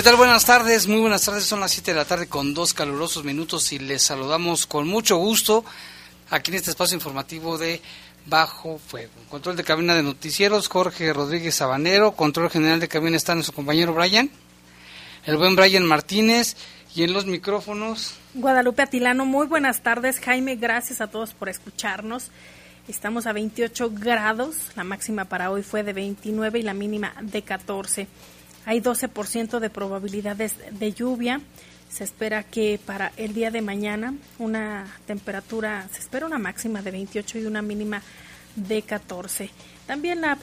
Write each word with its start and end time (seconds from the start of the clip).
¿Qué 0.00 0.04
tal? 0.04 0.16
Buenas 0.16 0.46
tardes, 0.46 0.86
muy 0.88 0.98
buenas 0.98 1.26
tardes. 1.26 1.44
Son 1.44 1.60
las 1.60 1.72
7 1.72 1.90
de 1.90 1.96
la 1.98 2.06
tarde 2.06 2.26
con 2.26 2.54
dos 2.54 2.72
calurosos 2.72 3.22
minutos 3.22 3.70
y 3.74 3.78
les 3.78 4.00
saludamos 4.02 4.66
con 4.66 4.88
mucho 4.88 5.18
gusto 5.18 5.62
aquí 6.30 6.50
en 6.50 6.56
este 6.56 6.70
espacio 6.70 6.94
informativo 6.94 7.58
de 7.58 7.82
Bajo 8.24 8.78
Fuego. 8.78 9.12
Control 9.28 9.56
de 9.56 9.62
cabina 9.62 9.94
de 9.94 10.02
noticieros, 10.02 10.68
Jorge 10.68 11.12
Rodríguez 11.12 11.56
Sabanero. 11.56 12.12
Control 12.12 12.48
general 12.48 12.80
de 12.80 12.88
cabina 12.88 13.18
está 13.18 13.34
nuestro 13.34 13.54
compañero 13.54 13.92
Brian, 13.92 14.30
el 15.26 15.36
buen 15.36 15.54
Brian 15.54 15.84
Martínez. 15.84 16.56
Y 16.94 17.02
en 17.02 17.12
los 17.12 17.26
micrófonos. 17.26 18.14
Guadalupe 18.32 18.80
Atilano, 18.80 19.26
muy 19.26 19.46
buenas 19.48 19.82
tardes. 19.82 20.18
Jaime, 20.18 20.56
gracias 20.56 21.02
a 21.02 21.08
todos 21.08 21.34
por 21.34 21.50
escucharnos. 21.50 22.30
Estamos 22.88 23.26
a 23.26 23.34
28 23.34 23.90
grados, 23.92 24.56
la 24.76 24.82
máxima 24.82 25.26
para 25.26 25.50
hoy 25.50 25.62
fue 25.62 25.82
de 25.82 25.92
29 25.92 26.58
y 26.58 26.62
la 26.62 26.72
mínima 26.72 27.12
de 27.20 27.42
14. 27.42 28.08
Hay 28.70 28.80
12% 28.80 29.58
de 29.58 29.68
probabilidades 29.68 30.54
de 30.70 30.92
lluvia. 30.92 31.40
Se 31.88 32.04
espera 32.04 32.44
que 32.44 32.78
para 32.78 33.10
el 33.16 33.34
día 33.34 33.50
de 33.50 33.62
mañana 33.62 34.14
una 34.38 34.86
temperatura, 35.08 35.88
se 35.92 35.98
espera 35.98 36.24
una 36.24 36.38
máxima 36.38 36.80
de 36.80 36.92
28 36.92 37.38
y 37.38 37.46
una 37.46 37.62
mínima 37.62 38.00
de 38.54 38.82
14. 38.82 39.50
También 39.88 40.20
la 40.20 40.38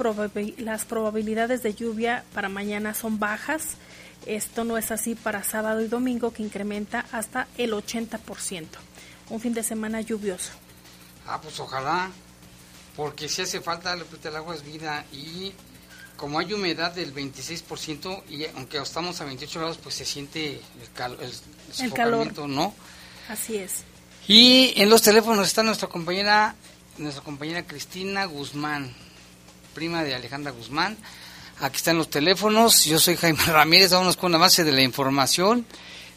las 0.58 0.84
probabilidades 0.84 1.64
de 1.64 1.74
lluvia 1.74 2.26
para 2.34 2.50
mañana 2.50 2.94
son 2.94 3.18
bajas. 3.18 3.78
Esto 4.26 4.66
no 4.66 4.78
es 4.78 4.92
así 4.92 5.16
para 5.16 5.42
sábado 5.44 5.80
y 5.80 5.88
domingo 5.88 6.34
que 6.34 6.44
incrementa 6.44 7.06
hasta 7.14 7.48
el 7.58 7.72
80%. 7.72 8.66
Un 9.30 9.40
fin 9.40 9.54
de 9.54 9.64
semana 9.64 10.02
lluvioso. 10.02 10.52
Ah, 11.26 11.40
pues 11.42 11.58
ojalá, 11.62 12.12
porque 12.98 13.30
si 13.30 13.44
hace 13.44 13.62
falta, 13.62 13.94
el 13.94 14.36
agua 14.36 14.54
es 14.54 14.66
vida 14.66 15.06
y 15.14 15.54
como 16.18 16.40
hay 16.40 16.52
humedad 16.52 16.92
del 16.92 17.14
26% 17.14 18.24
y 18.30 18.46
aunque 18.56 18.80
estamos 18.80 19.22
a 19.22 19.26
28 19.26 19.60
grados, 19.60 19.78
pues 19.78 19.96
se 19.96 20.04
siente 20.04 20.60
el, 20.90 21.30
el, 21.80 21.94
calor, 21.94 22.50
¿no? 22.50 22.74
Así 23.30 23.58
es. 23.58 23.84
Y 24.28 24.74
en 24.76 24.90
los 24.90 25.04
teléfonos 25.04 25.48
está 25.48 25.64
nuestra 25.64 25.88
compañera, 25.88 26.56
nuestra 26.98 27.24
compañera 27.24 27.66
Cristina 27.66 28.26
Guzmán, 28.26 28.94
prima 29.74 30.04
de 30.04 30.16
Alejandra 30.16 30.52
Guzmán. 30.52 30.98
Aquí 31.60 31.78
están 31.78 31.98
los 31.98 32.10
teléfonos. 32.10 32.84
Yo 32.84 33.00
soy 33.00 33.16
Jaime 33.16 33.40
Ramírez. 33.48 33.92
Vámonos 33.92 34.18
con 34.18 34.32
la 34.32 34.38
base 34.38 34.64
de 34.64 34.72
la 34.72 34.82
información. 34.82 35.66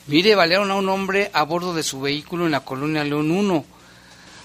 Mire, 0.06 0.34
balearon 0.34 0.70
a 0.70 0.76
un 0.76 0.88
hombre 0.88 1.30
a 1.32 1.42
bordo 1.44 1.74
de 1.74 1.82
su 1.82 2.00
vehículo 2.00 2.46
en 2.46 2.52
la 2.52 2.64
colonia 2.64 3.04
León 3.04 3.30
1. 3.30 3.64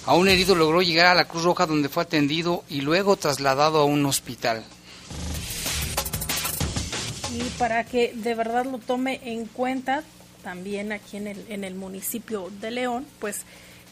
A 0.06 0.13
un 0.13 0.28
herido 0.28 0.53
logró 0.53 0.81
llegar 0.81 1.07
a 1.07 1.16
la 1.16 1.25
Cruz 1.25 1.44
Roja 1.44 1.66
donde 1.66 1.90
fue 1.90 2.03
atendido 2.03 2.63
y 2.69 2.81
luego 2.81 3.16
trasladado 3.16 3.80
a 3.80 3.85
un 3.85 4.06
hospital 4.06 4.63
para 7.58 7.84
que 7.84 8.14
de 8.14 8.36
verdad 8.36 8.66
lo 8.66 8.78
tome 8.78 9.20
en 9.24 9.46
cuenta 9.46 10.04
también 10.44 10.92
aquí 10.92 11.18
en 11.18 11.28
el, 11.28 11.46
en 11.50 11.64
el 11.64 11.76
municipio 11.76 12.52
de 12.62 12.72
León, 12.72 13.06
pues 13.20 13.42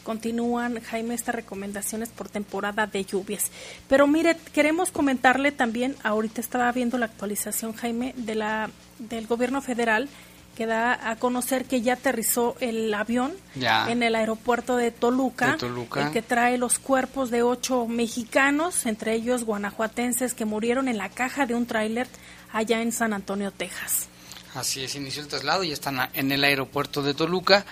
continúan, 0.04 0.80
Jaime, 0.80 1.14
estas 1.14 1.34
recomendaciones 1.34 2.10
por 2.10 2.28
temporada 2.28 2.86
de 2.86 3.04
lluvias. 3.04 3.50
Pero 3.88 4.06
mire, 4.06 4.36
queremos 4.52 4.92
comentarle 4.92 5.50
también, 5.50 5.96
ahorita 6.04 6.40
estaba 6.40 6.70
viendo 6.70 6.98
la 6.98 7.06
actualización, 7.06 7.72
Jaime, 7.72 8.14
de 8.16 8.36
la, 8.36 8.70
del 8.98 9.26
gobierno 9.26 9.60
federal 9.62 10.08
que 10.54 10.66
da 10.66 11.10
a 11.10 11.16
conocer 11.16 11.64
que 11.64 11.82
ya 11.82 11.94
aterrizó 11.94 12.54
el 12.60 12.94
avión 12.94 13.32
en 13.56 14.02
el 14.04 14.14
aeropuerto 14.14 14.76
de 14.76 14.92
Toluca, 14.92 15.56
el 15.96 16.12
que 16.12 16.22
trae 16.22 16.58
los 16.58 16.78
cuerpos 16.78 17.30
de 17.30 17.42
ocho 17.42 17.86
mexicanos, 17.88 18.86
entre 18.86 19.14
ellos 19.14 19.42
guanajuatenses 19.44 20.32
que 20.32 20.44
murieron 20.44 20.86
en 20.86 20.96
la 20.96 21.08
caja 21.08 21.46
de 21.46 21.56
un 21.56 21.66
tráiler 21.66 22.06
allá 22.54 22.80
en 22.80 22.92
San 22.92 23.12
Antonio, 23.12 23.50
Texas. 23.50 24.08
Así 24.54 24.84
es, 24.84 24.94
inició 24.94 25.22
el 25.22 25.28
traslado 25.28 25.64
y 25.64 25.72
están 25.72 26.08
en 26.14 26.30
el 26.30 26.44
aeropuerto 26.44 27.02
de 27.02 27.12
Toluca. 27.12 27.66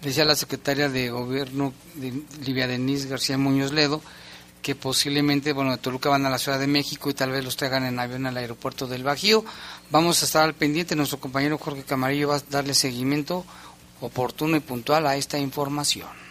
Decía 0.00 0.24
la 0.24 0.36
secretaria 0.36 0.88
de 0.88 1.10
Gobierno, 1.10 1.74
de 1.94 2.22
Livia 2.44 2.68
Denise 2.68 3.08
García 3.08 3.36
Muñoz 3.36 3.72
Ledo, 3.72 4.00
que 4.62 4.76
posiblemente, 4.76 5.52
bueno, 5.52 5.72
de 5.72 5.78
Toluca 5.78 6.08
van 6.08 6.24
a 6.26 6.30
la 6.30 6.38
Ciudad 6.38 6.60
de 6.60 6.68
México 6.68 7.10
y 7.10 7.14
tal 7.14 7.32
vez 7.32 7.44
los 7.44 7.56
traigan 7.56 7.84
en 7.84 7.98
avión 7.98 8.26
al 8.26 8.36
aeropuerto 8.36 8.86
del 8.86 9.02
Bajío. 9.02 9.44
Vamos 9.90 10.22
a 10.22 10.26
estar 10.26 10.44
al 10.44 10.54
pendiente, 10.54 10.94
nuestro 10.94 11.18
compañero 11.18 11.58
Jorge 11.58 11.82
Camarillo 11.82 12.28
va 12.28 12.36
a 12.36 12.42
darle 12.48 12.74
seguimiento 12.74 13.44
oportuno 14.00 14.56
y 14.56 14.60
puntual 14.60 15.08
a 15.08 15.16
esta 15.16 15.38
información. 15.38 16.27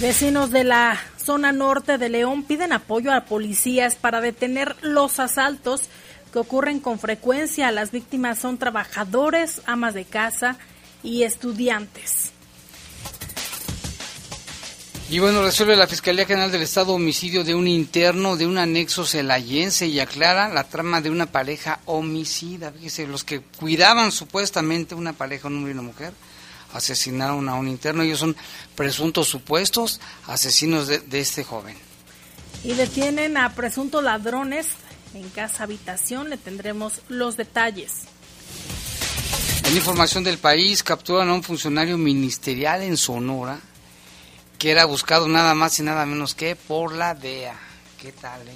Vecinos 0.00 0.50
de 0.50 0.64
la 0.64 0.98
zona 1.16 1.52
norte 1.52 1.98
de 1.98 2.08
León 2.08 2.42
piden 2.42 2.72
apoyo 2.72 3.12
a 3.12 3.24
policías 3.24 3.94
para 3.94 4.20
detener 4.20 4.74
los 4.82 5.20
asaltos 5.20 5.82
que 6.32 6.38
ocurren 6.38 6.80
con 6.80 6.98
frecuencia. 6.98 7.70
Las 7.70 7.92
víctimas 7.92 8.38
son 8.38 8.58
trabajadores, 8.58 9.62
amas 9.66 9.94
de 9.94 10.04
casa 10.04 10.56
y 11.02 11.22
estudiantes. 11.22 12.32
Y 15.10 15.18
bueno, 15.18 15.42
resuelve 15.42 15.76
la 15.76 15.86
Fiscalía 15.86 16.24
General 16.24 16.50
del 16.50 16.62
Estado 16.62 16.94
homicidio 16.94 17.44
de 17.44 17.54
un 17.54 17.68
interno 17.68 18.38
de 18.38 18.46
un 18.46 18.56
anexo 18.56 19.04
celayense 19.04 19.86
y 19.86 20.00
aclara 20.00 20.48
la 20.48 20.64
trama 20.64 21.02
de 21.02 21.10
una 21.10 21.26
pareja 21.26 21.80
homicida. 21.84 22.72
Fíjese, 22.72 23.06
los 23.06 23.22
que 23.22 23.42
cuidaban 23.42 24.10
supuestamente 24.10 24.94
una 24.94 25.12
pareja, 25.12 25.48
un 25.48 25.58
hombre 25.58 25.72
y 25.72 25.74
una 25.74 25.82
mujer, 25.82 26.14
asesinaron 26.72 27.48
a 27.48 27.54
un 27.54 27.68
interno. 27.68 28.02
Ellos 28.02 28.18
son 28.18 28.36
presuntos 28.74 29.28
supuestos 29.28 30.00
asesinos 30.26 30.88
de, 30.88 31.20
este 31.20 31.44
joven. 31.44 31.76
Y 32.64 32.74
detienen 32.74 33.36
a 33.36 33.54
presuntos 33.54 34.02
ladrones 34.02 34.68
en 35.14 35.28
casa 35.30 35.64
habitación. 35.64 36.30
Le 36.30 36.36
tendremos 36.36 37.00
los 37.08 37.36
detalles. 37.36 38.02
En 39.64 39.76
información 39.76 40.24
del 40.24 40.38
país, 40.38 40.82
capturan 40.82 41.28
a 41.28 41.34
un 41.34 41.42
funcionario 41.42 41.96
ministerial 41.96 42.82
en 42.82 42.96
Sonora 42.96 43.60
que 44.62 44.70
era 44.70 44.84
buscado 44.84 45.26
nada 45.26 45.54
más 45.54 45.80
y 45.80 45.82
nada 45.82 46.06
menos 46.06 46.36
que 46.36 46.54
por 46.54 46.94
la 46.94 47.14
DEA. 47.16 47.58
¿Qué 48.00 48.12
tal, 48.12 48.46
eh? 48.46 48.54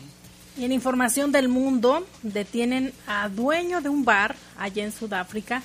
Y 0.56 0.64
en 0.64 0.70
información 0.70 1.32
del 1.32 1.48
mundo, 1.48 2.06
detienen 2.22 2.92
a 3.08 3.28
dueño 3.28 3.80
de 3.80 3.88
un 3.88 4.04
bar 4.04 4.36
allá 4.56 4.84
en 4.84 4.92
Sudáfrica 4.92 5.64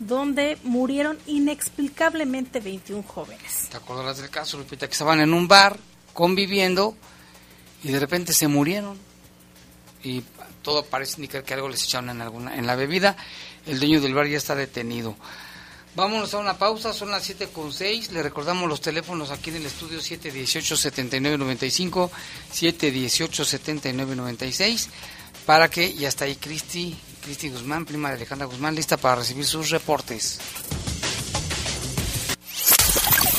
donde 0.00 0.58
murieron 0.64 1.16
inexplicablemente 1.26 2.58
21 2.58 3.04
jóvenes. 3.04 3.68
¿Te 3.70 3.76
acordarás 3.76 4.18
del 4.18 4.30
caso, 4.30 4.58
Lupita? 4.58 4.88
Que 4.88 4.92
estaban 4.92 5.20
en 5.20 5.32
un 5.32 5.46
bar 5.46 5.78
conviviendo 6.14 6.96
y 7.84 7.92
de 7.92 8.00
repente 8.00 8.32
se 8.32 8.48
murieron. 8.48 8.98
Y 10.02 10.24
todo 10.62 10.84
parece 10.84 11.18
indicar 11.18 11.44
que 11.44 11.54
algo 11.54 11.68
les 11.68 11.84
echaron 11.84 12.10
en, 12.10 12.20
alguna, 12.22 12.56
en 12.56 12.66
la 12.66 12.74
bebida. 12.76 13.16
El 13.66 13.78
dueño 13.78 14.00
del 14.00 14.14
bar 14.14 14.26
ya 14.26 14.38
está 14.38 14.54
detenido. 14.54 15.14
Vámonos 15.96 16.32
a 16.32 16.38
una 16.38 16.56
pausa, 16.56 16.94
son 16.94 17.10
las 17.10 17.24
7 17.24 17.48
con 17.48 17.72
6. 17.72 18.12
Le 18.12 18.22
recordamos 18.22 18.68
los 18.68 18.80
teléfonos 18.80 19.30
aquí 19.30 19.50
en 19.50 19.56
el 19.56 19.66
estudio 19.66 19.98
718-7995, 19.98 22.10
718-7996, 22.54 24.86
para 25.44 25.68
que 25.68 25.92
ya 25.92 26.08
está 26.08 26.24
ahí 26.24 26.36
Cristi 26.36 26.96
Cristi 27.20 27.50
Guzmán, 27.50 27.84
prima 27.84 28.08
de 28.08 28.14
Alejandra 28.16 28.46
Guzmán, 28.46 28.74
lista 28.74 28.96
para 28.96 29.16
recibir 29.16 29.44
sus 29.46 29.68
reportes. 29.70 30.38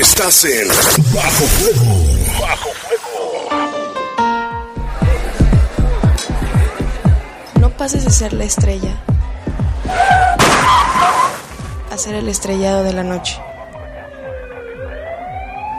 Estás 0.00 0.42
en 0.44 0.68
Bajo 0.68 1.44
Fuego. 1.44 2.06
Bajo 2.40 2.70
No 3.50 3.85
pases 7.76 8.04
de 8.04 8.10
ser 8.10 8.32
la 8.32 8.44
estrella 8.44 8.96
a 11.90 11.98
ser 11.98 12.14
el 12.14 12.28
estrellado 12.28 12.82
de 12.82 12.92
la 12.92 13.02
noche. 13.02 13.38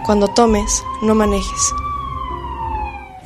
Cuando 0.06 0.28
tomes, 0.30 0.84
no 1.02 1.14
manejes. 1.14 1.74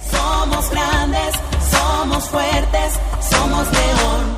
Somos 0.10 0.70
grandes, 0.72 1.36
somos 1.70 2.30
fuertes, 2.30 2.94
somos 3.30 3.68
león. 3.72 4.38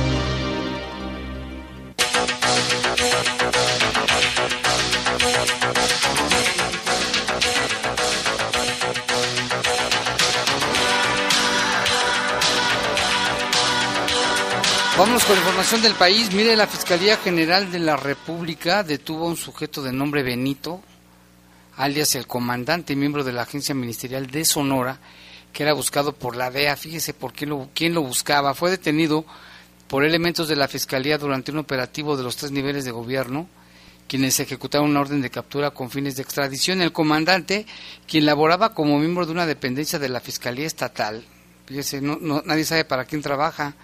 Vámonos 14.95 15.25
con 15.25 15.35
información 15.35 15.81
del 15.81 15.95
país. 15.95 16.31
Mire, 16.33 16.55
la 16.55 16.67
Fiscalía 16.67 17.17
General 17.17 17.71
de 17.71 17.79
la 17.79 17.97
República 17.97 18.83
detuvo 18.83 19.25
a 19.25 19.29
un 19.29 19.37
sujeto 19.37 19.81
de 19.81 19.91
nombre 19.91 20.21
Benito, 20.21 20.83
alias 21.75 22.13
el 22.13 22.27
comandante, 22.27 22.95
miembro 22.95 23.23
de 23.23 23.33
la 23.33 23.41
Agencia 23.41 23.73
Ministerial 23.73 24.27
de 24.27 24.45
Sonora, 24.45 24.99
que 25.53 25.63
era 25.63 25.73
buscado 25.73 26.13
por 26.13 26.35
la 26.35 26.51
DEA. 26.51 26.75
Fíjese 26.75 27.13
por 27.13 27.31
qué 27.31 27.45
lo, 27.45 27.69
quién 27.73 27.93
lo 27.93 28.01
buscaba. 28.01 28.55
Fue 28.55 28.71
detenido 28.71 29.23
por 29.87 30.03
elementos 30.03 30.47
de 30.47 30.55
la 30.55 30.67
Fiscalía 30.67 31.17
durante 31.17 31.51
un 31.51 31.59
operativo 31.59 32.17
de 32.17 32.23
los 32.23 32.35
tres 32.35 32.51
niveles 32.51 32.83
de 32.83 32.91
gobierno, 32.91 33.47
quienes 34.07 34.39
ejecutaron 34.39 34.89
una 34.89 35.01
orden 35.01 35.21
de 35.21 35.29
captura 35.29 35.71
con 35.71 35.91
fines 35.91 36.15
de 36.15 36.23
extradición. 36.23 36.81
El 36.81 36.91
comandante, 36.91 37.67
quien 38.07 38.25
laboraba 38.25 38.73
como 38.73 38.97
miembro 38.97 39.25
de 39.25 39.31
una 39.31 39.45
dependencia 39.45 39.99
de 39.99 40.09
la 40.09 40.19
Fiscalía 40.19 40.65
Estatal, 40.65 41.23
fíjese, 41.67 42.01
no, 42.01 42.17
nadie 42.43 42.65
sabe 42.65 42.85
para 42.85 43.05
quién 43.05 43.21
trabaja. 43.21 43.75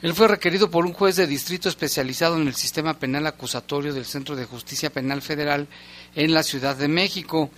Él 0.00 0.14
fue 0.14 0.26
requerido 0.26 0.68
por 0.68 0.84
un 0.84 0.92
juez 0.92 1.14
de 1.14 1.28
distrito 1.28 1.68
especializado 1.68 2.36
en 2.36 2.48
el 2.48 2.54
sistema 2.54 2.98
penal 2.98 3.26
acusatorio 3.26 3.92
del 3.92 4.04
Centro 4.04 4.34
de 4.34 4.46
Justicia 4.46 4.90
Penal 4.90 5.22
Federal 5.22 5.68
en 6.16 6.34
la 6.34 6.42
Ciudad 6.42 6.76
de 6.76 6.88
México, 6.88 7.50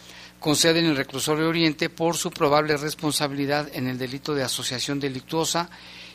con 0.44 0.56
sede 0.56 0.80
en 0.80 0.84
el 0.84 0.96
Reclusorio 0.96 1.48
Oriente, 1.48 1.88
por 1.88 2.18
su 2.18 2.30
probable 2.30 2.76
responsabilidad 2.76 3.70
en 3.72 3.88
el 3.88 3.96
delito 3.96 4.34
de 4.34 4.42
asociación 4.42 5.00
delictuosa 5.00 5.70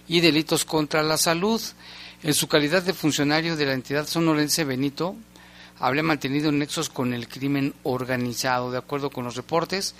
y 0.07 0.19
delitos 0.19 0.65
contra 0.65 1.01
la 1.01 1.17
salud. 1.17 1.59
En 2.21 2.35
su 2.35 2.47
calidad 2.47 2.83
de 2.83 2.93
funcionario 2.93 3.55
de 3.55 3.65
la 3.65 3.73
entidad 3.73 4.05
sonorense, 4.05 4.65
Benito 4.65 5.15
habría 5.79 6.03
mantenido 6.03 6.51
nexos 6.51 6.89
con 6.89 7.15
el 7.15 7.27
crimen 7.27 7.73
organizado. 7.81 8.69
De 8.69 8.77
acuerdo 8.77 9.09
con 9.09 9.23
los 9.23 9.35
reportes 9.35 9.95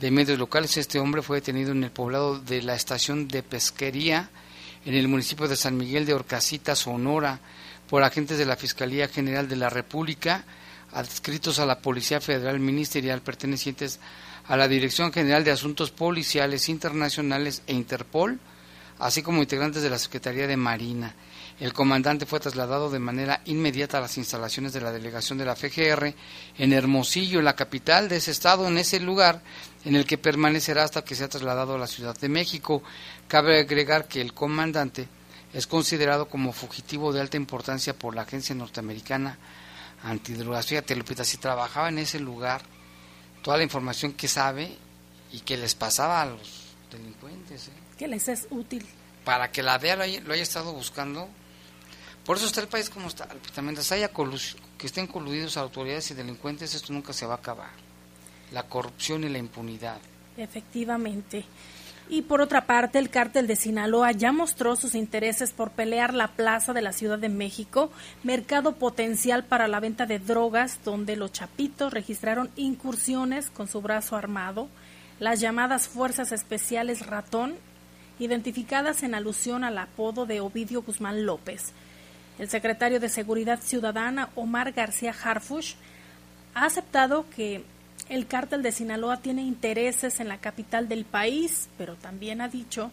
de 0.00 0.10
medios 0.10 0.38
locales, 0.38 0.78
este 0.78 0.98
hombre 0.98 1.20
fue 1.20 1.36
detenido 1.36 1.72
en 1.72 1.84
el 1.84 1.90
poblado 1.90 2.40
de 2.40 2.62
la 2.62 2.76
estación 2.76 3.28
de 3.28 3.42
pesquería 3.42 4.30
en 4.86 4.94
el 4.94 5.06
municipio 5.06 5.48
de 5.48 5.56
San 5.56 5.76
Miguel 5.76 6.06
de 6.06 6.14
Orcasita, 6.14 6.76
Sonora, 6.76 7.40
por 7.90 8.02
agentes 8.04 8.38
de 8.38 8.46
la 8.46 8.56
Fiscalía 8.56 9.06
General 9.06 9.46
de 9.46 9.56
la 9.56 9.68
República, 9.68 10.46
adscritos 10.92 11.58
a 11.58 11.66
la 11.66 11.80
Policía 11.80 12.20
Federal 12.20 12.60
Ministerial, 12.60 13.20
pertenecientes 13.20 13.98
a 14.48 14.56
la 14.56 14.68
Dirección 14.68 15.12
General 15.12 15.44
de 15.44 15.50
Asuntos 15.50 15.90
Policiales 15.90 16.68
Internacionales 16.68 17.62
e 17.66 17.74
Interpol, 17.74 18.38
así 18.98 19.22
como 19.22 19.42
integrantes 19.42 19.82
de 19.82 19.90
la 19.90 19.98
Secretaría 19.98 20.46
de 20.46 20.56
Marina. 20.56 21.14
El 21.58 21.72
comandante 21.72 22.26
fue 22.26 22.38
trasladado 22.38 22.90
de 22.90 22.98
manera 22.98 23.40
inmediata 23.46 23.96
a 23.96 24.02
las 24.02 24.18
instalaciones 24.18 24.74
de 24.74 24.82
la 24.82 24.92
delegación 24.92 25.38
de 25.38 25.46
la 25.46 25.56
FGR 25.56 26.14
en 26.58 26.72
Hermosillo, 26.72 27.40
la 27.40 27.56
capital 27.56 28.08
de 28.08 28.16
ese 28.16 28.30
estado, 28.30 28.68
en 28.68 28.76
ese 28.76 29.00
lugar 29.00 29.40
en 29.84 29.96
el 29.96 30.04
que 30.04 30.18
permanecerá 30.18 30.84
hasta 30.84 31.02
que 31.02 31.14
sea 31.14 31.28
trasladado 31.28 31.74
a 31.74 31.78
la 31.78 31.86
Ciudad 31.86 32.16
de 32.18 32.28
México. 32.28 32.82
Cabe 33.26 33.60
agregar 33.60 34.06
que 34.06 34.20
el 34.20 34.34
comandante 34.34 35.08
es 35.54 35.66
considerado 35.66 36.28
como 36.28 36.52
fugitivo 36.52 37.12
de 37.12 37.22
alta 37.22 37.38
importancia 37.38 37.98
por 37.98 38.14
la 38.14 38.22
agencia 38.22 38.54
norteamericana 38.54 39.38
antidrogas. 40.06 40.66
Fíjate, 40.66 40.94
Lupita, 40.94 41.24
si 41.24 41.36
trabajaba 41.36 41.88
en 41.88 41.98
ese 41.98 42.20
lugar, 42.20 42.62
toda 43.42 43.56
la 43.56 43.64
información 43.64 44.12
que 44.12 44.28
sabe 44.28 44.76
y 45.32 45.40
que 45.40 45.56
les 45.56 45.74
pasaba 45.74 46.22
a 46.22 46.26
los 46.26 46.74
delincuentes. 46.90 47.68
¿eh? 47.68 47.72
Que 47.98 48.08
les 48.08 48.28
es 48.28 48.46
útil. 48.50 48.86
Para 49.24 49.50
que 49.50 49.62
la 49.62 49.78
DEA 49.78 49.96
lo 49.96 50.02
haya, 50.04 50.20
lo 50.20 50.32
haya 50.32 50.42
estado 50.42 50.72
buscando. 50.72 51.28
Por 52.24 52.36
eso 52.36 52.46
está 52.46 52.60
el 52.60 52.68
país 52.68 52.90
como 52.90 53.08
está. 53.08 53.28
Mientras 53.60 53.90
haya 53.92 54.10
que 54.78 54.86
estén 54.86 55.06
coludidos 55.06 55.56
autoridades 55.56 56.10
y 56.10 56.14
delincuentes, 56.14 56.74
esto 56.74 56.92
nunca 56.92 57.12
se 57.12 57.26
va 57.26 57.34
a 57.34 57.38
acabar. 57.38 57.70
La 58.52 58.64
corrupción 58.64 59.24
y 59.24 59.28
la 59.28 59.38
impunidad. 59.38 59.98
Efectivamente. 60.36 61.44
Y 62.08 62.22
por 62.22 62.40
otra 62.40 62.66
parte, 62.66 63.00
el 63.00 63.10
cártel 63.10 63.48
de 63.48 63.56
Sinaloa 63.56 64.12
ya 64.12 64.30
mostró 64.30 64.76
sus 64.76 64.94
intereses 64.94 65.52
por 65.52 65.72
pelear 65.72 66.14
la 66.14 66.28
plaza 66.28 66.72
de 66.72 66.80
la 66.80 66.92
Ciudad 66.92 67.18
de 67.18 67.28
México, 67.28 67.90
mercado 68.22 68.76
potencial 68.76 69.44
para 69.44 69.66
la 69.66 69.80
venta 69.80 70.06
de 70.06 70.20
drogas, 70.20 70.78
donde 70.84 71.16
los 71.16 71.32
chapitos 71.32 71.92
registraron 71.92 72.50
incursiones 72.54 73.50
con 73.50 73.66
su 73.66 73.80
brazo 73.80 74.14
armado, 74.14 74.68
las 75.18 75.40
llamadas 75.40 75.88
Fuerzas 75.88 76.30
Especiales 76.30 77.06
Ratón, 77.06 77.56
identificadas 78.20 79.02
en 79.02 79.14
alusión 79.14 79.64
al 79.64 79.76
apodo 79.78 80.26
de 80.26 80.40
Ovidio 80.40 80.82
Guzmán 80.82 81.26
López. 81.26 81.72
El 82.38 82.48
secretario 82.48 83.00
de 83.00 83.08
Seguridad 83.08 83.60
Ciudadana, 83.60 84.28
Omar 84.36 84.72
García 84.72 85.12
Harfush, 85.24 85.74
ha 86.54 86.66
aceptado 86.66 87.26
que 87.34 87.64
el 88.08 88.26
cártel 88.26 88.62
de 88.62 88.72
Sinaloa 88.72 89.18
tiene 89.18 89.42
intereses 89.42 90.20
en 90.20 90.28
la 90.28 90.38
capital 90.38 90.88
del 90.88 91.04
país, 91.04 91.68
pero 91.78 91.94
también 91.96 92.40
ha 92.40 92.48
dicho 92.48 92.90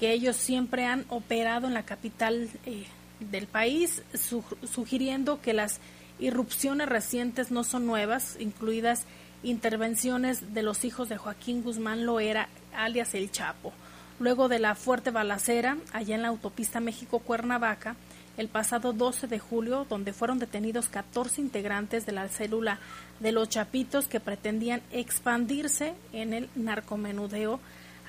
que 0.00 0.12
ellos 0.12 0.36
siempre 0.36 0.84
han 0.84 1.04
operado 1.10 1.66
en 1.68 1.74
la 1.74 1.84
capital 1.84 2.48
eh, 2.66 2.84
del 3.20 3.46
país, 3.46 4.02
su- 4.14 4.44
sugiriendo 4.70 5.40
que 5.40 5.52
las 5.52 5.78
irrupciones 6.18 6.88
recientes 6.88 7.50
no 7.50 7.62
son 7.64 7.86
nuevas, 7.86 8.36
incluidas 8.40 9.04
intervenciones 9.44 10.54
de 10.54 10.62
los 10.62 10.84
hijos 10.84 11.08
de 11.08 11.18
Joaquín 11.18 11.62
Guzmán 11.62 12.04
Loera, 12.06 12.48
alias 12.74 13.14
El 13.14 13.30
Chapo. 13.30 13.72
luego 14.18 14.48
de 14.48 14.58
la 14.60 14.74
fuerte 14.74 15.10
balacera 15.10 15.76
allá 15.92 16.14
en 16.14 16.22
la 16.22 16.28
autopista 16.28 16.80
México-Cuernavaca 16.80 17.96
el 18.38 18.48
pasado 18.48 18.92
12 18.92 19.26
de 19.26 19.38
julio, 19.38 19.86
donde 19.90 20.12
fueron 20.12 20.38
detenidos 20.38 20.88
14 20.88 21.40
integrantes 21.40 22.06
de 22.06 22.12
la 22.12 22.28
célula 22.28 22.78
de 23.22 23.32
los 23.32 23.48
Chapitos 23.48 24.08
que 24.08 24.20
pretendían 24.20 24.82
expandirse 24.90 25.94
en 26.12 26.32
el 26.32 26.48
narcomenudeo 26.56 27.60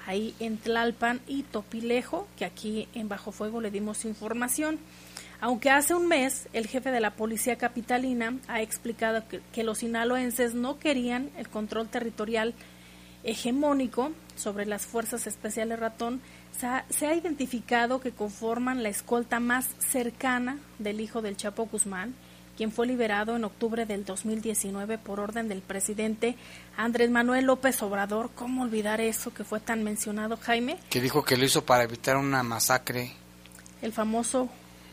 ahí 0.05 0.35
en 0.39 0.57
Tlalpan 0.57 1.21
y 1.27 1.43
Topilejo, 1.43 2.27
que 2.37 2.45
aquí 2.45 2.87
en 2.93 3.07
Bajo 3.07 3.31
Fuego 3.31 3.61
le 3.61 3.71
dimos 3.71 4.05
información. 4.05 4.79
Aunque 5.39 5.69
hace 5.69 5.93
un 5.93 6.07
mes 6.07 6.47
el 6.53 6.67
jefe 6.67 6.91
de 6.91 6.99
la 6.99 7.11
policía 7.11 7.57
capitalina 7.57 8.37
ha 8.47 8.61
explicado 8.61 9.23
que, 9.51 9.63
los 9.63 9.79
sinaloenses 9.79 10.55
no 10.55 10.79
querían 10.79 11.29
el 11.37 11.49
control 11.49 11.89
territorial 11.89 12.53
hegemónico 13.23 14.11
sobre 14.35 14.65
las 14.65 14.85
fuerzas 14.85 15.27
especiales 15.27 15.79
ratón, 15.79 16.21
se 16.57 16.65
ha, 16.65 16.85
se 16.89 17.07
ha, 17.07 17.15
identificado 17.15 18.01
que 18.01 18.11
conforman 18.11 18.83
la 18.83 18.89
escolta 18.89 19.39
más 19.39 19.69
cercana 19.79 20.57
del 20.79 20.99
hijo 20.99 21.21
del 21.21 21.37
Chapo 21.37 21.65
Guzmán, 21.65 22.13
quien 22.57 22.71
fue 22.71 22.87
liberado 22.87 23.35
en 23.35 23.43
octubre 23.43 23.85
del 23.85 24.05
2019 24.05 24.97
por 24.97 25.19
orden 25.19 25.47
del 25.47 25.61
presidente 25.61 26.35
Andrés 26.77 27.09
Manuel 27.09 27.45
López 27.45 27.81
Obrador. 27.81 28.29
¿Cómo 28.35 28.63
olvidar 28.63 29.01
eso 29.01 29.33
que 29.33 29.43
fue 29.43 29.59
tan 29.59 29.83
mencionado, 29.83 30.37
Jaime? 30.37 30.77
Que 30.89 31.01
dijo 31.01 31.23
que 31.23 31.37
lo 31.37 31.45
hizo 31.45 31.65
para 31.65 31.83
evitar 31.83 32.17
una 32.17 32.43
masacre. 32.43 33.13
El 33.81 33.91
famoso 33.91 34.49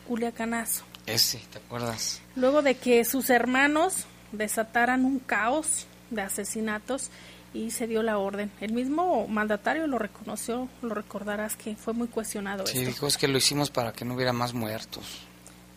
Culiacanazo. 0.09 0.85
Ese, 1.07 1.41
¿te 1.51 1.59
acuerdas? 1.59 2.21
Luego 2.37 2.63
de 2.63 2.77
que 2.77 3.05
sus 3.05 3.31
hermanos 3.31 4.07
desataran 4.33 5.05
un 5.05 5.19
caos 5.19 5.87
de 6.11 6.23
asesinatos 6.23 7.11
y 7.53 7.71
se 7.71 7.87
dio 7.87 8.03
la 8.03 8.19
orden. 8.19 8.51
El 8.61 8.73
mismo 8.73 9.27
mandatario 9.27 9.87
lo 9.87 9.99
reconoció, 9.99 10.69
lo 10.83 10.95
recordarás 10.95 11.57
que 11.57 11.77
fue 11.77 11.95
muy 11.95 12.09
cuestionado. 12.09 12.67
Sí, 12.67 12.79
esto. 12.79 12.91
dijo 12.91 13.07
es 13.07 13.17
que 13.17 13.29
lo 13.29 13.39
hicimos 13.39 13.71
para 13.71 13.93
que 13.93 14.05
no 14.05 14.15
hubiera 14.15 14.33
más 14.33 14.55
muertos. 14.55 15.27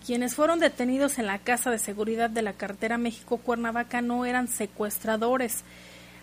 Quienes 0.05 0.35
fueron 0.35 0.59
detenidos 0.59 1.17
en 1.17 1.27
la 1.27 1.39
Casa 1.39 1.71
de 1.71 1.79
Seguridad 1.79 2.29
de 2.29 2.41
la 2.41 2.51
cartera 2.51 2.97
México-Cuernavaca 2.97 4.01
no 4.01 4.25
eran 4.25 4.49
secuestradores. 4.49 5.63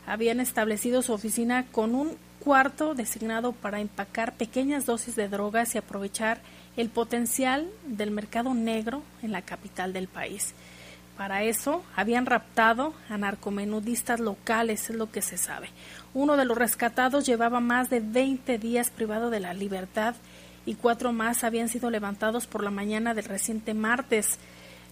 Habían 0.07 0.39
establecido 0.39 1.01
su 1.01 1.15
oficina 1.15 1.65
con 1.73 1.95
un 1.95 2.19
cuarto 2.41 2.95
designado 2.95 3.53
para 3.53 3.81
empacar 3.81 4.35
pequeñas 4.35 4.85
dosis 4.85 5.17
de 5.17 5.29
drogas 5.29 5.75
y 5.75 5.79
aprovechar 5.79 6.41
el 6.77 6.91
potencial 6.91 7.71
del 7.87 8.11
mercado 8.11 8.53
negro 8.53 9.03
en 9.23 9.33
la 9.33 9.41
capital 9.41 9.95
del 9.95 10.09
país. 10.09 10.53
Para 11.17 11.43
eso 11.43 11.83
habían 11.97 12.27
raptado 12.27 12.93
a 13.09 13.17
narcomenudistas 13.17 14.21
locales, 14.21 14.91
es 14.91 14.97
lo 14.97 15.11
que 15.11 15.23
se 15.23 15.39
sabe. 15.39 15.71
Uno 16.13 16.37
de 16.37 16.45
los 16.45 16.59
rescatados 16.59 17.25
llevaba 17.25 17.61
más 17.61 17.89
de 17.89 18.01
20 18.01 18.59
días 18.59 18.91
privado 18.91 19.31
de 19.31 19.41
la 19.41 19.55
libertad 19.55 20.17
y 20.67 20.75
cuatro 20.75 21.13
más 21.13 21.45
habían 21.45 21.69
sido 21.69 21.91
levantados 21.91 22.47
por 22.47 22.63
la 22.63 22.71
mañana 22.71 23.15
del 23.15 23.25
reciente 23.25 23.75
martes. 23.75 24.39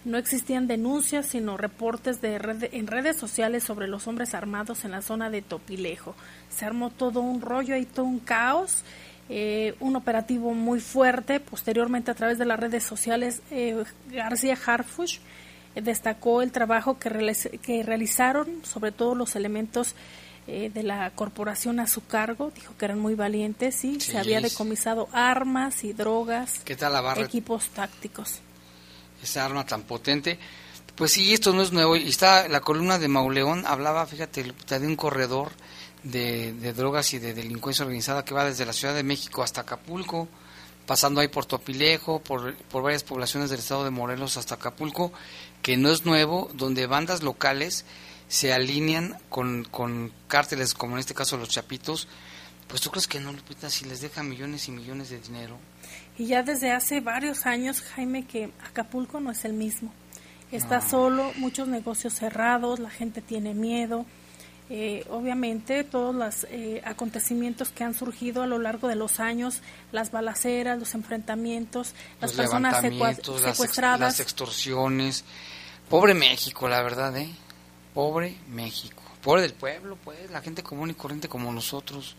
No 0.05 0.17
existían 0.17 0.67
denuncias, 0.67 1.27
sino 1.27 1.57
reportes 1.57 2.21
de 2.21 2.39
red, 2.39 2.69
en 2.71 2.87
redes 2.87 3.17
sociales 3.17 3.63
sobre 3.63 3.87
los 3.87 4.07
hombres 4.07 4.33
armados 4.33 4.85
en 4.85 4.91
la 4.91 5.01
zona 5.01 5.29
de 5.29 5.41
Topilejo. 5.41 6.15
Se 6.49 6.65
armó 6.65 6.89
todo 6.89 7.19
un 7.19 7.41
rollo 7.41 7.75
y 7.75 7.85
todo 7.85 8.05
un 8.05 8.19
caos. 8.19 8.83
Eh, 9.31 9.75
un 9.79 9.95
operativo 9.95 10.53
muy 10.53 10.79
fuerte. 10.79 11.39
Posteriormente, 11.39 12.09
a 12.09 12.15
través 12.15 12.39
de 12.39 12.45
las 12.45 12.59
redes 12.59 12.83
sociales, 12.83 13.41
eh, 13.51 13.83
García 14.11 14.57
Harfush 14.65 15.19
eh, 15.75 15.81
destacó 15.81 16.41
el 16.41 16.51
trabajo 16.51 16.97
que, 16.97 17.35
que, 17.61 17.83
realizaron, 17.83 18.47
sobre 18.63 18.91
todo 18.91 19.13
los 19.13 19.35
elementos 19.35 19.95
eh, 20.49 20.71
de 20.73 20.83
la 20.83 21.11
corporación 21.11 21.79
a 21.79 21.87
su 21.87 22.05
cargo. 22.05 22.51
Dijo 22.53 22.73
que 22.77 22.85
eran 22.85 22.99
muy 22.99 23.15
valientes 23.15 23.83
y 23.85 23.99
Sí. 24.01 24.11
se 24.11 24.17
había 24.17 24.41
decomisado 24.41 25.07
armas 25.11 25.83
y 25.83 25.93
drogas, 25.93 26.59
¿Qué 26.65 26.75
tal 26.75 26.93
la 26.93 27.01
barra? 27.01 27.21
equipos 27.23 27.69
tácticos. 27.69 28.39
Esa 29.23 29.45
arma 29.45 29.65
tan 29.65 29.83
potente. 29.83 30.39
Pues 30.95 31.11
sí, 31.11 31.33
esto 31.33 31.53
no 31.53 31.61
es 31.61 31.71
nuevo. 31.71 31.95
Y 31.95 32.09
está 32.09 32.47
la 32.49 32.59
columna 32.61 32.97
de 32.99 33.07
Mauleón, 33.07 33.65
hablaba, 33.65 34.05
fíjate, 34.05 34.43
de 34.43 34.87
un 34.87 34.95
corredor 34.95 35.51
de, 36.03 36.53
de 36.53 36.73
drogas 36.73 37.13
y 37.13 37.19
de 37.19 37.33
delincuencia 37.33 37.83
organizada 37.85 38.25
que 38.25 38.33
va 38.33 38.43
desde 38.45 38.65
la 38.65 38.73
Ciudad 38.73 38.93
de 38.95 39.03
México 39.03 39.43
hasta 39.43 39.61
Acapulco, 39.61 40.27
pasando 40.85 41.21
ahí 41.21 41.27
por 41.27 41.45
Topilejo, 41.45 42.19
por, 42.19 42.55
por 42.55 42.83
varias 42.83 43.03
poblaciones 43.03 43.49
del 43.49 43.59
estado 43.59 43.83
de 43.83 43.91
Morelos 43.91 44.35
hasta 44.37 44.55
Acapulco, 44.55 45.11
que 45.61 45.77
no 45.77 45.91
es 45.91 46.05
nuevo, 46.05 46.49
donde 46.53 46.87
bandas 46.87 47.21
locales 47.23 47.85
se 48.29 48.53
alinean 48.53 49.17
con, 49.27 49.65
con 49.65 50.13
cárteles, 50.29 50.73
como 50.73 50.93
en 50.95 50.99
este 50.99 51.13
caso 51.13 51.35
los 51.35 51.49
Chapitos. 51.49 52.07
Pues 52.69 52.79
tú 52.81 52.91
crees 52.91 53.07
que 53.07 53.19
no, 53.19 53.33
Lupita, 53.33 53.69
si 53.69 53.83
les 53.85 53.99
dejan 53.99 54.29
millones 54.29 54.67
y 54.67 54.71
millones 54.71 55.09
de 55.09 55.19
dinero. 55.19 55.57
Y 56.17 56.27
ya 56.27 56.43
desde 56.43 56.71
hace 56.71 57.01
varios 57.01 57.45
años, 57.47 57.81
Jaime, 57.81 58.25
que 58.27 58.51
Acapulco 58.63 59.19
no 59.19 59.31
es 59.31 59.43
el 59.43 59.53
mismo. 59.53 59.91
Está 60.51 60.79
No. 60.79 60.89
solo, 60.89 61.31
muchos 61.37 61.67
negocios 61.67 62.13
cerrados, 62.13 62.79
la 62.79 62.89
gente 62.89 63.21
tiene 63.21 63.53
miedo. 63.53 64.05
Eh, 64.71 65.03
obviamente, 65.09 65.83
todos 65.83 66.13
los 66.13 66.45
eh, 66.51 66.83
acontecimientos 66.85 67.69
que 67.69 67.83
han 67.83 67.95
surgido 67.95 68.43
a 68.43 68.47
lo 68.47 68.59
largo 68.59 68.87
de 68.87 68.95
los 68.95 69.19
años, 69.19 69.61
las 69.91 70.11
balaceras, 70.11 70.77
los 70.77 70.93
enfrentamientos, 70.93 71.95
las 72.21 72.31
los 72.35 72.37
personas 72.45 72.73
las 72.73 72.83
ex- 72.83 73.25
secuestradas. 73.41 73.99
las 73.99 74.19
extorsiones. 74.19 75.23
Pobre 75.89 76.13
México, 76.13 76.69
la 76.69 76.83
verdad, 76.83 77.17
¿eh? 77.17 77.31
Pobre 77.93 78.37
México. 78.49 79.01
Pobre 79.21 79.41
del 79.41 79.53
pueblo, 79.53 79.97
pues, 80.03 80.29
la 80.31 80.41
gente 80.41 80.63
común 80.63 80.91
y 80.91 80.93
corriente 80.93 81.27
como 81.27 81.51
nosotros. 81.51 82.15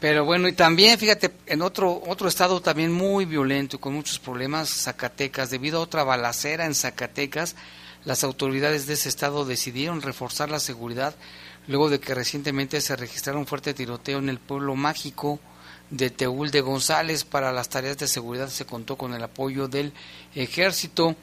Pero 0.00 0.24
bueno, 0.24 0.46
y 0.46 0.52
también, 0.52 0.98
fíjate, 0.98 1.32
en 1.46 1.60
otro 1.60 2.02
otro 2.06 2.28
estado 2.28 2.60
también 2.60 2.92
muy 2.92 3.24
violento 3.24 3.76
y 3.76 3.78
con 3.80 3.94
muchos 3.94 4.20
problemas, 4.20 4.68
Zacatecas, 4.68 5.50
debido 5.50 5.78
a 5.78 5.82
otra 5.82 6.04
balacera 6.04 6.66
en 6.66 6.74
Zacatecas, 6.74 7.56
las 8.04 8.22
autoridades 8.22 8.86
de 8.86 8.94
ese 8.94 9.08
estado 9.08 9.44
decidieron 9.44 10.00
reforzar 10.00 10.50
la 10.50 10.60
seguridad 10.60 11.16
luego 11.66 11.90
de 11.90 12.00
que 12.00 12.14
recientemente 12.14 12.80
se 12.80 12.96
registrara 12.96 13.38
un 13.38 13.46
fuerte 13.46 13.74
tiroteo 13.74 14.18
en 14.18 14.28
el 14.28 14.38
pueblo 14.38 14.76
mágico 14.76 15.40
de 15.90 16.10
Teúl 16.10 16.50
de 16.50 16.60
González. 16.60 17.24
Para 17.24 17.52
las 17.52 17.68
tareas 17.68 17.98
de 17.98 18.08
seguridad 18.08 18.48
se 18.48 18.66
contó 18.66 18.96
con 18.96 19.14
el 19.14 19.22
apoyo 19.22 19.68
del 19.68 19.92
ejército. 20.34 21.16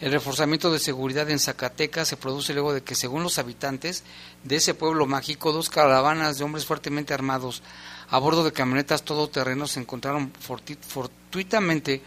El 0.00 0.12
reforzamiento 0.12 0.72
de 0.72 0.78
seguridad 0.78 1.28
en 1.28 1.38
Zacatecas 1.38 2.08
se 2.08 2.16
produce 2.16 2.54
luego 2.54 2.72
de 2.72 2.82
que, 2.82 2.94
según 2.94 3.22
los 3.22 3.38
habitantes 3.38 4.02
de 4.44 4.56
ese 4.56 4.72
pueblo 4.72 5.06
mágico, 5.06 5.52
dos 5.52 5.68
caravanas 5.68 6.38
de 6.38 6.44
hombres 6.44 6.64
fuertemente 6.64 7.12
armados 7.12 7.62
a 8.08 8.18
bordo 8.18 8.42
de 8.42 8.52
camionetas 8.52 9.02
todoterreno 9.04 9.66
se 9.66 9.78
encontraron 9.78 10.32
fortuitamente 10.40 12.02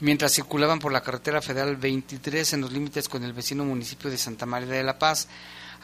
mientras 0.00 0.32
circulaban 0.32 0.80
por 0.80 0.92
la 0.92 1.02
carretera 1.02 1.40
federal 1.40 1.76
23 1.76 2.54
en 2.54 2.60
los 2.60 2.72
límites 2.72 3.08
con 3.08 3.22
el 3.22 3.32
vecino 3.32 3.64
municipio 3.64 4.10
de 4.10 4.18
Santa 4.18 4.44
María 4.44 4.68
de 4.68 4.82
la 4.82 4.98
Paz. 4.98 5.28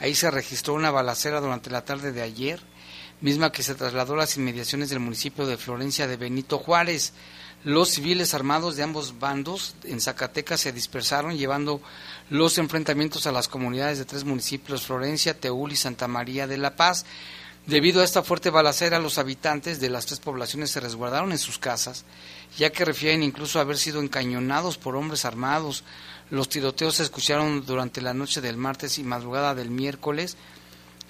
Ahí 0.01 0.17
se 0.17 0.31
registró 0.33 0.75
una 0.75 0.91
balacera 0.91 1.41
durante 1.41 1.71
la 1.71 1.85
tarde 1.85 2.11
de 2.11 2.23
ayer, 2.23 2.61
misma 3.21 3.53
que 3.53 3.63
se 3.63 3.77
trasladó 3.77 4.15
a 4.15 4.19
las 4.19 4.37
inmediaciones 4.37 4.91
del 4.91 4.99
municipio 4.99 5.47
de 5.47 5.57
Florencia 5.57 6.09
de 6.09 6.17
Benito 6.17 6.59
Juárez. 6.59 7.13
Los 7.62 7.90
civiles 7.90 8.33
armados 8.33 8.76
de 8.76 8.83
ambos 8.83 9.19
bandos 9.19 9.75
en 9.85 10.00
Zacatecas 10.00 10.62
se 10.62 10.73
dispersaron 10.73 11.37
llevando 11.37 11.83
los 12.31 12.57
enfrentamientos 12.57 13.26
a 13.26 13.33
las 13.33 13.49
comunidades 13.49 13.99
de 13.99 14.07
tres 14.07 14.25
municipios, 14.25 14.87
Florencia, 14.87 15.38
Teúl 15.38 15.73
y 15.73 15.76
Santa 15.76 16.09
María 16.09 16.47
de 16.47 16.57
la 16.57 16.75
Paz. 16.75 17.05
Debido 17.67 18.00
a 18.00 18.05
esta 18.05 18.23
fuerte 18.23 18.49
balacera, 18.49 18.99
los 18.99 19.19
habitantes 19.19 19.79
de 19.79 19.90
las 19.90 20.07
tres 20.07 20.21
poblaciones 20.21 20.71
se 20.71 20.81
resguardaron 20.81 21.33
en 21.33 21.38
sus 21.38 21.59
casas, 21.59 22.07
ya 22.57 22.71
que 22.73 22.87
refieren 22.87 23.23
incluso 23.23 23.61
haber 23.61 23.76
sido 23.76 24.00
encañonados 24.00 24.79
por 24.79 24.97
hombres 24.97 25.26
armados. 25.26 25.85
Los 26.31 26.49
tiroteos 26.49 26.95
se 26.95 27.02
escucharon 27.02 27.67
durante 27.67 28.00
la 28.00 28.14
noche 28.14 28.40
del 28.40 28.57
martes 28.57 28.99
y 28.99 29.05
madrugada 29.05 29.55
del 29.55 29.71
miércoles. 29.71 30.38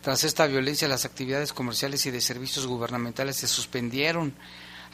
Tras 0.02 0.24
esta 0.24 0.48
violencia, 0.48 0.88
las 0.88 1.04
actividades 1.04 1.52
comerciales 1.52 2.04
y 2.06 2.10
de 2.10 2.20
servicios 2.20 2.66
gubernamentales 2.66 3.36
se 3.36 3.46
suspendieron. 3.46 4.34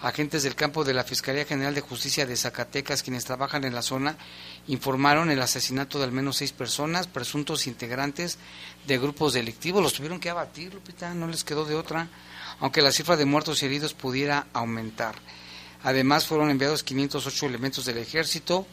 Agentes 0.03 0.43
del 0.43 0.55
campo 0.55 0.85
de 0.85 0.93
la 0.93 1.05
Fiscalía 1.05 1.47
General 1.47 1.75
de 1.75 1.81
Justicia 1.81 2.27
de 2.27 2.37
Zacatecas, 2.37 3.03
quienes 3.03 3.25
trabajan 3.25 3.65
en 3.65 3.75
la 3.75 3.81
zona, 3.81 4.19
informaron 4.67 5.31
el 5.31 5.41
asesinato 5.41 5.99
de 5.99 6.05
al 6.05 6.13
menos 6.13 6.37
seis 6.37 6.53
personas, 6.53 7.07
presuntos 7.07 7.67
integrantes 7.67 8.39
de 8.87 8.99
grupos 8.99 9.33
delictivos. 9.33 9.83
Los 9.83 9.95
tuvieron 9.95 10.21
que 10.21 10.29
abatir, 10.29 10.75
Lupita, 10.75 11.15
no 11.15 11.27
les 11.27 11.45
quedó 11.45 11.65
de 11.65 11.75
otra, 11.75 12.09
aunque 12.61 12.83
la 12.83 12.93
cifra 12.93 13.17
de 13.17 13.25
muertos 13.25 13.63
y 13.63 13.67
heridos 13.67 13.95
pudiera 13.95 14.49
aumentar. 14.53 15.15
Además, 15.83 16.27
fueron 16.27 16.51
enviados 16.51 16.83
508 16.83 17.47
elementos 17.47 17.87
del 17.87 17.97
ejército. 17.97 18.67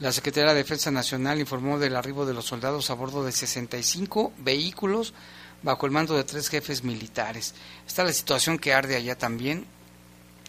La 0.00 0.12
Secretaría 0.12 0.52
de 0.52 0.58
Defensa 0.58 0.90
Nacional 0.90 1.40
informó 1.40 1.78
del 1.78 1.94
arribo 1.94 2.24
de 2.24 2.32
los 2.32 2.46
soldados 2.46 2.88
a 2.88 2.94
bordo 2.94 3.22
de 3.22 3.32
65 3.32 4.32
vehículos 4.38 5.12
bajo 5.62 5.84
el 5.84 5.92
mando 5.92 6.14
de 6.14 6.24
tres 6.24 6.48
jefes 6.48 6.84
militares. 6.84 7.54
Está 7.86 8.04
la 8.04 8.12
situación 8.12 8.58
que 8.58 8.72
arde 8.72 8.96
allá 8.96 9.18
también. 9.18 9.66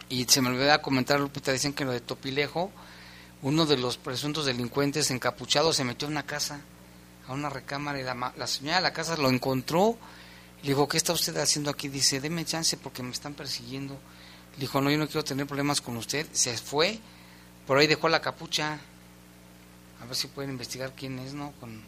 Y 0.10 0.26
se 0.26 0.42
me 0.42 0.50
olvidaba 0.50 0.82
comentar, 0.82 1.20
Lupita, 1.20 1.52
dicen 1.52 1.74
que 1.74 1.86
lo 1.86 1.92
de 1.92 2.02
Topilejo, 2.02 2.72
uno 3.44 3.66
de 3.66 3.78
los 3.78 3.98
presuntos 3.98 4.46
delincuentes 4.46 5.12
encapuchados 5.12 5.76
se 5.76 5.84
metió 5.84 6.08
a 6.08 6.12
una 6.12 6.24
casa, 6.24 6.62
a 7.28 7.34
una 7.34 7.50
recámara, 7.50 8.00
y 8.00 8.04
la, 8.04 8.34
la 8.36 8.48
señora 8.48 8.78
de 8.78 8.82
la 8.82 8.94
casa 8.94 9.16
lo 9.18 9.30
encontró. 9.30 9.98
Le 10.64 10.70
dijo, 10.70 10.88
¿qué 10.88 10.98
está 10.98 11.14
usted 11.14 11.38
haciendo 11.38 11.70
aquí? 11.70 11.88
Dice, 11.88 12.20
deme 12.20 12.44
chance 12.44 12.76
porque 12.76 13.04
me 13.04 13.12
están 13.12 13.34
persiguiendo. 13.34 13.98
Dijo, 14.58 14.82
no, 14.82 14.92
yo 14.92 14.98
no 14.98 15.08
quiero 15.08 15.24
tener 15.24 15.46
problemas 15.46 15.80
con 15.80 15.96
usted. 15.96 16.28
Se 16.34 16.58
fue, 16.58 17.00
por 17.66 17.78
ahí 17.78 17.88
dejó 17.88 18.10
la 18.10 18.20
capucha. 18.20 18.80
A 20.02 20.06
ver 20.06 20.16
si 20.16 20.28
pueden 20.28 20.52
investigar 20.52 20.94
quién 20.96 21.20
es, 21.20 21.34
¿no? 21.34 21.54
Con, 21.60 21.82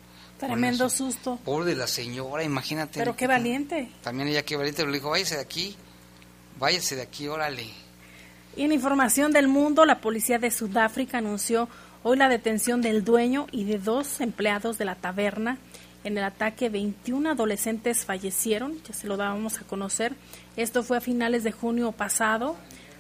Tremendo 0.48 0.90
susto. 0.90 1.40
Pobre 1.44 1.72
de 1.72 1.76
la 1.76 1.88
señora, 1.88 2.44
imagínate. 2.44 3.00
Pero 3.00 3.16
qué 3.16 3.28
valiente. 3.28 3.92
También 4.02 4.28
ella 4.28 4.44
qué 4.44 4.56
valiente, 4.56 4.86
le 4.86 4.94
dijo, 4.94 5.10
váyase 5.12 5.36
de 5.36 5.42
aquí, 5.42 5.76
váyase 6.58 6.96
de 6.96 7.04
aquí, 7.04 7.28
órale. 7.28 7.68
Y 8.56 8.64
en 8.64 8.74
información 8.74 9.32
del 9.32 9.48
mundo, 9.48 9.86
la 9.86 10.02
policía 10.02 10.38
de 10.38 10.52
Sudáfrica 10.52 11.20
anunció 11.20 11.70
hoy 12.04 12.18
la 12.18 12.28
detención 12.28 12.82
del 12.82 13.04
dueño 13.04 13.48
y 13.52 13.64
de 13.64 13.78
dos 13.78 14.20
empleados 14.20 14.78
de 14.78 14.86
la 14.86 14.96
taberna. 14.96 15.58
En 16.04 16.18
el 16.18 16.24
ataque, 16.24 16.70
21 16.70 17.32
adolescentes 17.32 18.06
fallecieron, 18.06 18.82
ya 18.84 18.94
se 18.94 19.08
lo 19.08 19.16
dábamos 19.16 19.60
a 19.60 19.64
conocer. 19.64 20.16
Esto 20.58 20.84
fue 20.84 20.98
a 20.98 21.02
finales 21.02 21.44
de 21.44 21.52
junio 21.52 21.94
pasado, 21.94 22.58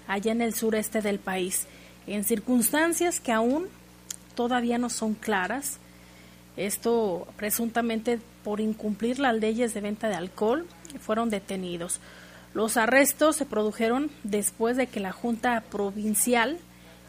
allá 0.07 0.31
en 0.31 0.41
el 0.41 0.53
sureste 0.53 1.01
del 1.01 1.19
país, 1.19 1.67
en 2.07 2.23
circunstancias 2.23 3.19
que 3.19 3.31
aún 3.33 3.67
todavía 4.35 4.77
no 4.77 4.89
son 4.89 5.15
claras. 5.15 5.79
Esto 6.55 7.27
presuntamente 7.37 8.19
por 8.43 8.61
incumplir 8.61 9.19
las 9.19 9.35
leyes 9.35 9.73
de 9.73 9.81
venta 9.81 10.07
de 10.07 10.15
alcohol 10.15 10.65
fueron 10.99 11.29
detenidos. 11.29 11.99
Los 12.53 12.75
arrestos 12.77 13.37
se 13.37 13.45
produjeron 13.45 14.11
después 14.23 14.75
de 14.75 14.87
que 14.87 14.99
la 14.99 15.13
Junta 15.13 15.63
Provincial, 15.69 16.59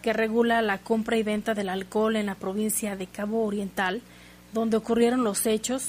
que 0.01 0.13
regula 0.13 0.63
la 0.63 0.79
compra 0.79 1.17
y 1.17 1.23
venta 1.23 1.55
del 1.55 1.69
alcohol 1.69 2.17
en 2.17 2.27
la 2.27 2.37
provincia 2.37 2.97
de 2.97 3.07
Cabo 3.07 3.45
Oriental, 3.45 4.03
donde 4.53 4.77
ocurrieron 4.77 5.25
los 5.25 5.47
hechos, 5.47 5.89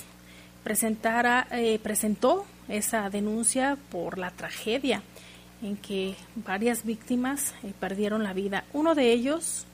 presentara, 0.64 1.48
eh, 1.52 1.80
presentó 1.84 2.46
esa 2.68 3.10
denuncia 3.10 3.78
por 3.92 4.18
la 4.18 4.32
tragedia 4.32 5.04
en 5.62 5.78
que 5.78 6.16
varias 6.36 6.84
víctimas 6.84 7.54
eh, 7.64 7.74
perdieron 7.80 8.24
la 8.24 8.34
vida. 8.34 8.66
Uno 8.74 8.96
de 8.96 9.12
ellos, 9.12 9.66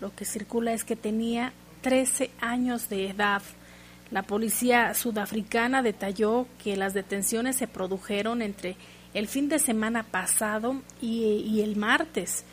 lo 0.00 0.14
que 0.14 0.24
circula 0.24 0.72
es 0.72 0.84
que 0.84 0.96
tenía 0.96 1.52
13 1.82 2.30
años 2.40 2.88
de 2.88 3.10
edad. 3.10 3.42
La 4.10 4.22
policía 4.22 4.94
sudafricana 4.94 5.82
detalló 5.82 6.46
que 6.62 6.76
las 6.76 6.94
detenciones 6.94 7.56
se 7.56 7.68
produjeron 7.68 8.42
entre 8.42 8.76
el 9.14 9.28
fin 9.28 9.48
de 9.48 9.58
semana 9.58 10.02
pasado 10.02 10.80
y, 11.00 11.60
el 11.60 11.76
martes. 11.76 12.44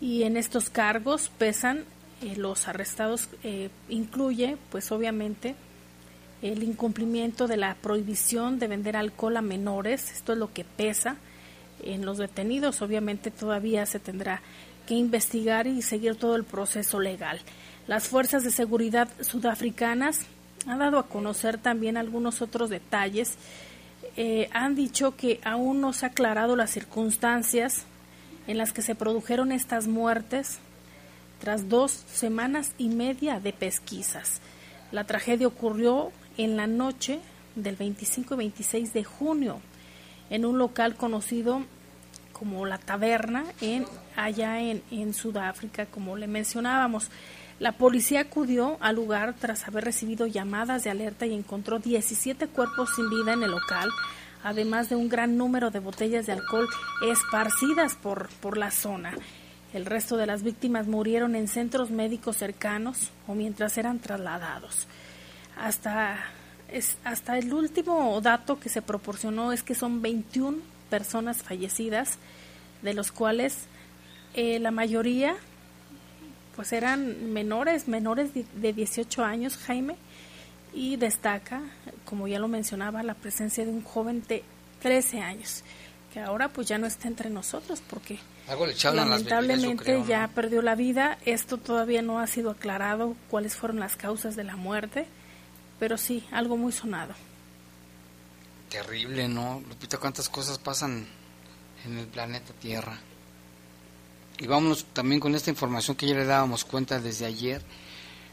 Y 0.00 0.24
en 0.24 0.36
estos 0.36 0.70
cargos 0.70 1.30
pesan 1.38 1.84
eh, 2.22 2.36
los 2.36 2.68
arrestados, 2.68 3.28
eh, 3.42 3.70
incluye, 3.88 4.58
pues 4.70 4.92
obviamente, 4.92 5.54
el 6.42 6.62
incumplimiento 6.62 7.46
de 7.46 7.56
la 7.56 7.74
prohibición 7.76 8.58
de 8.58 8.68
vender 8.68 8.96
alcohol 8.96 9.36
a 9.36 9.42
menores. 9.42 10.12
Esto 10.12 10.32
es 10.32 10.38
lo 10.38 10.52
que 10.52 10.64
pesa 10.64 11.16
en 11.82 12.04
los 12.04 12.18
detenidos. 12.18 12.82
Obviamente 12.82 13.30
todavía 13.30 13.86
se 13.86 13.98
tendrá 13.98 14.42
que 14.86 14.94
investigar 14.94 15.66
y 15.66 15.82
seguir 15.82 16.16
todo 16.16 16.36
el 16.36 16.44
proceso 16.44 17.00
legal. 17.00 17.40
Las 17.86 18.08
fuerzas 18.08 18.44
de 18.44 18.50
seguridad 18.50 19.08
sudafricanas 19.20 20.26
han 20.66 20.78
dado 20.78 20.98
a 20.98 21.06
conocer 21.06 21.58
también 21.58 21.96
algunos 21.96 22.42
otros 22.42 22.70
detalles. 22.70 23.34
Eh, 24.16 24.48
han 24.52 24.74
dicho 24.74 25.14
que 25.14 25.40
aún 25.44 25.80
no 25.80 25.92
se 25.92 26.06
ha 26.06 26.08
aclarado 26.08 26.56
las 26.56 26.70
circunstancias 26.70 27.84
en 28.46 28.56
las 28.56 28.72
que 28.72 28.82
se 28.82 28.94
produjeron 28.94 29.52
estas 29.52 29.88
muertes 29.88 30.58
tras 31.40 31.68
dos 31.68 31.92
semanas 32.12 32.72
y 32.78 32.88
media 32.88 33.40
de 33.40 33.52
pesquisas. 33.52 34.40
La 34.90 35.04
tragedia 35.04 35.46
ocurrió 35.46 36.12
en 36.38 36.56
la 36.56 36.66
noche 36.66 37.20
del 37.56 37.76
25 37.76 38.34
y 38.34 38.36
26 38.38 38.92
de 38.92 39.04
junio 39.04 39.60
en 40.30 40.46
un 40.46 40.58
local 40.58 40.96
conocido 40.96 41.62
como 42.32 42.66
la 42.66 42.78
taberna 42.78 43.44
en 43.60 43.86
allá 44.14 44.60
en, 44.60 44.82
en 44.90 45.14
Sudáfrica, 45.14 45.86
como 45.86 46.16
le 46.16 46.26
mencionábamos. 46.26 47.10
La 47.58 47.72
policía 47.72 48.20
acudió 48.20 48.76
al 48.80 48.96
lugar 48.96 49.34
tras 49.38 49.66
haber 49.66 49.84
recibido 49.84 50.26
llamadas 50.26 50.84
de 50.84 50.90
alerta 50.90 51.24
y 51.24 51.32
encontró 51.32 51.78
17 51.78 52.48
cuerpos 52.48 52.90
sin 52.94 53.08
vida 53.08 53.32
en 53.32 53.42
el 53.42 53.50
local, 53.50 53.88
además 54.44 54.90
de 54.90 54.96
un 54.96 55.08
gran 55.08 55.38
número 55.38 55.70
de 55.70 55.78
botellas 55.78 56.26
de 56.26 56.32
alcohol 56.32 56.68
esparcidas 57.02 57.94
por, 57.94 58.28
por 58.40 58.58
la 58.58 58.70
zona. 58.70 59.14
El 59.72 59.86
resto 59.86 60.18
de 60.18 60.26
las 60.26 60.42
víctimas 60.42 60.86
murieron 60.86 61.34
en 61.34 61.48
centros 61.48 61.90
médicos 61.90 62.36
cercanos 62.36 63.10
o 63.26 63.34
mientras 63.34 63.78
eran 63.78 64.00
trasladados. 64.00 64.86
Hasta, 65.56 66.18
es, 66.70 66.98
hasta 67.04 67.38
el 67.38 67.52
último 67.54 68.20
dato 68.20 68.60
que 68.60 68.68
se 68.68 68.82
proporcionó 68.82 69.52
es 69.52 69.62
que 69.62 69.74
son 69.74 70.02
21 70.02 70.58
personas 70.90 71.42
fallecidas, 71.42 72.18
de 72.82 72.92
los 72.92 73.12
cuales 73.12 73.66
eh, 74.34 74.58
la 74.58 74.70
mayoría 74.70 75.36
pues 76.56 76.72
eran 76.72 77.32
menores, 77.32 77.86
menores 77.86 78.30
de 78.32 78.72
18 78.72 79.22
años, 79.22 79.58
Jaime, 79.58 79.96
y 80.72 80.96
destaca, 80.96 81.62
como 82.04 82.26
ya 82.26 82.38
lo 82.38 82.48
mencionaba, 82.48 83.02
la 83.02 83.14
presencia 83.14 83.64
de 83.64 83.70
un 83.70 83.82
joven 83.82 84.24
de 84.26 84.42
13 84.80 85.20
años, 85.20 85.62
que 86.12 86.20
ahora 86.20 86.48
pues 86.48 86.66
ya 86.66 86.78
no 86.78 86.86
está 86.86 87.08
entre 87.08 87.30
nosotros 87.30 87.82
porque 87.88 88.18
lamentablemente 88.94 90.04
ya 90.06 90.28
perdió 90.34 90.62
la 90.62 90.74
vida. 90.74 91.18
Esto 91.24 91.58
todavía 91.58 92.02
no 92.02 92.20
ha 92.20 92.26
sido 92.26 92.50
aclarado 92.50 93.16
cuáles 93.28 93.54
fueron 93.54 93.80
las 93.80 93.96
causas 93.96 94.34
de 94.36 94.44
la 94.44 94.56
muerte, 94.56 95.06
pero 95.78 95.98
sí, 95.98 96.24
algo 96.30 96.56
muy 96.56 96.72
sonado. 96.72 97.14
Terrible, 98.70 99.28
¿no? 99.28 99.62
Lupita, 99.68 99.98
cuántas 99.98 100.28
cosas 100.28 100.58
pasan 100.58 101.06
en 101.84 101.98
el 101.98 102.06
planeta 102.06 102.52
Tierra. 102.54 102.98
Y 104.38 104.46
vámonos 104.46 104.84
también 104.92 105.20
con 105.20 105.34
esta 105.34 105.50
información 105.50 105.96
que 105.96 106.06
ya 106.06 106.14
le 106.14 106.24
dábamos 106.24 106.64
cuenta 106.64 107.00
desde 107.00 107.26
ayer. 107.26 107.62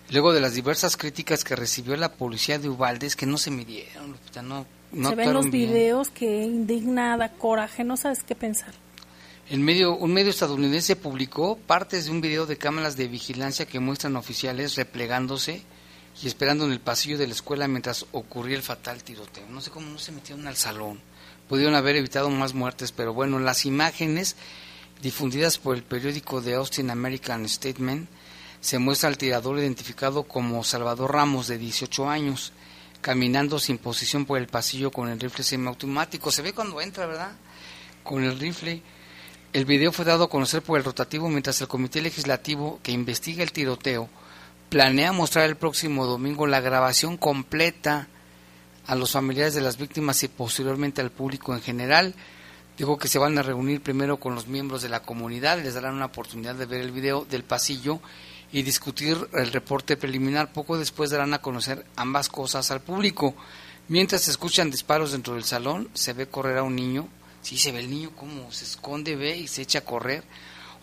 Luego 0.10 0.34
de 0.34 0.42
las 0.42 0.54
diversas 0.54 0.98
críticas 0.98 1.44
que 1.44 1.56
recibió 1.56 1.96
la 1.96 2.12
policía 2.12 2.60
de 2.60 2.70
Ubalde, 2.70 3.10
que 3.18 3.26
no 3.26 3.38
se 3.38 3.52
midieron, 3.52 4.18
no, 4.44 4.66
no 4.92 5.10
Se 5.10 5.16
ven 5.16 5.34
los 5.34 5.50
videos 5.50 6.10
que 6.10 6.44
indignada, 6.44 7.30
coraje, 7.30 7.84
no 7.84 7.96
sabes 7.96 8.24
qué 8.24 8.36
pensar. 8.36 8.74
En 9.50 9.63
medio, 9.63 9.96
un 9.96 10.13
medio 10.13 10.30
estadounidense 10.30 10.96
publicó 10.96 11.58
partes 11.58 12.06
de 12.06 12.12
un 12.12 12.22
video 12.22 12.46
de 12.46 12.58
cámaras 12.58 12.96
de 12.96 13.08
vigilancia 13.08 13.66
que 13.66 13.80
muestran 13.80 14.16
oficiales 14.16 14.76
replegándose 14.76 15.62
y 16.22 16.28
esperando 16.28 16.66
en 16.66 16.72
el 16.72 16.80
pasillo 16.80 17.18
de 17.18 17.28
la 17.28 17.34
escuela 17.34 17.68
mientras 17.68 18.06
ocurría 18.12 18.56
el 18.56 18.63
fatal 18.63 19.04
tiroteo. 19.04 19.48
No 19.50 19.62
sé 19.62 19.72
cómo 19.72 19.89
no 19.89 20.00
se 20.00 20.12
metieron 20.12 20.48
al 20.48 20.56
salón. 20.56 21.02
Pudieron 21.50 21.76
haber 21.76 21.96
evitado 21.96 22.30
más 22.30 22.54
muertes, 22.54 22.92
pero 22.92 23.13
bueno, 23.13 23.39
las 23.39 23.66
imágenes 23.66 24.36
difundidas 25.04 25.58
por 25.58 25.76
el 25.76 25.84
periódico 25.84 26.42
The 26.42 26.56
Austin 26.56 26.89
American 26.89 27.48
Statement, 27.48 28.10
se 28.62 28.80
muestra 28.80 29.10
al 29.10 29.18
tirador 29.18 29.60
identificado 29.60 30.24
como 30.24 30.63
Salvador 30.63 31.12
Ramos, 31.12 31.48
de 31.48 31.58
18 31.58 32.10
años, 32.10 32.54
caminando 33.02 33.60
sin 33.60 33.78
posición 33.78 34.26
por 34.26 34.39
el 34.39 34.48
pasillo 34.48 34.89
con 34.89 35.10
el 35.10 35.20
rifle 35.20 35.44
semiautomático. 35.44 36.32
Se 36.32 36.42
ve 36.42 36.54
cuando 36.54 36.80
entra, 36.80 37.06
¿verdad? 37.06 37.34
Con 38.04 38.24
el 38.24 38.39
rifle. 38.39 38.82
El 39.52 39.66
video 39.66 39.92
fue 39.92 40.06
dado 40.06 40.24
a 40.24 40.30
conocer 40.30 40.62
por 40.62 40.80
el 40.80 40.86
rotativo 40.86 41.28
mientras 41.30 41.60
el 41.60 41.68
comité 41.68 42.02
legislativo 42.02 42.80
que 42.82 42.94
investiga 42.94 43.44
el 43.44 43.52
tiroteo 43.52 44.10
planea 44.70 45.12
mostrar 45.12 45.46
el 45.46 45.56
próximo 45.56 46.08
domingo 46.08 46.48
la 46.48 46.60
grabación 46.60 47.16
completa 47.18 48.08
a 48.88 48.96
los 48.96 49.12
familiares 49.12 49.54
de 49.54 49.62
las 49.62 49.78
víctimas 49.78 50.24
y 50.24 50.30
posteriormente 50.30 51.00
al 51.00 51.12
público 51.12 51.54
en 51.54 51.62
general 51.62 52.16
Dijo 52.78 52.98
que 52.98 53.08
se 53.08 53.20
van 53.20 53.38
a 53.38 53.44
reunir 53.44 53.82
primero 53.82 54.18
con 54.18 54.34
los 54.34 54.48
miembros 54.48 54.82
de 54.82 54.90
la 54.90 55.04
comunidad, 55.04 55.62
les 55.62 55.76
darán 55.76 55.94
una 55.94 56.06
oportunidad 56.06 56.56
de 56.56 56.66
ver 56.66 56.82
el 56.82 56.92
video 56.92 57.24
del 57.24 57.44
pasillo 57.44 58.00
y 58.52 58.64
discutir 58.64 59.18
el 59.34 59.52
reporte 59.52 59.96
preliminar. 59.96 60.54
Poco 60.54 60.78
después 60.78 61.12
darán 61.12 61.36
a 61.36 61.42
conocer 61.42 61.86
ambas 61.96 62.30
cosas 62.30 62.72
al 62.72 62.82
público. 62.82 63.36
Mientras 63.90 64.24
se 64.24 64.32
escuchan 64.32 64.72
disparos 64.72 65.12
dentro 65.12 65.36
del 65.36 65.44
salón, 65.44 65.90
se 65.94 66.14
ve 66.14 66.28
correr 66.28 66.58
a 66.58 66.64
un 66.64 66.76
niño. 66.76 67.10
Sí, 67.42 67.58
se 67.58 67.72
ve 67.72 67.80
el 67.80 67.92
niño 67.92 68.12
como 68.16 68.52
se 68.52 68.66
esconde, 68.66 69.16
ve 69.16 69.38
y 69.38 69.48
se 69.48 69.62
echa 69.62 69.80
a 69.80 69.86
correr. 69.86 70.24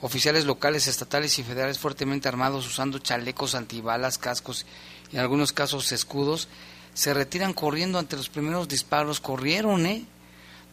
Oficiales 0.00 0.44
locales, 0.44 0.86
estatales 0.86 1.38
y 1.38 1.42
federales 1.42 1.78
fuertemente 1.78 2.28
armados 2.28 2.66
usando 2.66 3.00
chalecos 3.00 3.54
antibalas, 3.54 4.18
cascos 4.18 4.64
y 5.10 5.16
en 5.16 5.22
algunos 5.22 5.52
casos 5.52 5.90
escudos, 5.92 6.48
se 6.94 7.14
retiran 7.14 7.52
corriendo 7.52 7.98
ante 7.98 8.16
los 8.16 8.28
primeros 8.28 8.68
disparos. 8.68 9.20
Corrieron, 9.20 9.86
¿eh? 9.86 10.04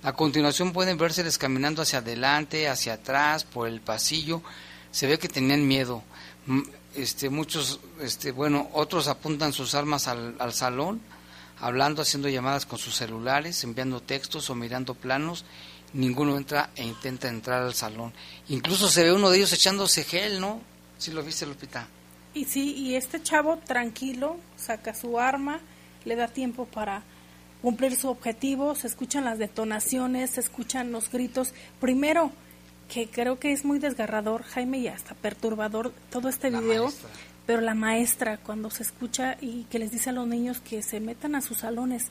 A 0.07 0.13
continuación 0.13 0.71
pueden 0.71 0.97
verseles 0.97 1.37
caminando 1.37 1.81
hacia 1.81 1.99
adelante, 1.99 2.69
hacia 2.69 2.93
atrás, 2.93 3.43
por 3.43 3.67
el 3.67 3.81
pasillo. 3.81 4.41
Se 4.89 5.05
ve 5.05 5.19
que 5.19 5.27
tenían 5.27 5.67
miedo. 5.67 6.01
Este, 6.95 7.29
muchos, 7.29 7.81
este, 7.99 8.31
bueno, 8.31 8.69
otros 8.71 9.09
apuntan 9.09 9.51
sus 9.51 9.75
armas 9.75 10.07
al, 10.07 10.37
al 10.39 10.53
salón, 10.53 11.01
hablando, 11.59 12.03
haciendo 12.03 12.29
llamadas 12.29 12.65
con 12.65 12.79
sus 12.79 12.95
celulares, 12.95 13.61
enviando 13.65 13.99
textos 13.99 14.49
o 14.49 14.55
mirando 14.55 14.95
planos. 14.95 15.43
Ninguno 15.91 16.37
entra 16.37 16.69
e 16.77 16.85
intenta 16.85 17.27
entrar 17.27 17.63
al 17.63 17.73
salón. 17.73 18.13
Incluso 18.47 18.87
se 18.87 19.03
ve 19.03 19.11
uno 19.11 19.29
de 19.29 19.39
ellos 19.39 19.51
echándose 19.51 20.05
gel, 20.05 20.39
¿no? 20.39 20.61
¿Sí 20.97 21.11
lo 21.11 21.21
viste, 21.21 21.45
Lupita? 21.45 21.85
Y 22.33 22.45
sí, 22.45 22.75
y 22.75 22.95
este 22.95 23.21
chavo 23.21 23.57
tranquilo 23.57 24.37
saca 24.55 24.95
su 24.95 25.19
arma, 25.19 25.59
le 26.05 26.15
da 26.15 26.29
tiempo 26.29 26.65
para 26.65 27.03
cumplir 27.61 27.95
su 27.95 28.09
objetivo, 28.09 28.75
se 28.75 28.87
escuchan 28.87 29.25
las 29.25 29.39
detonaciones, 29.39 30.31
se 30.31 30.41
escuchan 30.41 30.91
los 30.91 31.11
gritos. 31.11 31.53
Primero, 31.79 32.31
que 32.87 33.07
creo 33.07 33.39
que 33.39 33.51
es 33.51 33.65
muy 33.65 33.79
desgarrador, 33.79 34.43
Jaime, 34.43 34.79
y 34.79 34.87
hasta 34.87 35.15
perturbador 35.15 35.91
todo 36.09 36.29
este 36.29 36.49
video, 36.49 36.91
pero 37.45 37.61
la 37.61 37.75
maestra 37.75 38.37
cuando 38.37 38.69
se 38.69 38.83
escucha 38.83 39.37
y 39.41 39.63
que 39.65 39.79
les 39.79 39.91
dice 39.91 40.09
a 40.09 40.13
los 40.13 40.27
niños 40.27 40.61
que 40.61 40.81
se 40.81 40.99
metan 40.99 41.35
a 41.35 41.41
sus 41.41 41.59
salones 41.59 42.07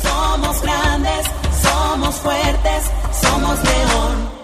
Somos 0.03 0.63
grandes, 0.63 1.27
somos 1.63 2.15
fuertes, 2.17 2.91
somos 3.21 3.59
león. 3.65 4.28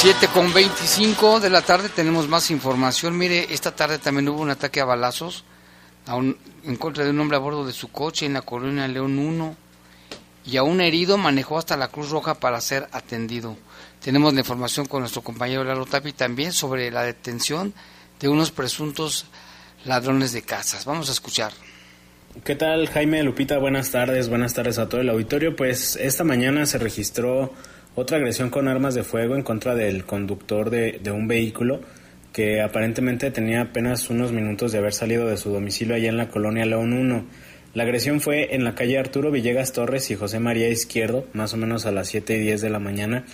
7 0.00 0.28
con 0.28 0.50
25 0.54 1.40
de 1.40 1.50
la 1.50 1.60
tarde 1.60 1.90
tenemos 1.90 2.26
más 2.26 2.50
información. 2.50 3.18
Mire, 3.18 3.52
esta 3.52 3.76
tarde 3.76 3.98
también 3.98 4.30
hubo 4.30 4.40
un 4.40 4.48
ataque 4.48 4.80
a 4.80 4.86
balazos 4.86 5.44
en 6.64 6.76
contra 6.76 7.04
de 7.04 7.10
un 7.10 7.20
hombre 7.20 7.36
a 7.36 7.40
bordo 7.40 7.66
de 7.66 7.74
su 7.74 7.92
coche 7.92 8.24
en 8.24 8.32
la 8.32 8.40
colonia 8.40 8.88
León 8.88 9.18
1 9.18 9.56
y 10.46 10.56
a 10.56 10.62
un 10.62 10.80
herido 10.80 11.18
manejó 11.18 11.58
hasta 11.58 11.76
la 11.76 11.88
Cruz 11.88 12.08
Roja 12.08 12.32
para 12.32 12.62
ser 12.62 12.88
atendido. 12.92 13.58
Tenemos 14.02 14.32
la 14.32 14.40
información 14.40 14.86
con 14.86 15.00
nuestro 15.00 15.20
compañero 15.20 15.64
Lalo 15.64 15.84
Tapi 15.84 16.14
también 16.14 16.52
sobre 16.52 16.90
la 16.90 17.02
detención 17.02 17.74
de 18.20 18.28
unos 18.30 18.52
presuntos 18.52 19.26
ladrones 19.84 20.32
de 20.32 20.40
casas. 20.40 20.86
Vamos 20.86 21.10
a 21.10 21.12
escuchar. 21.12 21.52
¿Qué 22.42 22.54
tal 22.54 22.88
Jaime 22.88 23.22
Lupita? 23.22 23.58
Buenas 23.58 23.90
tardes, 23.90 24.30
buenas 24.30 24.54
tardes 24.54 24.78
a 24.78 24.88
todo 24.88 25.02
el 25.02 25.10
auditorio. 25.10 25.54
Pues 25.54 25.96
esta 25.96 26.24
mañana 26.24 26.64
se 26.64 26.78
registró 26.78 27.52
otra 27.94 28.18
agresión 28.18 28.50
con 28.50 28.68
armas 28.68 28.94
de 28.94 29.02
fuego 29.02 29.34
en 29.34 29.42
contra 29.42 29.74
del 29.74 30.04
conductor 30.04 30.70
de, 30.70 31.00
un 31.10 31.28
vehículo 31.28 31.80
que 32.32 32.60
aparentemente 32.60 33.30
tenía 33.30 33.62
apenas 33.62 34.08
unos 34.10 34.32
minutos 34.32 34.72
de 34.72 34.78
haber 34.78 34.92
salido 34.92 35.26
de 35.26 35.36
su 35.36 35.50
domicilio 35.50 35.96
allá 35.96 36.08
en 36.08 36.16
la 36.16 36.28
colonia 36.28 36.64
León 36.64 36.92
1. 36.92 37.24
La 37.74 37.82
agresión 37.82 38.20
fue 38.20 38.54
en 38.54 38.64
la 38.64 38.74
calle 38.74 38.98
Arturo 38.98 39.30
Villegas 39.30 39.72
Torres 39.72 40.10
y 40.10 40.16
José 40.16 40.38
María 40.40 40.68
Izquierdo, 40.68 41.26
más 41.32 41.54
o 41.54 41.56
menos 41.56 41.86
a 41.86 41.92
las 41.92 42.08
7 42.08 42.36
y 42.36 42.40
10 42.40 42.60
de 42.60 42.70
la 42.70 42.78
mañana, 42.78 43.24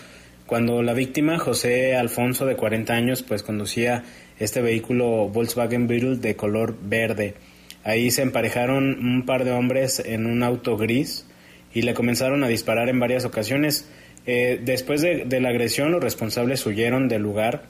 cuando 0.47 0.81
la 0.83 0.93
víctima, 0.93 1.39
José 1.39 1.97
Alfonso, 1.97 2.47
de 2.47 2.55
40 2.55 2.95
años, 2.95 3.25
pues 3.25 3.43
conducía 3.43 4.05
este 4.39 4.63
vehículo 4.63 5.29
Volkswagen 5.29 5.89
Beetle 5.89 6.19
de 6.19 6.37
color 6.37 6.77
verde. 6.81 7.35
Ahí 7.83 8.13
se 8.13 8.23
emparejaron 8.23 8.99
un 9.05 9.27
par 9.27 9.45
de 9.45 9.51
hombres 9.51 10.01
en 10.05 10.25
un 10.27 10.45
auto 10.45 10.77
gris 10.77 11.27
y 11.75 11.83
le 11.83 11.95
comenzaron 11.95 12.45
a 12.45 12.49
disparar 12.49 12.89
en 12.89 13.01
varias 13.01 13.25
ocasiones. 13.25 13.89
Eh, 14.27 14.61
después 14.63 15.03
de, 15.03 15.25
de, 15.25 15.41
la 15.41 15.51
agresión, 15.51 15.93
los 15.93 16.03
responsables 16.03 16.65
huyeron 16.67 17.09
del 17.09 17.23
lugar 17.23 17.63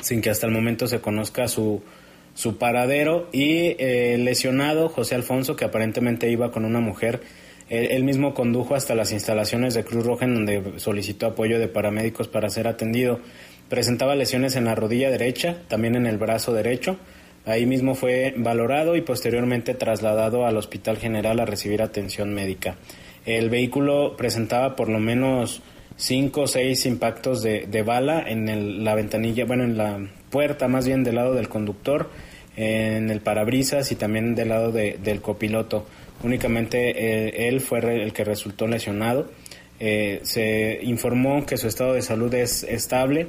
sin 0.00 0.20
que 0.20 0.30
hasta 0.30 0.46
el 0.46 0.52
momento 0.52 0.86
se 0.86 1.00
conozca 1.00 1.48
su, 1.48 1.82
su 2.34 2.56
paradero 2.56 3.28
y 3.32 3.74
eh, 3.78 4.16
lesionado 4.18 4.88
José 4.88 5.14
Alfonso, 5.14 5.56
que 5.56 5.64
aparentemente 5.64 6.30
iba 6.30 6.52
con 6.52 6.64
una 6.64 6.80
mujer, 6.80 7.20
él, 7.68 8.02
mismo 8.04 8.32
condujo 8.32 8.74
hasta 8.74 8.94
las 8.94 9.12
instalaciones 9.12 9.74
de 9.74 9.84
Cruz 9.84 10.06
Roja 10.06 10.24
en 10.24 10.34
donde 10.34 10.78
solicitó 10.78 11.26
apoyo 11.26 11.58
de 11.58 11.68
paramédicos 11.68 12.26
para 12.26 12.48
ser 12.48 12.66
atendido. 12.66 13.20
Presentaba 13.68 14.14
lesiones 14.14 14.56
en 14.56 14.64
la 14.64 14.74
rodilla 14.74 15.10
derecha, 15.10 15.58
también 15.68 15.94
en 15.94 16.06
el 16.06 16.16
brazo 16.16 16.54
derecho. 16.54 16.96
Ahí 17.44 17.66
mismo 17.66 17.94
fue 17.94 18.32
valorado 18.36 18.96
y 18.96 19.02
posteriormente 19.02 19.74
trasladado 19.74 20.46
al 20.46 20.56
Hospital 20.56 20.96
General 20.96 21.38
a 21.40 21.44
recibir 21.44 21.82
atención 21.82 22.32
médica. 22.32 22.76
El 23.28 23.50
vehículo 23.50 24.16
presentaba 24.16 24.74
por 24.74 24.88
lo 24.88 24.98
menos 25.00 25.60
cinco 25.96 26.42
o 26.42 26.46
seis 26.46 26.86
impactos 26.86 27.42
de, 27.42 27.66
de 27.66 27.82
bala 27.82 28.24
en 28.26 28.82
la 28.82 28.94
ventanilla, 28.94 29.44
bueno, 29.44 29.64
en 29.64 29.76
la 29.76 30.00
puerta 30.30 30.66
más 30.66 30.86
bien 30.86 31.04
del 31.04 31.16
lado 31.16 31.34
del 31.34 31.50
conductor, 31.50 32.08
en 32.56 33.10
el 33.10 33.20
parabrisas 33.20 33.92
y 33.92 33.96
también 33.96 34.34
del 34.34 34.48
lado 34.48 34.72
del 34.72 35.20
copiloto. 35.20 35.84
Únicamente 36.22 36.88
eh, 36.96 37.48
él 37.48 37.60
fue 37.60 37.80
el 38.02 38.14
que 38.14 38.24
resultó 38.24 38.66
lesionado. 38.66 39.30
Eh, 39.78 40.20
se 40.22 40.80
informó 40.82 41.44
que 41.44 41.58
su 41.58 41.68
estado 41.68 41.92
de 41.92 42.00
salud 42.00 42.32
es 42.32 42.62
estable. 42.62 43.28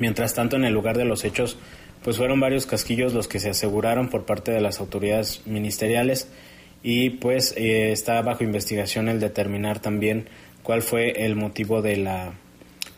Mientras 0.00 0.34
tanto, 0.34 0.56
en 0.56 0.64
el 0.64 0.74
lugar 0.74 0.98
de 0.98 1.04
los 1.04 1.24
hechos, 1.24 1.56
pues 2.02 2.16
fueron 2.16 2.40
varios 2.40 2.66
casquillos 2.66 3.14
los 3.14 3.28
que 3.28 3.38
se 3.38 3.50
aseguraron 3.50 4.08
por 4.08 4.26
parte 4.26 4.50
de 4.50 4.60
las 4.60 4.80
autoridades 4.80 5.42
ministeriales 5.46 6.28
y 6.82 7.10
pues 7.10 7.54
eh, 7.56 7.92
está 7.92 8.22
bajo 8.22 8.44
investigación 8.44 9.08
el 9.08 9.20
determinar 9.20 9.80
también 9.80 10.28
cuál 10.62 10.82
fue 10.82 11.24
el 11.24 11.34
motivo 11.34 11.82
de 11.82 11.96
la, 11.96 12.32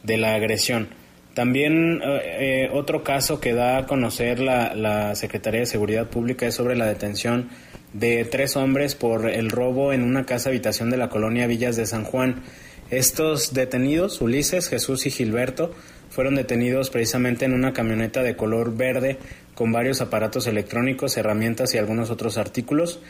de 0.02 0.16
la 0.16 0.34
agresión. 0.34 0.88
También 1.34 2.02
eh, 2.02 2.66
eh, 2.66 2.70
otro 2.72 3.04
caso 3.04 3.40
que 3.40 3.54
da 3.54 3.78
a 3.78 3.86
conocer 3.86 4.40
la, 4.40 4.74
la, 4.74 5.14
Secretaría 5.14 5.60
de 5.60 5.66
Seguridad 5.66 6.08
Pública 6.08 6.46
es 6.46 6.56
sobre 6.56 6.76
la 6.76 6.86
detención 6.86 7.48
de 7.92 8.24
tres 8.24 8.56
hombres 8.56 8.94
por 8.94 9.28
el 9.28 9.50
robo 9.50 9.92
en 9.92 10.02
una 10.02 10.26
casa 10.26 10.50
habitación 10.50 10.90
de 10.90 10.96
la 10.96 11.08
colonia 11.08 11.46
Villas 11.46 11.76
de 11.76 11.86
San 11.86 12.04
Juan. 12.04 12.42
Estos 12.90 13.54
detenidos, 13.54 14.20
Ulises, 14.20 14.68
Jesús 14.68 15.06
y 15.06 15.10
Gilberto, 15.10 15.72
fueron 16.10 16.34
detenidos 16.34 16.90
precisamente 16.90 17.44
en 17.44 17.54
una 17.54 17.72
camioneta 17.72 18.22
de 18.22 18.34
color 18.34 18.76
verde 18.76 19.18
con 19.54 19.70
varios 19.70 20.00
aparatos 20.00 20.48
electrónicos, 20.48 21.16
herramientas 21.16 21.74
y 21.74 21.78
algunos 21.78 22.10
otros 22.10 22.36
artículos. 22.36 23.00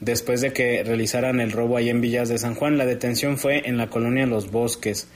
Después 0.00 0.40
de 0.40 0.52
que 0.52 0.82
realizaran 0.82 1.40
el 1.40 1.52
robo 1.52 1.76
ahí 1.76 1.90
en 1.90 2.00
Villas 2.00 2.28
de 2.28 2.38
San 2.38 2.54
Juan, 2.54 2.78
la 2.78 2.86
detención 2.86 3.36
fue 3.36 3.68
en 3.68 3.76
la 3.76 3.88
colonia 3.88 4.26
Los 4.26 4.50
Bosques. 4.50 5.08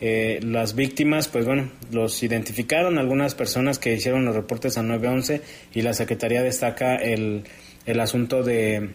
Eh, 0.00 0.40
las 0.42 0.74
víctimas, 0.74 1.28
pues 1.28 1.44
bueno, 1.44 1.70
los 1.92 2.22
identificaron 2.22 2.98
algunas 2.98 3.34
personas 3.34 3.78
que 3.78 3.94
hicieron 3.94 4.24
los 4.24 4.34
reportes 4.34 4.78
a 4.78 4.82
911 4.82 5.42
y 5.74 5.82
la 5.82 5.92
Secretaría 5.92 6.42
destaca 6.42 6.96
el, 6.96 7.44
el 7.86 8.00
asunto 8.00 8.42
de 8.42 8.90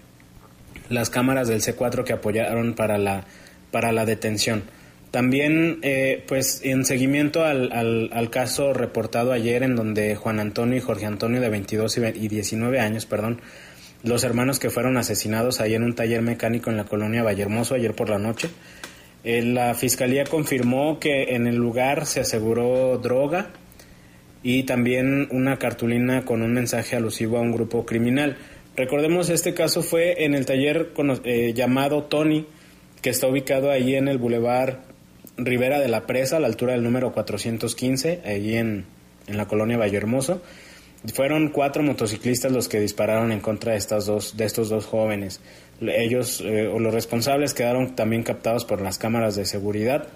las 0.90 1.10
cámaras 1.10 1.48
del 1.48 1.62
C4 1.62 2.04
que 2.04 2.14
apoyaron 2.14 2.74
para 2.74 2.98
la, 2.98 3.26
para 3.72 3.92
la 3.92 4.06
detención. 4.06 4.64
También, 5.12 5.80
eh, 5.84 6.24
pues, 6.28 6.62
en 6.64 6.84
seguimiento 6.84 7.46
al, 7.46 7.72
al, 7.72 8.30
caso 8.30 8.74
reportado 8.74 9.32
ayer 9.32 9.64
en 9.64 9.76
donde 9.76 10.16
Juan 10.16 10.40
Antonio 10.40 10.78
y 10.78 10.82
Jorge 10.82 11.06
Antonio 11.06 11.40
de 11.40 11.50
22 11.50 11.98
y 11.98 12.28
19 12.28 12.80
años, 12.80 13.06
perdón, 13.06 13.40
los 14.04 14.24
hermanos 14.24 14.60
que 14.60 14.70
fueron 14.70 14.98
asesinados 14.98 15.60
ahí 15.60 15.74
en 15.74 15.84
un 15.84 15.96
taller 15.96 16.22
mecánico 16.22 16.70
en 16.70 16.78
la 16.78 16.86
colonia 16.86 17.24
Vallehermoso 17.24 17.76
ayer 17.76 17.94
por 17.94 18.10
la 18.10 18.20
noche, 18.20 18.50
eh, 19.24 19.42
la 19.42 19.74
fiscalía 19.74 20.24
confirmó 20.26 21.00
que 21.00 21.36
en 21.36 21.48
el 21.48 21.56
lugar 21.56 22.06
se 22.06 22.20
aseguró 22.20 22.98
droga 22.98 23.50
y 24.44 24.64
también 24.64 25.28
una 25.32 25.58
cartulina 25.58 26.24
con 26.24 26.42
un 26.42 26.54
mensaje 26.54 26.96
alusivo 26.96 27.38
a 27.38 27.42
un 27.42 27.52
grupo 27.52 27.86
criminal. 27.86 28.38
Recordemos, 28.76 29.30
este 29.30 29.54
caso 29.54 29.82
fue 29.82 30.24
en 30.24 30.36
el 30.36 30.46
taller 30.46 30.94
eh, 31.24 31.54
llamado 31.54 32.04
Tony, 32.04 32.46
que 33.02 33.10
está 33.10 33.28
ubicado 33.28 33.72
ahí 33.72 33.96
en 33.96 34.08
el 34.08 34.20
bulevar 34.20 34.84
Rivera 35.36 35.80
de 35.80 35.88
la 35.88 36.06
Presa, 36.06 36.38
a 36.38 36.40
la 36.40 36.48
altura 36.48 36.74
del 36.74 36.84
número 36.84 37.12
415, 37.12 38.22
allí 38.24 38.56
en, 38.56 38.86
en 39.28 39.38
la 39.38 39.48
colonia 39.48 39.78
Vallehermoso. 39.78 40.42
Fueron 41.14 41.50
cuatro 41.50 41.84
motociclistas 41.84 42.52
los 42.52 42.68
que 42.68 42.80
dispararon 42.80 43.32
en 43.32 43.40
contra 43.40 43.74
de, 43.74 43.78
estas 43.78 44.06
dos, 44.06 44.36
de 44.36 44.46
estos 44.46 44.70
dos 44.70 44.86
jóvenes. 44.86 45.40
Ellos 45.80 46.42
eh, 46.44 46.68
o 46.68 46.80
los 46.80 46.94
responsables 46.94 47.54
quedaron 47.54 47.96
también 47.96 48.24
captados 48.24 48.66
por 48.66 48.82
las 48.82 48.98
cámaras 48.98 49.36
de 49.36 49.46
seguridad. 49.46 50.08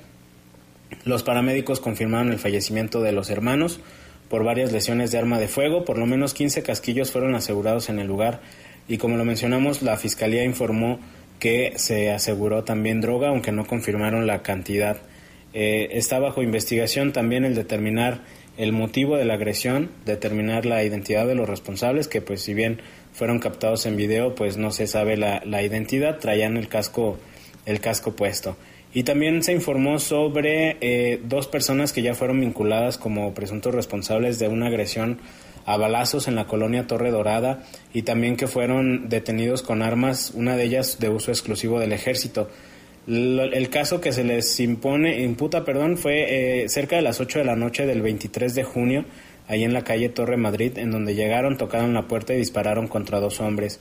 Los 1.06 1.24
paramédicos 1.24 1.80
confirmaron 1.80 2.32
el 2.32 2.40
fallecimiento 2.40 3.02
de 3.02 3.12
los 3.12 3.30
hermanos 3.30 3.80
por 4.28 4.44
varias 4.44 4.72
lesiones 4.72 5.12
de 5.12 5.20
arma 5.20 5.40
de 5.40 5.48
fuego. 5.48 5.86
Por 5.86 5.98
lo 5.98 6.06
menos 6.06 6.34
15 6.34 6.64
casquillos 6.64 7.12
fueron 7.12 7.36
asegurados 7.36 7.90
en 7.90 8.00
el 8.00 8.08
lugar 8.08 8.42
y 8.88 8.98
como 8.98 9.18
lo 9.18 9.24
mencionamos, 9.24 9.82
la 9.82 9.98
fiscalía 9.98 10.44
informó 10.44 11.00
que 11.40 11.74
se 11.78 12.12
aseguró 12.12 12.64
también 12.64 13.02
droga, 13.02 13.30
aunque 13.30 13.52
no 13.52 13.66
confirmaron 13.66 14.28
la 14.28 14.42
cantidad. 14.42 14.98
Eh, 15.54 15.90
está 15.94 16.20
bajo 16.20 16.44
investigación 16.44 17.14
también 17.14 17.46
el 17.46 17.56
determinar 17.56 18.22
el 18.62 18.74
motivo 18.74 19.18
de 19.18 19.26
la 19.26 19.34
agresión, 19.34 19.90
determinar 20.06 20.68
la 20.68 20.84
identidad 20.84 21.26
de 21.26 21.34
los 21.34 21.50
responsables, 21.50 22.08
que 22.08 22.22
pues 22.22 22.44
si 22.44 22.54
bien 22.54 22.80
fueron 23.12 23.40
captados 23.40 23.88
en 23.88 23.98
video, 23.98 24.36
pues 24.36 24.58
no 24.58 24.70
se 24.70 24.86
sabe 24.86 25.18
la, 25.18 25.42
la 25.46 25.64
identidad, 25.64 26.20
traían 26.20 26.58
el 26.58 26.68
casco, 26.68 27.18
el 27.66 27.80
casco 27.80 28.16
puesto. 28.16 28.56
Y 28.94 29.02
también 29.02 29.42
se 29.42 29.52
informó 29.52 29.98
sobre 29.98 30.78
eh, 30.80 31.20
dos 31.24 31.48
personas 31.48 31.92
que 31.92 32.04
ya 32.04 32.14
fueron 32.14 32.40
vinculadas 32.40 33.00
como 33.00 33.34
presuntos 33.34 33.74
responsables 33.74 34.38
de 34.38 34.48
una 34.48 34.68
agresión 34.68 35.18
a 35.66 35.78
balazos 35.78 36.28
en 36.28 36.36
la 36.36 36.46
colonia 36.46 36.86
Torre 36.86 37.10
Dorada 37.10 37.64
y 37.94 38.04
también 38.04 38.36
que 38.36 38.46
fueron 38.46 39.10
detenidos 39.10 39.64
con 39.64 39.82
armas, 39.82 40.34
una 40.36 40.56
de 40.56 40.66
ellas 40.66 41.00
de 41.00 41.10
uso 41.10 41.32
exclusivo 41.32 41.80
del 41.80 41.94
ejército. 41.94 42.48
El 43.08 43.70
caso 43.70 44.00
que 44.00 44.12
se 44.12 44.24
les 44.24 44.60
impone, 44.60 45.24
imputa, 45.24 45.66
perdón, 45.66 45.98
fue 45.98 46.64
eh, 46.64 46.70
cerca 46.70 46.96
de 46.96 47.02
las 47.02 47.20
8 47.20 47.40
de 47.40 47.46
la 47.46 47.56
noche 47.56 47.86
del 47.88 48.02
23 48.02 48.54
de 48.54 48.64
junio, 48.64 49.06
ahí 49.48 49.64
en 49.64 49.74
la 49.74 49.84
calle 49.84 50.10
Torre 50.10 50.38
Madrid, 50.38 50.78
en 50.78 50.92
donde 50.92 51.16
llegaron, 51.16 51.58
tocaron 51.58 51.94
la 51.96 52.08
puerta 52.08 52.34
y 52.34 52.38
dispararon 52.38 52.88
contra 52.88 53.20
dos 53.20 53.40
hombres. 53.40 53.80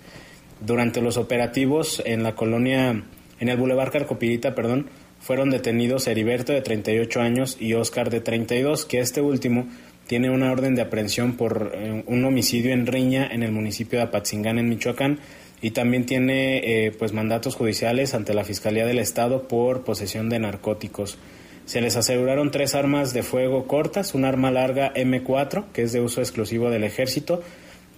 Durante 0.61 1.03
los 1.03 1.19
operativos 1.19 2.03
en 2.07 2.23
la 2.23 2.35
colonia, 2.35 3.03
en 3.41 3.49
el 3.49 3.57
Boulevard 3.59 3.93
Carcopirita, 3.93 4.55
perdón, 4.55 4.89
fueron 5.21 5.51
detenidos 5.51 6.07
Heriberto 6.07 6.53
de 6.53 6.63
38 6.63 7.21
años 7.21 7.57
y 7.61 7.75
Oscar 7.75 8.09
de 8.09 8.21
32, 8.21 8.87
que 8.87 9.01
este 9.01 9.21
último 9.21 9.69
tiene 10.07 10.31
una 10.31 10.51
orden 10.51 10.75
de 10.75 10.83
aprehensión 10.83 11.37
por 11.37 11.73
eh, 11.75 12.03
un 12.07 12.25
homicidio 12.25 12.73
en 12.73 12.87
riña 12.87 13.29
en 13.31 13.43
el 13.43 13.53
municipio 13.53 13.99
de 13.99 14.07
Apatzingán, 14.07 14.59
en 14.59 14.69
Michoacán, 14.69 15.21
y 15.63 15.73
también 15.73 16.07
tiene 16.07 16.87
eh, 16.87 16.93
pues 16.93 17.13
mandatos 17.13 17.55
judiciales 17.55 18.15
ante 18.15 18.35
la 18.35 18.45
Fiscalía 18.45 18.87
del 18.87 18.99
Estado 18.99 19.49
por 19.49 19.85
posesión 19.85 20.29
de 20.29 20.39
narcóticos. 20.39 21.19
Se 21.67 21.81
les 21.81 21.97
aseguraron 21.97 22.51
tres 22.51 22.75
armas 22.75 23.13
de 23.13 23.23
fuego 23.23 23.67
cortas, 23.67 24.15
un 24.15 24.25
arma 24.25 24.51
larga 24.51 24.93
M4, 24.95 25.67
que 25.73 25.83
es 25.83 25.93
de 25.93 26.01
uso 26.01 26.21
exclusivo 26.21 26.71
del 26.71 26.85
ejército, 26.85 27.43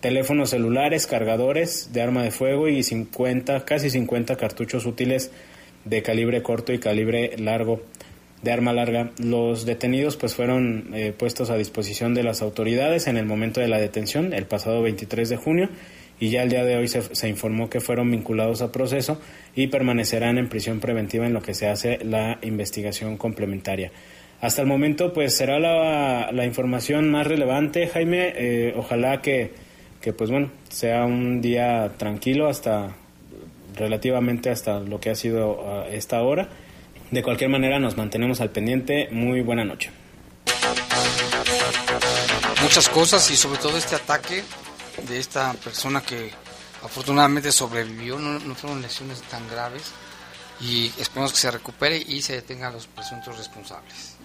teléfonos 0.00 0.50
celulares, 0.50 1.06
cargadores 1.06 1.92
de 1.92 2.02
arma 2.02 2.22
de 2.24 2.32
fuego 2.32 2.68
y 2.68 2.82
50, 2.82 3.64
casi 3.64 3.88
50 3.88 4.36
cartuchos 4.36 4.84
útiles 4.84 5.30
de 5.84 6.02
calibre 6.02 6.42
corto 6.42 6.72
y 6.72 6.78
calibre 6.78 7.36
largo 7.38 7.80
de 8.42 8.52
arma 8.52 8.72
larga. 8.72 9.12
Los 9.18 9.64
detenidos 9.64 10.16
pues 10.16 10.34
fueron 10.34 10.90
eh, 10.92 11.14
puestos 11.16 11.50
a 11.50 11.56
disposición 11.56 12.12
de 12.14 12.24
las 12.24 12.42
autoridades 12.42 13.06
en 13.06 13.16
el 13.16 13.24
momento 13.24 13.60
de 13.60 13.68
la 13.68 13.78
detención, 13.78 14.32
el 14.32 14.46
pasado 14.46 14.82
23 14.82 15.28
de 15.28 15.36
junio, 15.36 15.68
y 16.22 16.30
ya 16.30 16.44
el 16.44 16.50
día 16.50 16.62
de 16.62 16.76
hoy 16.76 16.86
se, 16.86 17.28
informó 17.28 17.68
que 17.68 17.80
fueron 17.80 18.08
vinculados 18.08 18.62
a 18.62 18.70
proceso 18.70 19.20
y 19.56 19.66
permanecerán 19.66 20.38
en 20.38 20.48
prisión 20.48 20.78
preventiva 20.78 21.26
en 21.26 21.32
lo 21.32 21.42
que 21.42 21.52
se 21.52 21.66
hace 21.66 21.98
la 22.04 22.38
investigación 22.42 23.16
complementaria. 23.16 23.90
Hasta 24.40 24.62
el 24.62 24.68
momento, 24.68 25.12
pues 25.12 25.36
será 25.36 25.58
la, 25.58 26.30
la 26.30 26.46
información 26.46 27.10
más 27.10 27.26
relevante, 27.26 27.88
Jaime. 27.88 28.34
Eh, 28.36 28.72
ojalá 28.76 29.20
que, 29.20 29.50
que, 30.00 30.12
pues 30.12 30.30
bueno, 30.30 30.52
sea 30.68 31.06
un 31.06 31.40
día 31.40 31.90
tranquilo 31.96 32.46
hasta 32.46 32.94
relativamente 33.74 34.50
hasta 34.50 34.78
lo 34.78 35.00
que 35.00 35.10
ha 35.10 35.16
sido 35.16 35.60
ah, 35.66 35.86
esta 35.90 36.22
hora. 36.22 36.50
De 37.10 37.24
cualquier 37.24 37.50
manera, 37.50 37.80
nos 37.80 37.96
mantenemos 37.96 38.40
al 38.40 38.50
pendiente. 38.50 39.08
Muy 39.10 39.40
buena 39.40 39.64
noche. 39.64 39.90
Muchas 42.62 42.88
cosas 42.88 43.28
y 43.32 43.34
sobre 43.34 43.58
todo 43.58 43.76
este 43.76 43.96
ataque 43.96 44.44
de 45.06 45.18
esta 45.18 45.52
persona 45.54 46.02
que 46.02 46.30
afortunadamente 46.82 47.52
sobrevivió, 47.52 48.18
no, 48.18 48.54
fueron 48.54 48.82
lesiones 48.82 49.22
tan 49.22 49.48
graves 49.48 49.82
y 50.60 50.92
esperemos 50.98 51.32
que 51.32 51.38
se 51.38 51.50
recupere 51.50 51.96
y 51.98 52.22
se 52.22 52.34
detenga 52.34 52.68
a 52.68 52.72
los 52.72 52.86
presuntos 52.86 53.36
responsables. 53.36 54.16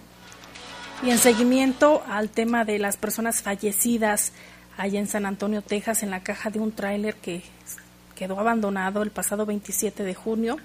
Y 1.02 1.10
en 1.10 1.18
seguimiento 1.18 2.02
al 2.08 2.28
tema 2.30 2.64
de 2.64 2.78
las 2.78 2.96
personas 2.96 3.42
fallecidas 3.42 4.32
allá 4.76 4.98
en 4.98 5.06
San 5.06 5.26
Antonio, 5.26 5.62
Texas, 5.62 6.02
en 6.02 6.10
la 6.10 6.22
caja 6.22 6.50
de 6.50 6.58
un 6.58 6.72
tráiler 6.72 7.14
que 7.16 7.42
quedó 8.14 8.38
abandonado 8.40 9.02
el 9.02 9.10
pasado 9.10 9.46
27 9.46 10.02
de 10.02 10.14
junio, 10.14 10.56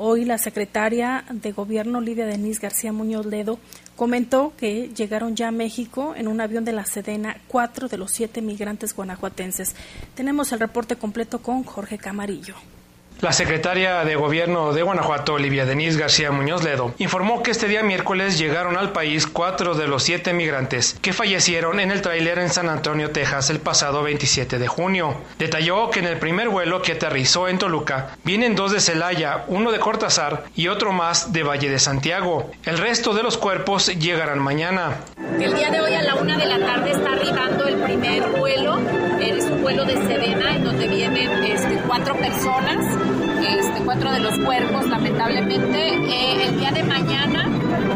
Hoy 0.00 0.24
la 0.24 0.38
secretaria 0.38 1.24
de 1.28 1.50
Gobierno, 1.50 2.00
Lidia 2.00 2.24
Denise 2.24 2.60
García 2.60 2.92
Muñoz 2.92 3.26
Ledo, 3.26 3.58
comentó 3.96 4.52
que 4.56 4.90
llegaron 4.94 5.34
ya 5.34 5.48
a 5.48 5.50
México 5.50 6.14
en 6.16 6.28
un 6.28 6.40
avión 6.40 6.64
de 6.64 6.70
la 6.70 6.84
Sedena 6.84 7.38
cuatro 7.48 7.88
de 7.88 7.98
los 7.98 8.12
siete 8.12 8.40
migrantes 8.40 8.94
guanajuatenses. 8.94 9.74
Tenemos 10.14 10.52
el 10.52 10.60
reporte 10.60 10.94
completo 10.94 11.42
con 11.42 11.64
Jorge 11.64 11.98
Camarillo. 11.98 12.54
La 13.20 13.32
secretaria 13.32 14.04
de 14.04 14.14
Gobierno 14.14 14.72
de 14.72 14.82
Guanajuato, 14.84 15.34
Olivia 15.34 15.66
Denise 15.66 15.98
García 15.98 16.30
Muñoz 16.30 16.62
Ledo, 16.62 16.94
informó 16.98 17.42
que 17.42 17.50
este 17.50 17.66
día 17.66 17.82
miércoles 17.82 18.38
llegaron 18.38 18.76
al 18.76 18.92
país 18.92 19.26
cuatro 19.26 19.74
de 19.74 19.88
los 19.88 20.04
siete 20.04 20.32
migrantes 20.32 20.96
que 21.02 21.12
fallecieron 21.12 21.80
en 21.80 21.90
el 21.90 22.00
tráiler 22.00 22.38
en 22.38 22.48
San 22.48 22.68
Antonio, 22.68 23.10
Texas, 23.10 23.50
el 23.50 23.58
pasado 23.58 24.04
27 24.04 24.60
de 24.60 24.68
junio. 24.68 25.16
Detalló 25.36 25.90
que 25.90 25.98
en 25.98 26.04
el 26.04 26.18
primer 26.18 26.48
vuelo 26.48 26.80
que 26.80 26.92
aterrizó 26.92 27.48
en 27.48 27.58
Toluca 27.58 28.16
vienen 28.22 28.54
dos 28.54 28.70
de 28.70 28.78
Celaya, 28.78 29.46
uno 29.48 29.72
de 29.72 29.80
Cortázar 29.80 30.44
y 30.54 30.68
otro 30.68 30.92
más 30.92 31.32
de 31.32 31.42
Valle 31.42 31.70
de 31.70 31.80
Santiago. 31.80 32.52
El 32.64 32.78
resto 32.78 33.14
de 33.14 33.24
los 33.24 33.36
cuerpos 33.36 33.88
llegarán 33.98 34.38
mañana. 34.38 34.98
El 35.40 35.56
día 35.56 35.70
de 35.70 35.80
hoy 35.80 35.92
a 35.92 36.02
la 36.02 36.14
una 36.14 36.38
de 36.38 36.46
la 36.46 36.64
tarde 36.64 36.92
está 36.92 37.10
arribando 37.10 37.66
el 37.66 37.78
primer 37.78 38.28
vuelo, 38.28 38.78
es 39.20 39.44
un 39.46 39.62
vuelo 39.62 39.84
de 39.84 39.94
Sedena 40.06 40.54
en 40.54 40.64
donde 40.64 40.86
vienen 40.86 41.44
este, 41.44 41.80
cuatro 41.84 42.14
personas 42.16 43.07
este, 43.44 43.80
cuatro 43.84 44.12
de 44.12 44.20
los 44.20 44.38
cuerpos, 44.38 44.88
lamentablemente. 44.88 45.94
Eh, 45.94 46.48
el 46.48 46.58
día 46.58 46.70
de 46.70 46.82
mañana 46.82 47.46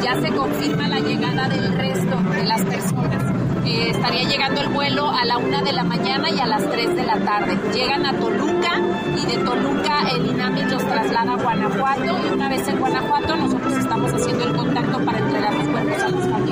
ya 0.02 0.20
se 0.20 0.28
confirma 0.32 0.88
la 0.88 1.00
llegada 1.00 1.48
del 1.48 1.72
resto 1.76 2.16
de 2.16 2.44
las 2.44 2.62
personas. 2.64 3.22
Eh, 3.64 3.90
estaría 3.90 4.28
llegando 4.28 4.60
el 4.60 4.68
vuelo 4.68 5.08
a 5.08 5.24
la 5.24 5.38
una 5.38 5.62
de 5.62 5.72
la 5.72 5.84
mañana 5.84 6.30
y 6.30 6.38
a 6.40 6.46
las 6.46 6.68
3 6.68 6.96
de 6.96 7.02
la 7.04 7.18
tarde. 7.20 7.58
Llegan 7.72 8.06
a 8.06 8.12
Toluca 8.12 8.80
y 9.16 9.26
de 9.26 9.38
Toluca 9.44 10.08
el 10.14 10.26
INAMI 10.26 10.62
los 10.64 10.84
traslada 10.84 11.32
a 11.32 11.36
Guanajuato 11.36 12.18
y 12.26 12.32
una 12.32 12.48
vez 12.48 12.66
en 12.66 12.78
Guanajuato 12.78 13.36
nosotros 13.36 13.76
estamos 13.76 14.12
haciendo 14.12 14.44
el 14.44 14.56
contacto 14.56 15.04
para 15.04 15.18
entregar 15.18 15.54
los 15.54 15.68
cuerpos 15.68 16.02
a 16.02 16.08
las 16.08 16.28
familias. 16.28 16.51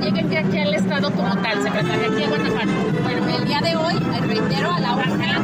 Que 0.00 0.38
aquí 0.38 0.58
al 0.58 0.74
estado 0.74 1.10
como 1.12 1.36
tal, 1.36 1.62
secretaria, 1.62 2.06
aquí 2.06 2.22
a 2.24 2.28
Guanajuato? 2.28 3.02
Bueno, 3.02 3.36
el 3.36 3.44
día 3.46 3.60
de 3.60 3.76
hoy, 3.76 3.94
reitero, 4.26 4.72
a 4.72 4.80
la 4.80 4.94
una 4.94 5.40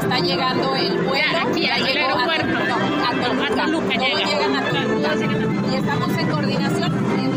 está 0.00 0.18
llegando 0.20 0.76
el 0.76 0.98
vuelo. 0.98 1.38
Aquí, 1.48 1.66
al 1.66 1.84
aeropuerto. 1.84 2.56
A, 2.56 2.64
no, 2.64 2.76
a 3.04 3.28
Toluca. 3.28 3.46
A 3.46 3.66
Toluca 3.66 3.94
Todos 3.94 4.08
llega. 4.08 4.26
llegan 4.26 4.56
a 4.56 4.60
Toluca. 4.60 4.67
Y 5.10 5.74
estamos 5.74 6.10
en 6.18 6.28
coordinación. 6.28 6.92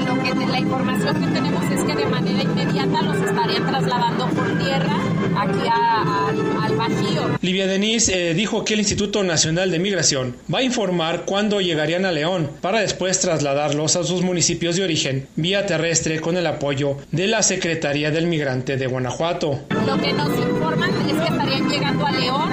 Lo 0.06 0.22
que, 0.40 0.46
la 0.46 0.60
información 0.60 1.14
que 1.22 1.28
tenemos 1.28 1.64
es 1.72 1.84
que 1.86 1.96
de 1.96 2.06
manera 2.06 2.44
inmediata 2.44 3.02
los 3.02 3.16
estarían 3.16 3.66
trasladando 3.66 4.28
por 4.28 4.46
tierra 4.60 4.98
aquí 5.40 5.68
a- 5.70 6.02
a- 6.04 6.66
al 6.66 6.76
Bajío. 6.76 7.22
Livia 7.42 7.68
Denise 7.68 8.32
eh, 8.32 8.34
dijo 8.34 8.66
que 8.66 8.74
el 8.74 8.82
Instituto 8.82 9.24
Nacional 9.24 9.72
de 9.72 9.80
Migración 9.80 10.36
va 10.54 10.60
a 10.60 10.64
informar 10.64 11.22
cuándo 11.26 11.62
llegarían 11.62 12.04
a 12.06 12.12
León 12.12 12.50
para 12.60 12.82
después 12.82 13.22
trasladarlos 13.22 13.96
a 13.96 14.04
sus 14.04 14.22
municipios 14.22 14.76
de 14.76 14.84
origen 14.84 15.28
vía 15.38 15.66
terrestre 15.66 16.20
con 16.20 16.36
el 16.36 16.48
apoyo 16.48 16.98
de 17.12 17.28
la 17.28 17.42
Secretaría 17.42 18.12
del 18.12 18.28
Migrante 18.28 18.76
de 18.76 18.88
Guanajuato. 18.88 19.62
Lo 19.88 19.98
que 19.98 20.12
nos 20.12 20.28
informan 20.38 20.90
es 21.10 21.16
que 21.16 21.24
estarían 21.34 21.70
llegando 21.70 22.06
a 22.06 22.12
León, 22.12 22.50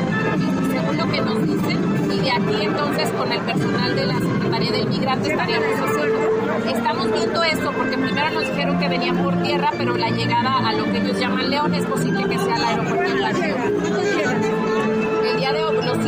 según 0.73 0.97
lo 0.97 1.11
que 1.11 1.21
nos 1.21 1.43
dicen, 1.43 1.79
y 2.15 2.21
de 2.21 2.31
aquí 2.31 2.65
entonces 2.67 3.09
con 3.11 3.33
el 3.33 3.41
personal 3.41 3.97
de 3.97 4.07
la 4.51 4.59
del 4.59 4.89
Migrante 4.89 5.31
estaríamos 5.31 5.69
haciendo. 5.79 6.69
Estamos 6.69 7.13
viendo 7.13 7.43
eso 7.45 7.73
porque 7.73 7.99
primero 7.99 8.31
nos 8.31 8.47
dijeron 8.47 8.79
que 8.79 8.89
venían 8.89 9.17
por 9.19 9.43
tierra, 9.43 9.71
pero 9.77 9.97
la 9.97 10.11
llegada 10.11 10.69
a 10.69 10.73
lo 10.73 10.85
que 10.85 10.99
ellos 10.99 11.19
llaman 11.19 11.51
León 11.51 11.75
es 11.75 11.85
posible 11.85 12.25
que 12.29 12.39
sea 12.39 12.57
el 12.57 12.65
aeropuerto 12.65 13.15
de 13.15 13.21
Bajío. 13.21 13.57
El 13.57 14.58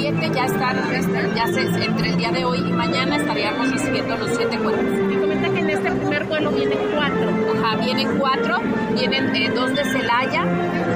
siete 0.00 0.30
ya 0.34 0.46
están, 0.46 1.34
ya 1.34 1.46
se, 1.48 1.60
entre 1.60 2.08
el 2.08 2.16
día 2.16 2.30
de 2.30 2.44
hoy 2.44 2.58
y 2.58 2.72
mañana 2.72 3.16
estaríamos 3.16 3.70
recibiendo 3.70 4.16
los 4.16 4.34
siete 4.34 4.58
cuerpos. 4.58 4.84
Me 4.84 5.18
comenta 5.18 5.50
que 5.50 5.60
en 5.60 5.70
este 5.70 5.90
primer 5.90 6.24
vuelo 6.24 6.50
vienen 6.52 6.78
cuatro. 6.94 7.30
Ajá, 7.62 7.76
vienen 7.76 8.18
cuatro, 8.18 8.58
vienen 8.94 9.36
eh, 9.36 9.50
dos 9.54 9.74
de 9.74 9.84
Celaya, 9.84 10.44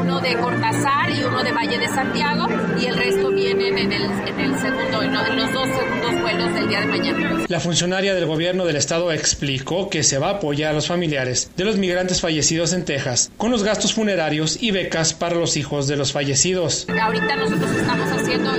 uno 0.00 0.20
de 0.20 0.34
Cortázar 0.36 1.10
y 1.10 1.22
uno 1.22 1.42
de 1.42 1.52
Valle 1.52 1.78
de 1.78 1.88
Santiago, 1.88 2.46
y 2.80 2.86
el 2.86 2.96
resto 2.96 3.30
vienen 3.30 3.78
en 3.78 3.92
el, 3.92 4.02
en 4.02 4.40
el 4.40 4.58
segundo, 4.58 5.02
en 5.02 5.36
los 5.36 5.52
dos 5.52 5.68
segundos 5.68 6.22
vuelos 6.22 6.54
del 6.54 6.68
día 6.68 6.80
de 6.80 6.86
mañana. 6.86 7.44
La 7.48 7.60
funcionaria 7.60 8.14
del 8.14 8.24
gobierno 8.24 8.64
del 8.64 8.76
estado 8.76 9.12
explicó 9.12 9.90
que 9.90 10.02
se 10.02 10.18
va 10.18 10.28
a 10.28 10.34
apoyar 10.36 10.70
a 10.70 10.74
los 10.74 10.86
familiares 10.86 11.50
de 11.56 11.64
los 11.64 11.76
migrantes 11.76 12.22
fallecidos 12.22 12.72
en 12.72 12.84
Texas 12.86 13.30
con 13.36 13.50
los 13.50 13.62
gastos 13.62 13.92
funerarios 13.92 14.62
y 14.62 14.70
becas 14.70 15.12
para 15.12 15.36
los 15.36 15.58
hijos 15.58 15.86
de 15.86 15.96
los 15.96 16.12
fallecidos. 16.12 16.86
Ahorita 16.88 17.36
nosotros 17.36 17.70
estamos 17.70 18.08
haciendo, 18.10 18.50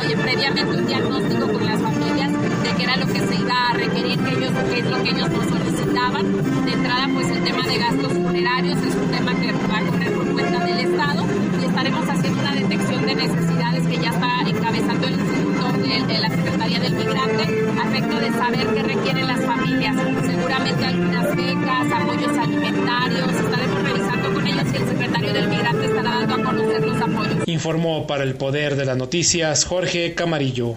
oye, 0.00 0.16
previamente 0.16 0.76
un 0.76 0.86
diagnóstico 0.86 1.52
con 1.52 1.64
las 1.64 1.80
familias 1.80 2.32
de 2.32 2.74
qué 2.76 2.82
era 2.82 2.96
lo 2.96 3.06
que 3.06 3.20
se 3.20 3.34
iba 3.36 3.68
a 3.68 3.72
requerir, 3.74 4.18
que 4.18 4.30
ellos, 4.30 4.52
qué 4.70 4.78
es 4.80 4.86
lo 4.90 5.02
que 5.02 5.10
ellos 5.10 5.30
nos 5.30 5.46
solicitaban. 5.46 6.64
De 6.64 6.72
entrada, 6.72 7.08
pues 7.12 7.30
el 7.30 7.44
tema 7.44 7.66
de 7.66 7.78
gastos 7.78 8.12
funerarios 8.12 8.78
es 8.82 8.94
un 8.94 9.10
tema 9.10 9.34
que 9.34 9.52
va 9.52 9.78
a 9.78 9.86
correr 9.86 10.12
por 10.12 10.26
cuenta 10.32 10.64
del 10.64 10.78
Estado 10.78 11.24
y 11.60 11.64
estaremos 11.64 12.08
haciendo 12.08 12.40
una 12.40 12.52
detección 12.52 13.06
de 13.06 13.14
necesidades 13.14 13.86
que 13.86 13.98
ya 13.98 14.10
está 14.10 14.40
encabezando 14.48 15.06
el 15.06 15.14
Instituto 15.14 15.72
de, 15.78 16.14
de 16.14 16.18
la 16.18 16.28
Secretaría 16.30 16.80
del 16.80 16.94
Migrante 16.94 17.42
a 17.80 17.88
efecto 17.88 18.20
de 18.20 18.32
saber 18.32 18.66
qué 18.74 18.82
requieren 18.82 19.26
las 19.26 19.44
familias. 19.44 19.96
Seguramente 20.26 20.84
algunas 20.84 21.36
becas, 21.36 21.92
apoyos 21.92 22.38
alimentarios, 22.38 23.30
estaremos 23.32 23.82
revisando 23.82 24.17
ellos 24.48 24.72
y 24.72 24.76
el 24.76 24.88
secretario 24.88 25.32
del 25.32 25.48
Migrante 25.48 25.86
estará 25.86 26.10
dando 26.10 26.34
a 26.34 26.42
conocer 26.42 26.86
los 26.86 27.02
apoyos. 27.02 27.48
Informó 27.48 28.06
para 28.06 28.24
el 28.24 28.34
Poder 28.34 28.76
de 28.76 28.84
las 28.84 28.96
Noticias 28.96 29.64
Jorge 29.64 30.14
Camarillo. 30.14 30.76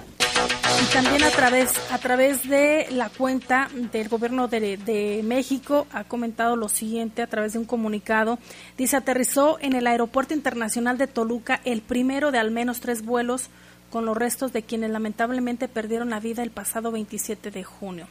Y 0.82 0.94
también 0.94 1.24
a 1.24 1.30
través, 1.30 1.74
a 1.92 1.98
través 2.00 2.50
de 2.50 2.88
la 2.92 3.10
cuenta 3.10 3.70
del 3.92 4.10
gobierno 4.10 4.48
de, 4.48 4.78
de 4.78 5.22
México 5.24 5.86
ha 5.92 6.06
comentado 6.06 6.56
lo 6.56 6.70
siguiente 6.70 7.22
a 7.22 7.28
través 7.28 7.54
de 7.54 7.60
un 7.60 7.66
comunicado. 7.66 8.40
Dice, 8.78 8.98
aterrizó 8.98 9.58
en 9.62 9.74
el 9.74 9.86
Aeropuerto 9.86 10.34
Internacional 10.34 10.98
de 10.98 11.08
Toluca 11.08 11.62
el 11.66 11.82
primero 11.82 12.32
de 12.32 12.40
al 12.40 12.52
menos 12.52 12.80
tres 12.80 13.06
vuelos 13.06 13.50
con 13.92 14.06
los 14.06 14.18
restos 14.18 14.54
de 14.54 14.64
quienes 14.64 14.90
lamentablemente 14.90 15.68
perdieron 15.68 16.10
la 16.10 16.20
vida 16.20 16.42
el 16.42 16.50
pasado 16.50 16.92
27 16.92 17.52
de 17.52 17.64
junio. 17.64 18.08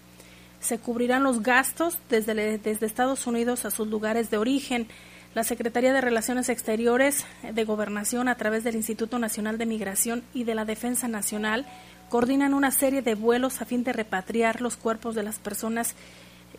Se 0.60 0.78
cubrirán 0.78 1.24
los 1.24 1.42
gastos 1.42 1.98
desde, 2.10 2.58
desde 2.58 2.86
Estados 2.86 3.26
Unidos 3.26 3.64
a 3.64 3.70
sus 3.70 3.88
lugares 3.88 4.30
de 4.30 4.36
origen. 4.36 4.86
La 5.32 5.44
Secretaría 5.44 5.92
de 5.92 6.00
Relaciones 6.00 6.48
Exteriores 6.48 7.24
de 7.52 7.64
Gobernación, 7.64 8.26
a 8.26 8.34
través 8.34 8.64
del 8.64 8.74
Instituto 8.74 9.20
Nacional 9.20 9.58
de 9.58 9.66
Migración 9.66 10.24
y 10.34 10.42
de 10.42 10.56
la 10.56 10.64
Defensa 10.64 11.06
Nacional, 11.06 11.66
coordinan 12.08 12.52
una 12.52 12.72
serie 12.72 13.00
de 13.00 13.14
vuelos 13.14 13.62
a 13.62 13.64
fin 13.64 13.84
de 13.84 13.92
repatriar 13.92 14.60
los 14.60 14.76
cuerpos 14.76 15.14
de 15.14 15.22
las 15.22 15.38
personas 15.38 15.94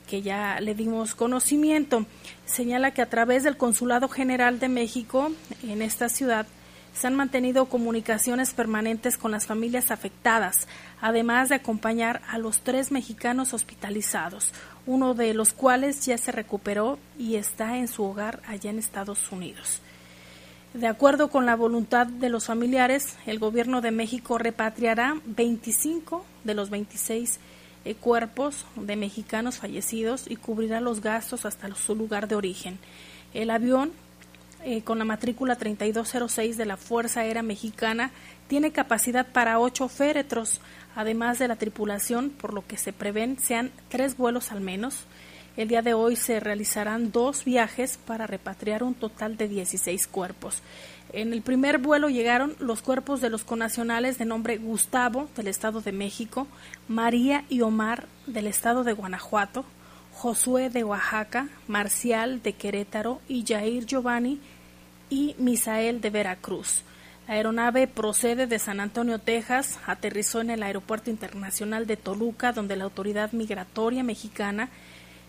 que 0.07 0.21
ya 0.21 0.61
le 0.61 0.73
dimos 0.73 1.15
conocimiento. 1.15 2.05
Señala 2.45 2.91
que 2.91 3.01
a 3.01 3.09
través 3.09 3.43
del 3.43 3.57
Consulado 3.57 4.07
General 4.07 4.57
de 4.57 4.69
México 4.69 5.31
en 5.63 5.81
esta 5.81 6.07
ciudad 6.07 6.47
se 6.93 7.07
han 7.07 7.15
mantenido 7.15 7.65
comunicaciones 7.65 8.53
permanentes 8.53 9.17
con 9.17 9.31
las 9.31 9.45
familias 9.45 9.91
afectadas, 9.91 10.67
además 11.01 11.49
de 11.49 11.55
acompañar 11.55 12.21
a 12.29 12.37
los 12.37 12.61
tres 12.61 12.91
mexicanos 12.91 13.53
hospitalizados, 13.53 14.53
uno 14.85 15.13
de 15.13 15.33
los 15.33 15.53
cuales 15.53 16.05
ya 16.05 16.17
se 16.17 16.31
recuperó 16.31 16.97
y 17.17 17.35
está 17.35 17.77
en 17.77 17.87
su 17.87 18.03
hogar 18.03 18.41
allá 18.47 18.69
en 18.69 18.79
Estados 18.79 19.31
Unidos. 19.31 19.81
De 20.73 20.87
acuerdo 20.87 21.27
con 21.29 21.45
la 21.45 21.57
voluntad 21.57 22.07
de 22.07 22.29
los 22.29 22.45
familiares, 22.45 23.17
el 23.25 23.39
gobierno 23.39 23.81
de 23.81 23.91
México 23.91 24.37
repatriará 24.37 25.17
25 25.25 26.23
de 26.45 26.53
los 26.53 26.69
26 26.69 27.39
eh, 27.83 27.95
cuerpos 27.95 28.65
de 28.75 28.95
mexicanos 28.95 29.57
fallecidos 29.57 30.29
y 30.29 30.37
cubrirá 30.37 30.79
los 30.79 31.01
gastos 31.01 31.45
hasta 31.45 31.73
su 31.75 31.95
lugar 31.95 32.29
de 32.29 32.35
origen. 32.35 32.79
El 33.33 33.49
avión, 33.49 33.91
eh, 34.63 34.81
con 34.81 34.97
la 34.97 35.03
matrícula 35.03 35.57
3206 35.57 36.55
de 36.55 36.65
la 36.65 36.77
Fuerza 36.77 37.19
Aérea 37.19 37.43
Mexicana, 37.43 38.11
tiene 38.47 38.71
capacidad 38.71 39.27
para 39.27 39.59
ocho 39.59 39.89
féretros, 39.89 40.61
además 40.95 41.39
de 41.39 41.47
la 41.47 41.55
tripulación, 41.55 42.29
por 42.29 42.53
lo 42.53 42.65
que 42.65 42.77
se 42.77 42.93
prevén 42.93 43.39
sean 43.39 43.71
tres 43.89 44.17
vuelos 44.17 44.51
al 44.51 44.61
menos. 44.61 45.05
El 45.57 45.67
día 45.67 45.81
de 45.81 45.93
hoy 45.93 46.15
se 46.15 46.39
realizarán 46.39 47.11
dos 47.11 47.43
viajes 47.43 47.97
para 47.97 48.25
repatriar 48.25 48.83
un 48.83 48.93
total 48.93 49.35
de 49.35 49.49
16 49.49 50.07
cuerpos. 50.07 50.61
En 51.13 51.33
el 51.33 51.41
primer 51.41 51.77
vuelo 51.77 52.09
llegaron 52.09 52.55
los 52.59 52.81
cuerpos 52.81 53.19
de 53.19 53.29
los 53.29 53.43
conacionales 53.43 54.17
de 54.17 54.25
nombre 54.25 54.57
Gustavo 54.57 55.29
del 55.35 55.47
Estado 55.47 55.81
de 55.81 55.91
México, 55.91 56.47
María 56.87 57.43
y 57.49 57.61
Omar 57.61 58.07
del 58.27 58.47
Estado 58.47 58.85
de 58.85 58.93
Guanajuato, 58.93 59.65
Josué 60.13 60.69
de 60.69 60.85
Oaxaca, 60.85 61.49
Marcial 61.67 62.41
de 62.41 62.53
Querétaro 62.53 63.19
y 63.27 63.43
Jair 63.45 63.85
Giovanni 63.85 64.39
y 65.09 65.35
Misael 65.37 65.99
de 65.99 66.09
Veracruz. 66.11 66.83
La 67.27 67.35
aeronave 67.35 67.87
procede 67.87 68.47
de 68.47 68.59
San 68.59 68.79
Antonio, 68.79 69.19
Texas, 69.19 69.79
aterrizó 69.85 70.41
en 70.41 70.49
el 70.49 70.63
Aeropuerto 70.63 71.09
Internacional 71.09 71.87
de 71.87 71.97
Toluca, 71.97 72.51
donde 72.51 72.75
la 72.75 72.83
Autoridad 72.83 73.31
Migratoria 73.31 74.03
Mexicana 74.03 74.69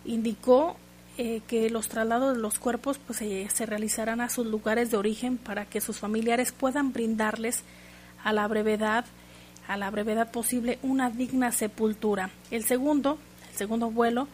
indicó 0.04 0.76
eh, 1.18 1.42
que 1.46 1.68
los 1.70 1.88
traslados 1.88 2.34
de 2.34 2.40
los 2.40 2.58
cuerpos 2.58 2.98
pues, 2.98 3.20
eh, 3.22 3.46
se 3.52 3.66
realizarán 3.66 4.20
a 4.20 4.30
sus 4.30 4.46
lugares 4.46 4.90
de 4.90 4.96
origen 4.96 5.36
para 5.36 5.66
que 5.66 5.80
sus 5.80 5.98
familiares 5.98 6.52
puedan 6.52 6.92
brindarles 6.92 7.62
a 8.24 8.32
la 8.32 8.48
brevedad 8.48 9.04
a 9.68 9.76
la 9.76 9.90
brevedad 9.90 10.30
posible 10.30 10.78
una 10.82 11.10
digna 11.10 11.52
sepultura. 11.52 12.30
El 12.50 12.64
segundo, 12.64 13.18
el 13.50 13.56
segundo 13.56 13.90
vuelo, 13.90 14.28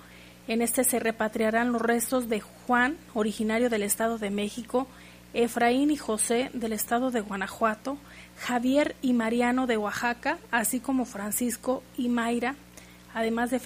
en 0.47 0.63
este 0.63 0.85
se 0.85 0.99
repatriarán 0.99 1.73
los 1.73 1.83
restos 1.83 2.29
de 2.29 2.41
Juan, 2.41 2.97
originario 3.15 3.69
del 3.69 3.83
Estado 3.83 4.19
de 4.19 4.31
México, 4.31 4.87
Efraín 5.35 5.91
y 5.91 5.97
José 5.97 6.51
del 6.55 6.73
Estado 6.73 7.11
de 7.11 7.21
Guanajuato, 7.21 7.99
Javier 8.41 8.97
y 9.03 9.13
Mariano 9.13 9.67
de 9.67 9.77
Oaxaca, 9.77 10.39
así 10.51 10.81
como 10.81 11.05
Francisco 11.05 11.83
y 11.97 12.09
Mayra, 12.09 12.57
además 13.15 13.51
de, 13.51 13.61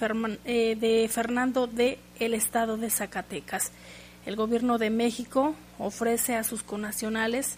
eh, 0.45 0.75
de 0.75 1.07
Fernando 1.09 1.67
de 1.67 1.99
el 2.19 2.33
Estado 2.33 2.77
de 2.77 2.89
Zacatecas. 2.89 3.71
El 4.25 4.35
gobierno 4.35 4.77
de 4.77 4.89
México 4.89 5.55
ofrece 5.79 6.35
a 6.35 6.43
sus 6.43 6.63
connacionales 6.63 7.57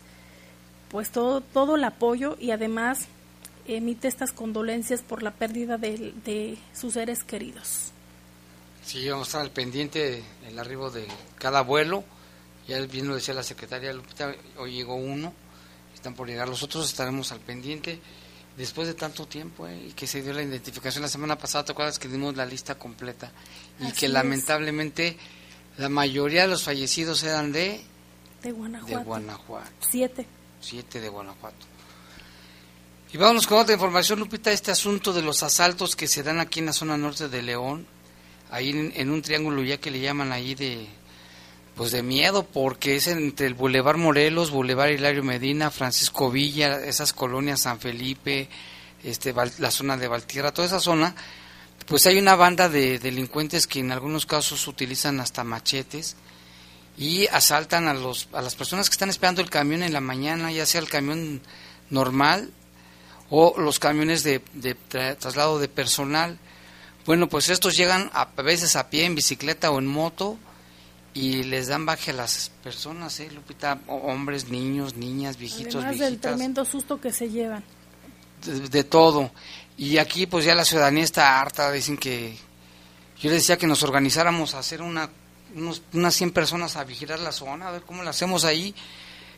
pues 0.89 1.11
todo, 1.11 1.41
todo 1.41 1.75
el 1.75 1.83
apoyo 1.83 2.37
y 2.39 2.51
además 2.51 3.07
emite 3.67 4.07
estas 4.07 4.31
condolencias 4.31 5.01
por 5.01 5.23
la 5.23 5.31
pérdida 5.31 5.77
de, 5.77 6.57
sus 6.73 6.93
seres 6.93 7.23
queridos. 7.23 7.91
Sí, 8.83 9.09
vamos 9.09 9.27
a 9.27 9.29
estar 9.29 9.41
al 9.41 9.51
pendiente 9.51 10.23
del 10.43 10.59
arribo 10.59 10.91
de 10.91 11.07
cada 11.37 11.61
vuelo. 11.61 12.03
Ya 12.67 12.79
bien 12.81 13.07
lo 13.07 13.15
decía 13.15 13.33
la 13.33 13.43
secretaria 13.43 13.93
Lupita, 13.93 14.33
hoy 14.57 14.73
llegó 14.73 14.95
uno, 14.95 15.33
están 15.93 16.15
por 16.15 16.27
llegar 16.27 16.49
los 16.49 16.63
otros, 16.63 16.85
estaremos 16.85 17.31
al 17.31 17.39
pendiente. 17.39 17.99
Después 18.57 18.87
de 18.87 18.93
tanto 18.93 19.27
tiempo 19.27 19.67
eh, 19.67 19.87
y 19.89 19.91
que 19.91 20.07
se 20.07 20.21
dio 20.21 20.31
la 20.31 20.41
identificación 20.41 21.01
la 21.01 21.09
semana 21.09 21.37
pasada, 21.37 21.65
¿te 21.65 21.71
acuerdas 21.73 21.99
que 21.99 22.07
dimos 22.07 22.37
la 22.37 22.45
lista 22.45 22.75
completa? 22.75 23.31
Y 23.79 23.91
que 23.91 24.07
lamentablemente 24.07 25.17
la 25.77 25.89
mayoría 25.89 26.43
de 26.43 26.47
los 26.47 26.63
fallecidos 26.63 27.21
eran 27.23 27.51
de... 27.51 27.81
De 28.41 28.51
Guanajuato. 28.51 28.97
De 28.97 29.03
Guanajuato. 29.03 29.71
Siete. 29.81 30.25
Siete 30.61 31.01
de 31.01 31.09
Guanajuato. 31.09 31.75
Y 33.11 33.17
vámonos 33.17 33.47
con 33.47 33.59
otra 33.59 33.73
información, 33.73 34.19
Lupita, 34.19 34.51
este 34.51 34.71
asunto 34.71 35.13
de 35.13 35.21
los 35.21 35.41
asaltos 35.41 35.95
que 35.95 36.07
se 36.07 36.23
dan 36.23 36.39
aquí 36.39 36.59
en 36.59 36.65
la 36.65 36.73
zona 36.73 36.97
norte 36.97 37.29
de 37.29 37.41
León, 37.41 37.87
ahí 38.49 38.71
en, 38.93 39.09
un 39.09 39.21
triángulo 39.21 39.63
ya 39.63 39.77
que 39.77 39.89
le 39.89 40.01
llaman 40.01 40.31
ahí 40.31 40.53
de 40.53 40.85
pues 41.75 41.91
de 41.91 42.03
miedo 42.03 42.43
porque 42.43 42.95
es 42.95 43.07
entre 43.07 43.47
el 43.47 43.53
Boulevard 43.53 43.97
Morelos, 43.97 44.51
Boulevard 44.51 44.91
Hilario 44.91 45.23
Medina, 45.23 45.71
Francisco 45.71 46.31
Villa, 46.31 46.79
esas 46.85 47.13
colonias 47.13 47.61
San 47.61 47.79
Felipe, 47.79 48.49
este 49.03 49.33
la 49.59 49.71
zona 49.71 49.97
de 49.97 50.07
Valtierra, 50.07 50.53
toda 50.53 50.67
esa 50.67 50.79
zona, 50.79 51.15
pues 51.85 52.05
hay 52.07 52.17
una 52.17 52.35
banda 52.35 52.69
de 52.69 52.97
delincuentes 52.99 53.67
que 53.67 53.79
en 53.79 53.91
algunos 53.91 54.25
casos 54.25 54.67
utilizan 54.67 55.19
hasta 55.19 55.43
machetes 55.43 56.15
y 56.97 57.27
asaltan 57.27 57.87
a 57.87 57.93
los 57.93 58.29
a 58.31 58.41
las 58.41 58.55
personas 58.55 58.89
que 58.89 58.93
están 58.93 59.09
esperando 59.09 59.41
el 59.41 59.49
camión 59.49 59.83
en 59.83 59.93
la 59.93 60.01
mañana, 60.01 60.51
ya 60.51 60.65
sea 60.65 60.79
el 60.79 60.89
camión 60.89 61.41
normal 61.89 62.51
o 63.29 63.59
los 63.59 63.79
camiones 63.79 64.23
de, 64.23 64.39
traslado 65.19 65.59
de 65.59 65.67
personal. 65.67 66.37
Bueno, 67.05 67.27
pues 67.27 67.49
estos 67.49 67.75
llegan 67.75 68.09
a, 68.13 68.25
veces 68.25 68.75
a 68.75 68.89
pie, 68.89 69.05
en 69.05 69.15
bicicleta 69.15 69.71
o 69.71 69.79
en 69.79 69.87
moto 69.87 70.37
y 71.15 71.43
les 71.43 71.67
dan 71.67 71.87
baje 71.87 72.11
a 72.11 72.13
las 72.13 72.51
personas, 72.63 73.19
¿eh, 73.19 73.31
Lupita? 73.31 73.79
hombres, 73.87 74.49
niños, 74.49 74.95
niñas, 74.95 75.37
viejitos, 75.37 75.75
Además 75.75 75.97
del 75.97 76.19
tremendo 76.19 76.63
susto 76.63 77.01
que 77.01 77.11
se 77.11 77.29
llevan. 77.29 77.63
De, 78.69 78.83
todo. 78.83 79.31
Y 79.75 79.97
aquí 79.97 80.27
pues 80.27 80.45
ya 80.45 80.53
la 80.53 80.65
ciudadanía 80.65 81.03
está 81.03 81.41
harta, 81.41 81.71
dicen 81.71 81.97
que... 81.97 82.37
Yo 83.19 83.31
les 83.31 83.41
decía 83.41 83.57
que 83.57 83.65
nos 83.65 83.81
organizáramos 83.81 84.53
a 84.53 84.59
hacer 84.59 84.83
una, 84.83 85.09
unas 85.93 86.13
100 86.13 86.31
personas 86.31 86.75
a 86.75 86.83
vigilar 86.83 87.17
la 87.19 87.31
zona, 87.31 87.69
a 87.69 87.71
ver 87.71 87.81
cómo 87.81 88.03
la 88.03 88.11
hacemos 88.11 88.43
ahí 88.43 88.75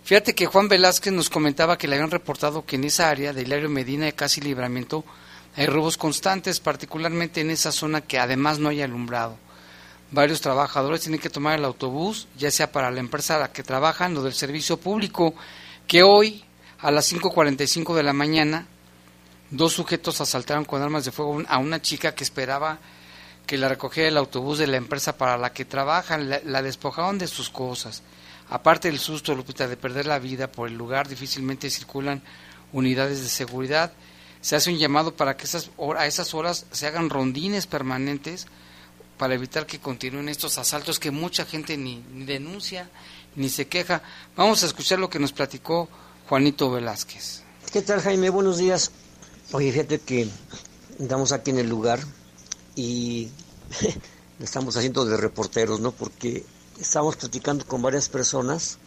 Fíjate 0.08 0.36
que 0.36 0.46
Juan 0.46 0.70
Velázquez 0.70 1.12
nos 1.12 1.30
comentaba 1.30 1.78
que 1.78 1.86
le 1.86 1.96
habían 1.96 2.12
reportado 2.12 2.66
que 2.66 2.78
en 2.78 2.86
esa 2.86 3.10
área 3.10 3.34
de 3.34 3.42
Hilario 3.42 3.70
Medina 3.70 4.06
de 4.06 4.14
Casi 4.14 4.40
Libramiento 4.40 5.04
hay 5.58 5.66
robos 5.66 5.98
constantes, 5.98 6.62
particularmente 6.62 7.42
en 7.42 7.52
esa 7.52 7.74
zona 7.74 8.00
que 8.00 8.18
además 8.18 8.58
no 8.58 8.70
hay 8.70 8.82
alumbrado. 8.82 9.38
Varios 10.12 10.42
trabajadores 10.42 11.02
tienen 11.02 11.20
que 11.20 11.30
tomar 11.30 11.58
el 11.58 11.66
autobús, 11.66 12.28
ya 12.38 12.50
sea 12.52 12.72
para 12.72 12.92
la 12.92 13.00
empresa 13.00 13.36
a 13.36 13.40
la 13.40 13.52
que 13.52 13.64
trabajan 13.64 14.16
o 14.18 14.24
del 14.24 14.34
servicio 14.34 14.78
público, 14.78 15.34
que 15.86 16.04
hoy 16.04 16.44
a 16.80 16.92
las 16.92 17.12
5.45 17.12 17.96
de 17.96 18.04
la 18.04 18.14
mañana 18.14 18.68
dos 19.50 19.74
sujetos 19.74 20.22
asaltaron 20.22 20.66
con 20.66 20.82
armas 20.82 21.06
de 21.06 21.12
fuego 21.12 21.42
a 21.48 21.58
una 21.58 21.82
chica 21.82 22.14
que 22.14 22.24
esperaba 22.24 22.80
que 23.46 23.58
la 23.58 23.70
recogiera 23.70 24.10
el 24.10 24.18
autobús 24.18 24.58
de 24.58 24.68
la 24.68 24.78
empresa 24.78 25.18
para 25.18 25.38
la 25.38 25.54
que 25.54 25.66
trabajan, 25.66 26.30
la 26.30 26.62
despojaron 26.62 27.18
de 27.18 27.28
sus 27.28 27.50
cosas 27.50 28.04
Aparte 28.50 28.90
del 28.90 29.00
susto, 29.00 29.36
Lupita, 29.36 29.68
de 29.68 29.76
perder 29.76 30.06
la 30.06 30.20
vida 30.20 30.50
por 30.50 30.70
el 30.70 30.78
lugar, 30.78 31.08
difícilmente 31.08 31.70
circulan 31.70 32.22
unidades 32.72 33.22
de 33.22 33.28
seguridad. 33.28 33.92
Se 34.40 34.56
hace 34.56 34.72
un 34.72 34.78
llamado 34.78 35.16
para 35.16 35.36
que 35.36 35.48
a 35.98 36.06
esas 36.08 36.34
horas 36.34 36.66
se 36.72 36.88
hagan 36.88 37.10
rondines 37.10 37.68
permanentes 37.68 38.48
para 39.18 39.34
evitar 39.34 39.66
que 39.66 39.80
continúen 39.80 40.30
estos 40.30 40.58
asaltos 40.58 41.00
que 41.00 41.12
mucha 41.12 41.46
gente 41.46 41.78
ni, 41.78 42.04
denuncia 42.26 42.90
ni 43.36 43.50
se 43.50 43.68
queja. 43.68 44.04
Vamos 44.36 44.64
a 44.64 44.68
escuchar 44.68 45.00
lo 45.00 45.10
que 45.10 45.20
nos 45.20 45.32
platicó 45.32 45.90
Juanito 46.28 46.72
Velázquez. 46.72 47.44
¿Qué 47.72 47.82
tal, 47.82 48.02
Jaime? 48.02 48.30
Buenos 48.30 48.58
días. 48.58 48.92
Oye, 49.52 49.72
fíjate 49.72 50.00
que 50.00 50.28
estamos 51.00 51.32
aquí 51.32 51.52
en 51.52 51.60
el 51.60 51.70
lugar 51.70 52.00
y 52.76 53.30
estamos 54.40 54.78
haciendo 54.78 55.06
de 55.06 55.18
reporteros, 55.18 55.80
¿no? 55.80 55.92
Porque 55.92 56.46
estamos 56.80 57.16
platicando 57.16 57.66
con 57.66 57.82
varias 57.82 58.10
personas 58.10 58.78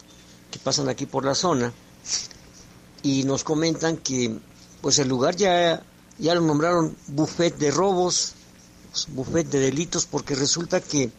que 0.49 0.59
pasan 0.59 0.89
aquí 0.89 1.05
por 1.05 1.25
la 1.25 1.35
zona 1.35 1.73
y 3.03 3.23
nos 3.23 3.43
comentan 3.43 3.97
que 3.97 4.37
pues 4.81 4.99
el 4.99 5.07
lugar 5.07 5.35
ya, 5.35 5.83
ya 6.17 6.35
lo 6.35 6.41
nombraron 6.41 6.95
buffet 7.07 7.57
de 7.57 7.71
robos, 7.71 8.33
buffet 9.09 9.47
de 9.47 9.59
delitos, 9.59 10.05
porque 10.05 10.35
resulta 10.35 10.81
que 10.81 11.11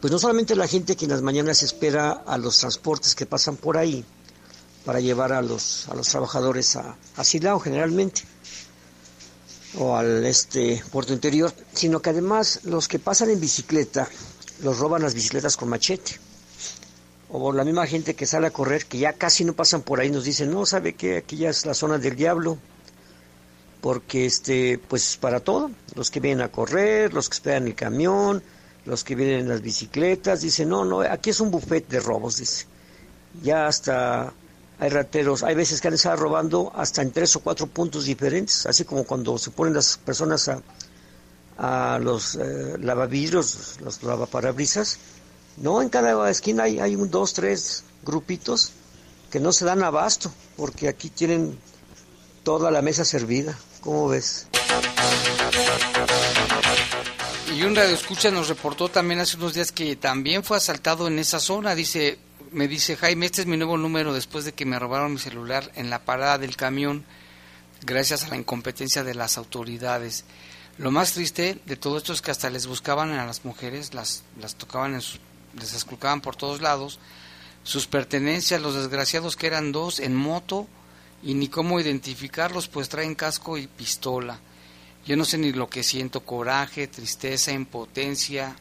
pues 0.00 0.12
no 0.12 0.18
solamente 0.18 0.54
la 0.54 0.68
gente 0.68 0.94
que 0.96 1.06
en 1.06 1.10
las 1.10 1.22
mañanas 1.22 1.62
espera 1.62 2.10
a 2.26 2.38
los 2.38 2.58
transportes 2.58 3.14
que 3.14 3.26
pasan 3.26 3.56
por 3.56 3.76
ahí 3.76 4.04
para 4.84 5.00
llevar 5.00 5.32
a 5.32 5.42
los, 5.42 5.88
a 5.88 5.94
los 5.94 6.08
trabajadores 6.08 6.76
a, 6.76 6.96
a 7.16 7.24
Silao 7.24 7.58
generalmente 7.58 8.22
o 9.76 9.96
al 9.96 10.24
este 10.24 10.82
puerto 10.90 11.12
interior, 11.12 11.52
sino 11.72 12.00
que 12.00 12.10
además 12.10 12.60
los 12.64 12.88
que 12.88 12.98
pasan 12.98 13.30
en 13.30 13.40
bicicleta 13.40 14.08
los 14.62 14.78
roban 14.78 15.02
las 15.02 15.14
bicicletas 15.14 15.56
con 15.56 15.68
machete. 15.68 16.18
O 17.30 17.52
la 17.52 17.64
misma 17.64 17.86
gente 17.86 18.14
que 18.14 18.26
sale 18.26 18.46
a 18.46 18.50
correr, 18.50 18.86
que 18.86 18.98
ya 18.98 19.12
casi 19.12 19.44
no 19.44 19.52
pasan 19.52 19.82
por 19.82 20.00
ahí, 20.00 20.10
nos 20.10 20.24
dicen, 20.24 20.50
no, 20.50 20.64
¿sabe 20.64 20.94
qué? 20.94 21.18
Aquí 21.18 21.36
ya 21.36 21.50
es 21.50 21.66
la 21.66 21.74
zona 21.74 21.98
del 21.98 22.16
diablo. 22.16 22.56
Porque, 23.80 24.26
este, 24.26 24.78
pues 24.78 25.16
para 25.16 25.40
todo, 25.40 25.70
los 25.94 26.10
que 26.10 26.20
vienen 26.20 26.42
a 26.44 26.50
correr, 26.50 27.14
los 27.14 27.28
que 27.28 27.34
esperan 27.34 27.66
el 27.66 27.74
camión, 27.74 28.42
los 28.84 29.04
que 29.04 29.14
vienen 29.14 29.40
en 29.40 29.48
las 29.48 29.62
bicicletas, 29.62 30.40
dicen, 30.40 30.68
no, 30.68 30.84
no, 30.84 31.00
aquí 31.00 31.30
es 31.30 31.40
un 31.40 31.50
buffet 31.50 31.86
de 31.88 32.00
robos, 32.00 32.38
dice. 32.38 32.66
Ya 33.42 33.66
hasta 33.66 34.32
hay 34.80 34.90
rateros, 34.90 35.42
hay 35.42 35.54
veces 35.54 35.80
que 35.80 35.88
han 35.88 35.94
estado 35.94 36.16
robando 36.16 36.72
hasta 36.74 37.02
en 37.02 37.12
tres 37.12 37.34
o 37.36 37.40
cuatro 37.40 37.66
puntos 37.66 38.04
diferentes, 38.04 38.66
así 38.66 38.84
como 38.84 39.04
cuando 39.04 39.36
se 39.38 39.50
ponen 39.50 39.74
las 39.74 39.98
personas 39.98 40.48
a, 40.48 40.62
a 41.58 41.98
los 41.98 42.36
eh, 42.36 42.76
los 42.78 44.02
lavaparabrisas. 44.02 44.98
No, 45.56 45.82
en 45.82 45.88
cada 45.88 46.30
esquina 46.30 46.64
hay, 46.64 46.78
hay 46.78 46.94
un, 46.94 47.10
dos, 47.10 47.32
tres 47.32 47.82
grupitos 48.04 48.72
que 49.30 49.40
no 49.40 49.52
se 49.52 49.64
dan 49.64 49.82
abasto, 49.82 50.32
porque 50.56 50.88
aquí 50.88 51.10
tienen 51.10 51.58
toda 52.44 52.70
la 52.70 52.80
mesa 52.80 53.04
servida. 53.04 53.58
¿Cómo 53.80 54.08
ves? 54.08 54.46
Y 57.54 57.62
un 57.62 57.74
radio 57.74 57.94
escucha 57.94 58.30
nos 58.30 58.48
reportó 58.48 58.88
también 58.88 59.20
hace 59.20 59.36
unos 59.36 59.54
días 59.54 59.72
que 59.72 59.96
también 59.96 60.44
fue 60.44 60.56
asaltado 60.56 61.08
en 61.08 61.18
esa 61.18 61.40
zona. 61.40 61.74
Dice, 61.74 62.18
me 62.52 62.68
dice 62.68 62.96
Jaime, 62.96 63.26
este 63.26 63.40
es 63.40 63.46
mi 63.46 63.56
nuevo 63.56 63.76
número 63.76 64.12
después 64.12 64.44
de 64.44 64.52
que 64.52 64.64
me 64.64 64.78
robaron 64.78 65.12
mi 65.12 65.18
celular 65.18 65.70
en 65.74 65.90
la 65.90 66.04
parada 66.04 66.38
del 66.38 66.56
camión, 66.56 67.04
gracias 67.82 68.24
a 68.24 68.28
la 68.28 68.36
incompetencia 68.36 69.04
de 69.04 69.14
las 69.14 69.38
autoridades. 69.38 70.24
Lo 70.76 70.90
más 70.90 71.12
triste 71.12 71.60
de 71.66 71.76
todo 71.76 71.98
esto 71.98 72.12
es 72.12 72.22
que 72.22 72.30
hasta 72.30 72.50
les 72.50 72.66
buscaban 72.66 73.10
a 73.12 73.26
las 73.26 73.44
mujeres, 73.44 73.94
las, 73.94 74.22
las 74.40 74.54
tocaban, 74.54 74.94
en 74.94 75.02
les 75.58 75.74
esculcaban 75.74 76.20
por 76.20 76.36
todos 76.36 76.60
lados, 76.60 77.00
sus 77.64 77.86
pertenencias, 77.86 78.62
los 78.62 78.74
desgraciados 78.74 79.36
que 79.36 79.48
eran 79.48 79.72
dos 79.72 79.98
en 79.98 80.14
moto 80.14 80.68
y 81.22 81.34
ni 81.34 81.48
cómo 81.48 81.80
identificarlos, 81.80 82.68
pues 82.68 82.88
traen 82.88 83.14
casco 83.14 83.58
y 83.58 83.66
pistola. 83.66 84.38
Yo 85.06 85.16
no 85.16 85.24
sé 85.24 85.38
ni 85.38 85.52
lo 85.52 85.68
que 85.68 85.82
siento, 85.82 86.20
coraje, 86.20 86.86
tristeza, 86.86 87.52
impotencia. 87.52 88.56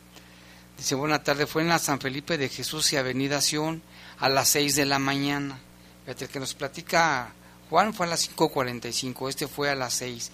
Dice, 0.78 0.95
buena 0.95 1.24
tarde, 1.24 1.47
fue 1.47 1.62
en 1.62 1.70
la 1.70 1.80
San 1.80 1.99
Felipe 1.99 2.38
de 2.38 2.49
Jesús 2.49 2.93
y 2.93 2.97
Avenida 2.97 3.41
Sion 3.41 3.82
a 4.20 4.30
las 4.30 4.49
seis 4.49 4.76
de 4.76 4.86
la 4.86 4.99
mañana. 4.99 5.60
Fíjate, 6.05 6.26
el 6.26 6.32
que 6.32 6.39
nos 6.39 6.53
platica 6.53 7.34
Juan 7.70 7.93
fue 7.93 8.05
a 8.05 8.10
las 8.10 8.30
5.45, 8.30 9.30
este 9.30 9.47
fue 9.47 9.70
a 9.70 9.76
las 9.76 9.93
seis 9.93 10.32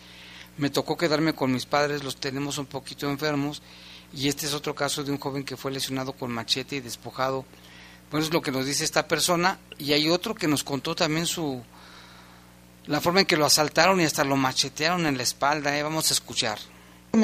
me 0.57 0.69
tocó 0.69 0.97
quedarme 0.97 1.33
con 1.33 1.51
mis 1.51 1.65
padres, 1.65 2.03
los 2.03 2.17
tenemos 2.17 2.57
un 2.57 2.65
poquito 2.65 3.09
enfermos, 3.09 3.61
y 4.13 4.27
este 4.27 4.45
es 4.45 4.53
otro 4.53 4.75
caso 4.75 5.03
de 5.03 5.11
un 5.11 5.17
joven 5.17 5.43
que 5.43 5.57
fue 5.57 5.71
lesionado 5.71 6.13
con 6.13 6.31
machete 6.31 6.75
y 6.75 6.81
despojado. 6.81 7.45
Bueno, 8.11 8.25
es 8.25 8.33
lo 8.33 8.41
que 8.41 8.51
nos 8.51 8.65
dice 8.65 8.83
esta 8.83 9.07
persona, 9.07 9.59
y 9.79 9.93
hay 9.93 10.09
otro 10.09 10.35
que 10.35 10.47
nos 10.47 10.63
contó 10.63 10.95
también 10.95 11.25
su, 11.25 11.63
la 12.87 13.01
forma 13.01 13.21
en 13.21 13.25
que 13.25 13.37
lo 13.37 13.45
asaltaron 13.45 13.99
y 14.01 14.05
hasta 14.05 14.23
lo 14.23 14.35
machetearon 14.35 15.05
en 15.05 15.17
la 15.17 15.23
espalda. 15.23 15.77
¿eh? 15.77 15.83
Vamos 15.83 16.09
a 16.11 16.13
escuchar. 16.13 16.57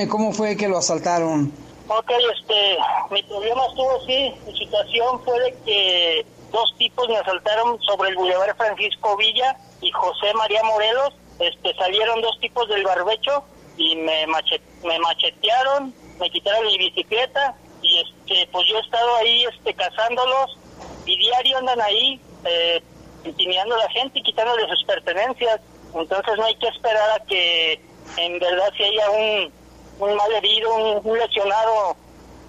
¿Cómo 0.09 0.31
fue 0.31 0.55
que 0.55 0.67
lo 0.67 0.77
asaltaron? 0.77 1.51
Ok, 1.87 2.11
este, 2.37 2.77
mi 3.11 3.23
problema 3.23 3.65
estuvo 3.67 3.97
así. 4.03 4.31
Mi 4.45 4.57
situación 4.57 5.23
fue 5.25 5.39
de 5.39 5.57
que 5.65 6.25
dos 6.51 6.75
tipos 6.77 7.07
me 7.09 7.17
asaltaron 7.17 7.79
sobre 7.81 8.09
el 8.09 8.15
Boulevard 8.15 8.55
Francisco 8.55 9.17
Villa 9.17 9.57
y 9.81 9.91
José 9.91 10.33
María 10.35 10.61
Morelos. 10.63 11.13
Este, 11.39 11.73
salieron 11.75 12.21
dos 12.21 12.39
tipos 12.39 12.67
del 12.69 12.83
barbecho 12.83 13.43
y 13.77 13.95
me, 13.95 14.27
me 14.27 14.99
machetearon, 14.99 15.93
me 16.19 16.29
quitaron 16.29 16.67
mi 16.67 16.77
bicicleta 16.77 17.55
y 17.81 17.99
este, 17.99 18.47
pues 18.51 18.67
yo 18.69 18.77
he 18.77 18.81
estado 18.81 19.15
ahí 19.15 19.45
este, 19.45 19.73
cazándolos 19.73 20.57
y 21.05 21.17
diario 21.17 21.57
andan 21.57 21.81
ahí 21.81 22.21
eh, 22.45 22.83
intimidando 23.23 23.75
a 23.75 23.79
la 23.79 23.89
gente 23.89 24.19
y 24.19 24.23
quitándole 24.23 24.67
sus 24.67 24.83
pertenencias. 24.85 25.61
Entonces 25.93 26.37
no 26.37 26.45
hay 26.45 26.55
que 26.55 26.67
esperar 26.67 27.11
a 27.11 27.25
que 27.25 27.81
en 28.17 28.39
verdad 28.39 28.71
si 28.77 28.83
haya 28.83 29.09
un 29.09 29.51
un 29.99 30.15
mal 30.15 30.31
herido, 30.31 30.73
un, 31.03 31.17
lesionado 31.17 31.95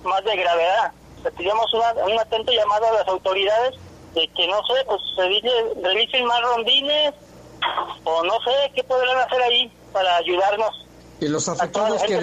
más 0.04 0.24
de 0.24 0.36
gravedad. 0.36 0.92
Recibimos 1.22 1.66
un 1.74 2.18
atento 2.18 2.52
llamado 2.52 2.86
a 2.86 2.92
las 2.92 3.08
autoridades 3.08 3.74
de 4.14 4.26
que 4.28 4.46
no 4.46 4.62
sé, 4.66 4.84
pues 4.86 5.00
se 5.14 5.22
dice, 5.28 5.48
revisen 5.82 6.24
más 6.24 6.40
rondines 6.42 7.14
o 8.04 8.24
no 8.24 8.40
sé 8.40 8.72
qué 8.74 8.82
podrán 8.84 9.18
hacer 9.18 9.42
ahí 9.42 9.70
para 9.92 10.16
ayudarnos. 10.16 10.86
Y 11.20 11.28
los 11.28 11.48
afectados 11.48 12.02
que, 12.02 12.18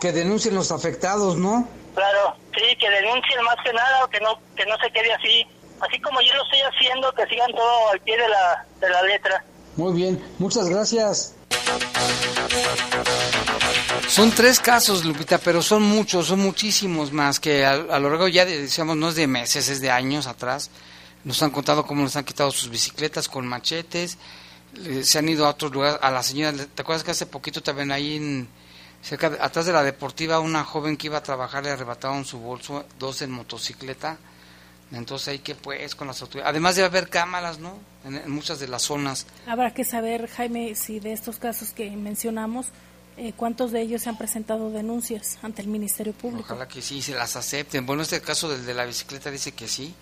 que 0.00 0.12
denuncien 0.12 0.54
los 0.54 0.70
afectados, 0.70 1.36
¿no? 1.36 1.66
Claro, 1.94 2.36
sí, 2.54 2.76
que 2.76 2.90
denuncien 2.90 3.42
más 3.44 3.56
que 3.64 3.72
nada 3.72 4.04
o 4.04 4.08
que 4.08 4.20
no 4.20 4.38
que 4.54 4.66
no 4.66 4.76
se 4.76 4.90
quede 4.90 5.14
así, 5.14 5.46
así 5.80 6.00
como 6.00 6.20
yo 6.20 6.34
lo 6.34 6.42
estoy 6.44 6.60
haciendo, 6.60 7.12
que 7.12 7.26
sigan 7.26 7.50
todo 7.52 7.90
al 7.90 8.00
pie 8.00 8.16
de 8.16 8.28
la, 8.28 8.66
de 8.80 8.90
la 8.90 9.02
letra. 9.02 9.44
Muy 9.76 9.92
bien, 9.92 10.22
muchas 10.38 10.68
gracias. 10.68 11.34
Son 14.08 14.30
tres 14.30 14.60
casos, 14.60 15.04
Lupita, 15.04 15.38
pero 15.38 15.60
son 15.60 15.82
muchos, 15.82 16.28
son 16.28 16.40
muchísimos 16.40 17.12
más 17.12 17.40
que 17.40 17.66
a, 17.66 17.76
lo 17.76 18.08
largo 18.08 18.28
ya, 18.28 18.44
decíamos, 18.44 18.96
no 18.96 19.08
es 19.08 19.16
de 19.16 19.26
meses, 19.26 19.68
es 19.68 19.80
de 19.80 19.90
años 19.90 20.26
atrás. 20.26 20.70
Nos 21.24 21.42
han 21.42 21.50
contado 21.50 21.86
cómo 21.86 22.02
nos 22.02 22.16
han 22.16 22.24
quitado 22.24 22.50
sus 22.52 22.70
bicicletas 22.70 23.28
con 23.28 23.46
machetes, 23.46 24.16
se 25.02 25.18
han 25.18 25.28
ido 25.28 25.46
a 25.46 25.50
otros 25.50 25.72
lugares, 25.72 25.98
a 26.00 26.10
la 26.10 26.22
señora, 26.22 26.56
¿te 26.56 26.82
acuerdas 26.82 27.02
que 27.02 27.10
hace 27.10 27.26
poquito 27.26 27.62
también 27.62 27.90
ahí 27.90 28.16
en, 28.16 28.48
cerca, 29.02 29.32
atrás 29.40 29.66
de 29.66 29.72
la 29.72 29.82
deportiva, 29.82 30.38
una 30.38 30.64
joven 30.64 30.96
que 30.96 31.08
iba 31.08 31.18
a 31.18 31.22
trabajar 31.22 31.64
le 31.64 31.70
arrebataron 31.70 32.24
su 32.24 32.38
bolso, 32.38 32.84
dos 32.98 33.22
en 33.22 33.32
motocicleta? 33.32 34.18
Entonces 34.92 35.28
hay 35.28 35.38
que 35.40 35.54
pues 35.54 35.94
con 35.94 36.06
las 36.06 36.22
autoridades, 36.22 36.50
además 36.50 36.76
debe 36.76 36.86
haber 36.86 37.08
cámaras, 37.08 37.58
¿no? 37.58 37.76
en 38.04 38.30
muchas 38.30 38.60
de 38.60 38.68
las 38.68 38.82
zonas. 38.82 39.26
Habrá 39.46 39.74
que 39.74 39.84
saber, 39.84 40.28
Jaime, 40.28 40.74
si 40.76 41.00
de 41.00 41.12
estos 41.12 41.38
casos 41.38 41.72
que 41.72 41.90
mencionamos, 41.90 42.68
eh, 43.16 43.32
¿cuántos 43.36 43.72
de 43.72 43.80
ellos 43.80 44.02
se 44.02 44.10
han 44.10 44.18
presentado 44.18 44.70
denuncias 44.70 45.38
ante 45.42 45.62
el 45.62 45.68
Ministerio 45.68 46.12
Público? 46.12 46.44
Ojalá 46.44 46.68
que 46.68 46.82
sí, 46.82 47.02
se 47.02 47.14
las 47.14 47.34
acepten. 47.34 47.84
Bueno, 47.86 48.02
este 48.02 48.20
caso 48.20 48.48
del 48.48 48.64
de 48.64 48.74
la 48.74 48.84
bicicleta 48.84 49.30
dice 49.30 49.52
que 49.52 49.66
sí, 49.66 49.94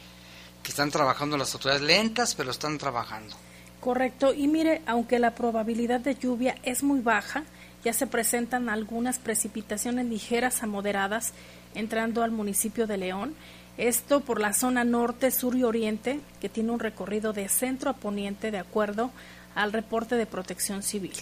que 0.63 0.71
están 0.71 0.91
trabajando 0.91 1.37
las 1.37 1.55
autoridades 1.55 1.83
lentas, 1.83 2.35
pero 2.35 2.51
están 2.51 2.77
trabajando. 2.77 3.37
Correcto, 3.81 4.35
y 4.35 4.49
mire, 4.49 4.83
aunque 4.87 5.19
la 5.19 5.35
probabilidad 5.35 6.01
de 6.01 6.17
lluvia 6.17 6.57
es 6.63 6.83
muy 6.83 7.01
baja, 7.01 7.45
ya 7.85 7.93
se 7.93 8.07
presentan 8.07 8.69
algunas 8.69 9.19
precipitaciones 9.19 10.07
ligeras 10.07 10.63
a 10.63 10.67
moderadas 10.67 11.33
entrando 11.75 12.23
al 12.23 12.31
municipio 12.31 12.87
de 12.87 12.97
León. 12.97 13.35
Esto 13.77 14.21
por 14.21 14.41
la 14.41 14.53
zona 14.53 14.85
norte, 14.85 15.31
sur 15.31 15.57
y 15.57 15.65
oriente, 15.65 16.21
que 16.41 16.49
tiene 16.49 16.71
un 16.71 16.79
recorrido 16.79 17.33
de 17.33 17.49
centro 17.49 17.91
a 17.91 17.95
poniente 17.95 18.51
de 18.51 18.59
acuerdo 18.59 19.11
al 19.55 19.73
reporte 19.73 20.15
de 20.15 20.27
protección 20.27 20.83
civil. 20.83 21.15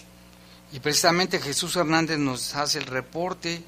Y 0.72 0.80
precisamente 0.80 1.40
Jesús 1.40 1.76
Hernández 1.76 2.18
nos 2.18 2.55
hace 2.55 2.78
el 2.78 2.86
reporte. 2.86 3.62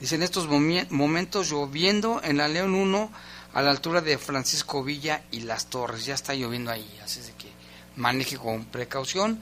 Dice, 0.00 0.16
en 0.16 0.22
estos 0.22 0.48
momentos 0.48 1.50
lloviendo 1.50 2.20
en 2.22 2.38
la 2.38 2.48
León 2.48 2.74
1 2.74 3.10
a 3.54 3.62
la 3.62 3.70
altura 3.70 4.00
de 4.00 4.18
Francisco 4.18 4.82
Villa 4.82 5.22
y 5.30 5.40
Las 5.40 5.66
Torres. 5.66 6.04
Ya 6.04 6.14
está 6.14 6.34
lloviendo 6.34 6.70
ahí, 6.70 6.88
así 7.02 7.20
es 7.20 7.30
que 7.38 7.48
maneje 7.96 8.36
con 8.36 8.64
precaución. 8.64 9.40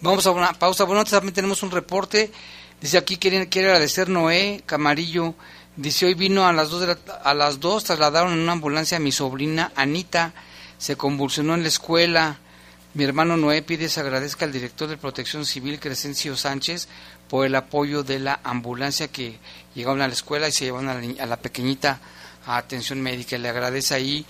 Vamos 0.00 0.26
a 0.26 0.30
una 0.30 0.52
pausa. 0.54 0.84
Bueno, 0.84 1.04
también 1.04 1.34
tenemos 1.34 1.62
un 1.62 1.70
reporte. 1.70 2.32
Dice 2.80 2.98
aquí, 2.98 3.18
quiere, 3.18 3.48
quiere 3.48 3.68
agradecer 3.68 4.08
Noé 4.08 4.62
Camarillo. 4.66 5.34
Dice, 5.76 6.06
hoy 6.06 6.14
vino 6.14 6.46
a 6.46 6.52
las 6.52 6.70
2, 6.70 6.80
de 6.86 6.96
a 7.24 7.34
las 7.34 7.60
2, 7.60 7.84
trasladaron 7.84 8.32
en 8.32 8.40
una 8.40 8.52
ambulancia 8.52 8.98
a 8.98 9.00
mi 9.00 9.12
sobrina 9.12 9.72
Anita. 9.74 10.32
Se 10.78 10.96
convulsionó 10.96 11.54
en 11.54 11.62
la 11.62 11.68
escuela 11.68 12.38
mi 12.94 13.04
hermano 13.04 13.38
Noé 13.38 13.62
pide 13.62 13.88
se 13.88 14.00
agradezca 14.00 14.44
al 14.44 14.52
director 14.52 14.86
de 14.86 14.98
Protección 14.98 15.46
Civil, 15.46 15.80
Crescencio 15.80 16.36
Sánchez, 16.36 16.88
por 17.26 17.46
el 17.46 17.54
apoyo 17.54 18.02
de 18.02 18.18
la 18.18 18.40
ambulancia 18.44 19.08
que 19.08 19.38
llegaron 19.74 20.02
a 20.02 20.08
la 20.08 20.12
escuela 20.12 20.46
y 20.46 20.52
se 20.52 20.66
llevaron 20.66 20.90
a 20.90 21.26
la, 21.26 21.36
pequeñita 21.38 22.00
a 22.44 22.58
atención 22.58 23.00
médica. 23.00 23.38
Le 23.38 23.48
agradece 23.48 23.94
ahí 23.94 24.26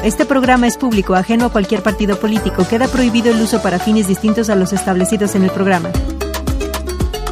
Este 0.03 0.25
programa 0.25 0.67
es 0.67 0.77
público, 0.77 1.15
ajeno 1.15 1.45
a 1.45 1.51
cualquier 1.51 1.81
partido 1.81 2.19
político. 2.19 2.67
Queda 2.67 2.87
prohibido 2.87 3.31
el 3.31 3.41
uso 3.41 3.63
para 3.63 3.79
fines 3.79 4.07
distintos 4.07 4.51
a 4.51 4.55
los 4.55 4.73
establecidos 4.73 5.33
en 5.33 5.45
el 5.45 5.49
programa. 5.49 5.89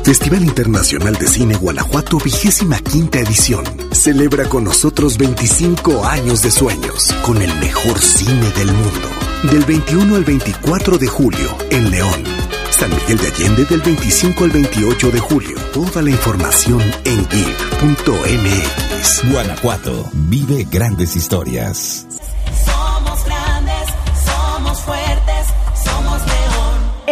Festival 0.04 0.43
Internacional 0.43 1.16
de 1.16 1.28
Cine 1.28 1.56
Guanajuato, 1.56 2.18
vigésima 2.18 2.78
quinta 2.80 3.20
edición. 3.20 3.64
Celebra 3.91 4.49
con 4.49 4.66
nosotros 4.66 5.18
25 5.18 6.06
años 6.06 6.41
de 6.41 6.51
sueños, 6.51 7.14
con 7.26 7.41
el 7.41 7.54
mejor 7.60 7.97
cine 7.99 8.51
del 8.51 8.74
mundo. 8.74 9.10
Del 9.49 9.64
21 9.64 10.16
al 10.16 10.26
24 10.26 10.97
de 10.97 11.08
julio, 11.08 11.58
en 11.70 11.89
León. 11.89 12.24
San 12.72 12.89
Miguel 12.89 13.18
de 13.18 13.28
Allende 13.28 13.66
del 13.66 13.82
25 13.82 14.43
al 14.43 14.51
28 14.51 15.12
de 15.12 15.20
julio. 15.20 15.56
Toda 15.74 16.01
la 16.01 16.10
información 16.10 16.82
en 17.06 17.26
gif.mx. 17.30 19.32
Guanajuato, 19.32 20.10
vive 20.14 20.68
grandes 20.70 21.16
historias. 21.16 22.08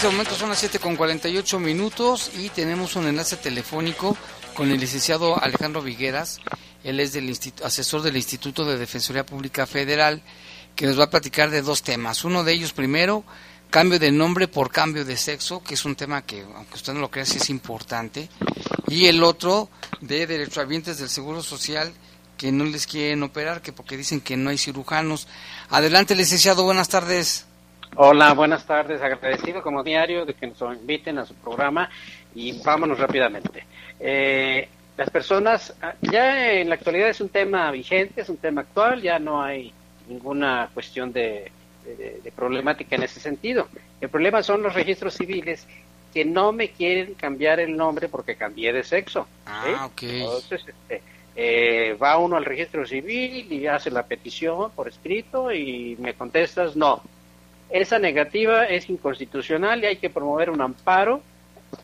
Este 0.00 0.12
momento 0.12 0.34
son 0.34 0.48
las 0.48 0.58
7 0.60 0.78
con 0.78 0.96
48 0.96 1.58
minutos 1.58 2.30
y 2.38 2.48
tenemos 2.48 2.96
un 2.96 3.06
enlace 3.06 3.36
telefónico 3.36 4.16
con 4.54 4.70
el 4.70 4.80
licenciado 4.80 5.38
Alejandro 5.38 5.82
Vigueras. 5.82 6.40
Él 6.82 7.00
es 7.00 7.12
del 7.12 7.38
asesor 7.62 8.00
del 8.00 8.16
Instituto 8.16 8.64
de 8.64 8.78
Defensoría 8.78 9.26
Pública 9.26 9.66
Federal, 9.66 10.22
que 10.74 10.86
nos 10.86 10.98
va 10.98 11.04
a 11.04 11.10
platicar 11.10 11.50
de 11.50 11.60
dos 11.60 11.82
temas. 11.82 12.24
Uno 12.24 12.44
de 12.44 12.54
ellos, 12.54 12.72
primero, 12.72 13.24
cambio 13.68 13.98
de 13.98 14.10
nombre 14.10 14.48
por 14.48 14.72
cambio 14.72 15.04
de 15.04 15.18
sexo, 15.18 15.62
que 15.62 15.74
es 15.74 15.84
un 15.84 15.96
tema 15.96 16.22
que, 16.22 16.46
aunque 16.54 16.76
usted 16.76 16.94
no 16.94 17.00
lo 17.00 17.10
crea, 17.10 17.26
sí 17.26 17.36
es 17.36 17.50
importante. 17.50 18.30
Y 18.88 19.04
el 19.04 19.22
otro, 19.22 19.68
de 20.00 20.26
derechohabientes 20.26 20.96
del 20.96 21.10
Seguro 21.10 21.42
Social, 21.42 21.92
que 22.38 22.52
no 22.52 22.64
les 22.64 22.86
quieren 22.86 23.22
operar, 23.22 23.60
que 23.60 23.74
porque 23.74 23.98
dicen 23.98 24.22
que 24.22 24.38
no 24.38 24.48
hay 24.48 24.56
cirujanos. 24.56 25.28
Adelante, 25.68 26.14
licenciado, 26.14 26.64
buenas 26.64 26.88
tardes. 26.88 27.44
Hola, 27.96 28.32
buenas 28.34 28.64
tardes. 28.66 29.02
Agradecido 29.02 29.62
como 29.62 29.82
diario 29.82 30.24
de 30.24 30.34
que 30.34 30.46
nos 30.46 30.60
inviten 30.60 31.18
a 31.18 31.26
su 31.26 31.34
programa 31.34 31.90
y 32.34 32.60
vámonos 32.62 32.98
rápidamente. 32.98 33.64
Eh, 33.98 34.68
las 34.96 35.10
personas, 35.10 35.74
ah, 35.82 35.94
ya 36.00 36.52
en 36.52 36.68
la 36.68 36.76
actualidad 36.76 37.08
es 37.08 37.20
un 37.20 37.28
tema 37.28 37.70
vigente, 37.70 38.20
es 38.20 38.28
un 38.28 38.36
tema 38.36 38.62
actual, 38.62 39.02
ya 39.02 39.18
no 39.18 39.42
hay 39.42 39.72
ninguna 40.08 40.70
cuestión 40.72 41.12
de, 41.12 41.50
de- 41.84 42.20
de 42.22 42.32
problemática 42.32 42.96
en 42.96 43.02
ese 43.02 43.20
sentido. 43.20 43.68
El 44.00 44.08
problema 44.08 44.42
son 44.42 44.62
los 44.62 44.74
registros 44.74 45.14
civiles 45.14 45.66
que 46.14 46.24
no 46.24 46.52
me 46.52 46.70
quieren 46.70 47.14
cambiar 47.14 47.60
el 47.60 47.76
nombre 47.76 48.08
porque 48.08 48.34
cambié 48.36 48.72
de 48.72 48.82
sexo. 48.82 49.26
¿sí? 49.44 49.50
Ah, 49.76 49.86
ok. 49.86 50.02
Entonces, 50.02 50.64
este, 50.68 51.02
eh, 51.36 51.96
va 52.02 52.18
uno 52.18 52.36
al 52.36 52.44
registro 52.44 52.86
civil 52.86 53.52
y 53.52 53.66
hace 53.66 53.90
la 53.90 54.04
petición 54.04 54.70
por 54.72 54.88
escrito 54.88 55.52
y 55.52 55.96
me 56.00 56.14
contestas 56.14 56.76
no. 56.76 57.02
Esa 57.70 57.98
negativa 57.98 58.64
es 58.64 58.88
inconstitucional 58.90 59.82
y 59.82 59.86
hay 59.86 59.96
que 59.96 60.10
promover 60.10 60.50
un 60.50 60.60
amparo 60.60 61.22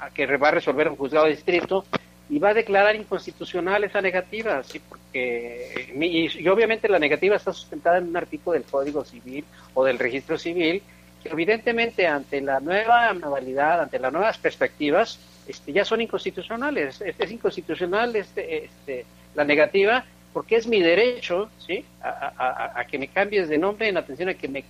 a 0.01 0.11
que 0.11 0.27
va 0.37 0.49
a 0.49 0.53
resolver 0.53 0.89
un 0.89 0.97
juzgado 0.97 1.27
de 1.27 1.33
distrito 1.33 1.85
y 2.29 2.39
va 2.41 2.49
a 2.49 2.55
declarar 2.55 2.97
inconstitucional 2.97 3.85
esa 3.85 4.01
negativa, 4.01 4.63
sí, 4.65 4.81
porque 4.81 5.93
y, 5.95 6.43
y 6.43 6.49
obviamente 6.49 6.89
la 6.89 6.99
negativa 6.99 7.37
está 7.37 7.53
sustentada 7.53 7.99
en 7.99 8.09
un 8.09 8.17
artículo 8.17 8.55
del 8.55 8.65
Código 8.65 9.05
Civil 9.05 9.45
o 9.75 9.85
del 9.85 9.99
Registro 9.99 10.37
Civil 10.37 10.83
que 11.23 11.29
evidentemente 11.29 12.07
ante 12.07 12.41
la 12.41 12.61
nueva 12.61 13.13
modalidad, 13.15 13.81
ante 13.81 13.99
las 13.99 14.13
nuevas 14.13 14.39
perspectivas, 14.39 15.19
este, 15.47 15.73
ya 15.73 15.85
son 15.85 16.01
inconstitucionales. 16.01 17.01
Es, 17.01 17.31
inconstitucional 17.31 18.17
este, 18.17 18.65
este, 18.65 19.07
la 19.35 19.45
negativa 19.45 20.05
porque 20.33 20.57
es 20.57 20.67
mi 20.67 20.83
derecho, 20.83 21.49
¿sí? 21.67 21.85
A, 22.03 22.85
que 22.91 22.99
me 22.99 23.09
cambies 23.09 23.49
de 23.49 23.57
nombre 23.57 23.89
en 23.89 23.97
atención 23.97 24.29
a 24.29 24.35
que 24.35 24.49
me. 24.49 24.63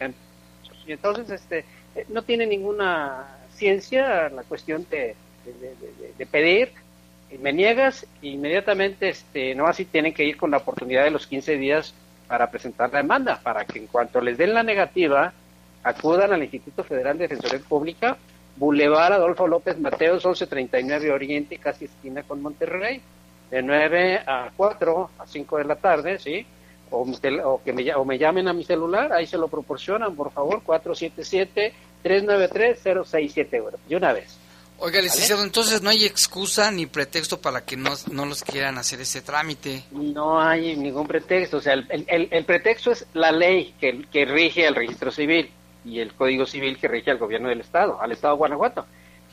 Y 0.86 0.92
entonces, 0.92 1.30
este, 1.30 1.64
eh, 1.94 2.06
no 2.08 2.22
tiene 2.22 2.46
ninguna 2.46 3.38
ciencia 3.54 4.28
la 4.28 4.42
cuestión 4.42 4.86
de, 4.90 5.16
pedir, 6.30 6.72
y 7.30 7.38
me 7.38 7.52
niegas, 7.52 8.06
inmediatamente, 8.22 9.08
este, 9.08 9.54
no 9.54 9.66
así 9.66 9.84
tienen 9.84 10.12
que 10.12 10.24
ir 10.24 10.36
con 10.36 10.50
la 10.50 10.58
oportunidad 10.58 11.04
de 11.04 11.10
los 11.10 11.26
15 11.26 11.56
días 11.56 11.94
para 12.28 12.50
presentar 12.50 12.92
la 12.92 12.98
demanda, 12.98 13.40
para 13.42 13.64
que 13.64 13.78
en 13.78 13.86
cuanto 13.86 14.20
les 14.20 14.38
den 14.38 14.54
la 14.54 14.62
negativa, 14.62 15.32
acudan 15.82 16.32
al 16.32 16.42
Instituto 16.42 16.84
Federal 16.84 17.16
de 17.16 17.28
Defensoría 17.28 17.64
Pública, 17.66 18.16
Boulevard 18.56 19.12
Adolfo 19.12 19.46
López 19.46 19.78
Mateos, 19.78 20.24
1139 20.24 21.12
Oriente, 21.12 21.58
casi 21.58 21.84
esquina 21.84 22.22
con 22.22 22.42
Monterrey, 22.42 23.00
de 23.50 23.62
9 23.62 24.22
a 24.26 24.50
4 24.56 25.10
a 25.18 25.26
5 25.26 25.58
de 25.58 25.64
la 25.64 25.76
tarde, 25.76 26.18
¿sí? 26.18 26.46
O, 26.90 27.60
que 27.64 27.72
me, 27.72 27.92
o 27.94 28.04
me 28.04 28.16
llamen 28.18 28.46
a 28.48 28.52
mi 28.52 28.62
celular, 28.64 29.12
ahí 29.12 29.26
se 29.26 29.36
lo 29.36 29.48
proporcionan, 29.48 30.14
por 30.14 30.30
favor, 30.32 30.62
477-393-067, 32.54 33.70
de 33.88 33.96
una 33.96 34.12
vez. 34.12 34.36
Oiga, 34.78 35.00
licenciado, 35.00 35.42
entonces 35.42 35.80
no 35.80 35.88
hay 35.88 36.04
excusa 36.04 36.70
ni 36.70 36.84
pretexto 36.86 37.40
para 37.40 37.62
que 37.64 37.76
no, 37.78 37.90
no 38.12 38.26
los 38.26 38.42
quieran 38.44 38.76
hacer 38.76 39.00
ese 39.00 39.22
trámite. 39.22 39.84
No 39.90 40.38
hay 40.40 40.76
ningún 40.76 41.06
pretexto, 41.06 41.56
o 41.56 41.60
sea, 41.62 41.72
el, 41.72 41.86
el- 42.06 42.28
el 42.30 42.44
pretexto 42.44 42.92
es 42.92 43.06
la 43.14 43.32
ley 43.32 43.74
que, 43.80 44.04
que 44.12 44.26
rige 44.26 44.66
al 44.66 44.74
registro 44.74 45.10
civil 45.10 45.50
y 45.84 46.00
el 46.00 46.12
código 46.12 46.44
civil 46.44 46.76
que 46.78 46.88
rige 46.88 47.10
al 47.10 47.16
gobierno 47.18 47.48
del 47.48 47.60
Estado, 47.62 47.98
al 48.02 48.12
Estado 48.12 48.34
de 48.34 48.38
Guanajuato. 48.38 48.84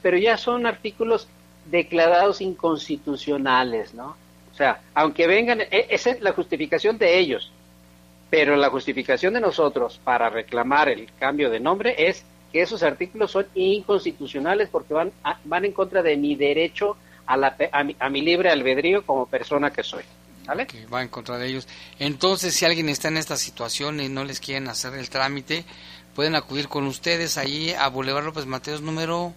Pero 0.01 0.17
ya 0.17 0.37
son 0.37 0.65
artículos 0.65 1.27
declarados 1.65 2.39
inconstitucionales, 2.39 3.93
¿no? 3.93 4.15
O 4.53 4.55
sea, 4.55 4.81
aunque 4.93 5.25
vengan, 5.27 5.61
e- 5.61 5.87
esa 5.89 6.11
es 6.11 6.21
la 6.21 6.31
justificación 6.33 6.97
de 6.97 7.17
ellos, 7.17 7.51
pero 8.29 8.55
la 8.55 8.69
justificación 8.69 9.33
de 9.33 9.41
nosotros 9.41 9.99
para 10.03 10.29
reclamar 10.29 10.89
el 10.89 11.09
cambio 11.19 11.49
de 11.49 11.59
nombre 11.59 11.95
es 11.97 12.23
que 12.51 12.61
esos 12.61 12.83
artículos 12.83 13.31
son 13.31 13.47
inconstitucionales 13.55 14.69
porque 14.69 14.93
van, 14.93 15.11
a- 15.23 15.39
van 15.43 15.65
en 15.65 15.71
contra 15.71 16.01
de 16.03 16.17
mi 16.17 16.35
derecho 16.35 16.97
a, 17.25 17.35
la, 17.37 17.55
a, 17.71 17.83
mi, 17.83 17.95
a 17.99 18.09
mi 18.09 18.21
libre 18.21 18.49
albedrío 18.49 19.05
como 19.05 19.25
persona 19.27 19.71
que 19.71 19.83
soy. 19.83 20.03
¿Vale? 20.45 20.67
Que 20.67 20.85
va 20.87 21.01
en 21.01 21.07
contra 21.07 21.37
de 21.37 21.47
ellos. 21.47 21.67
Entonces, 21.99 22.53
si 22.53 22.65
alguien 22.65 22.89
está 22.89 23.07
en 23.07 23.15
esta 23.17 23.37
situación 23.37 24.01
y 24.01 24.09
no 24.09 24.25
les 24.25 24.41
quieren 24.41 24.67
hacer 24.67 24.93
el 24.93 25.09
trámite, 25.09 25.63
pueden 26.15 26.35
acudir 26.35 26.67
con 26.67 26.85
ustedes 26.85 27.37
ahí 27.37 27.71
a 27.71 27.87
Boulevard 27.87 28.25
López 28.25 28.45
Mateos 28.45 28.81
número... 28.81 29.33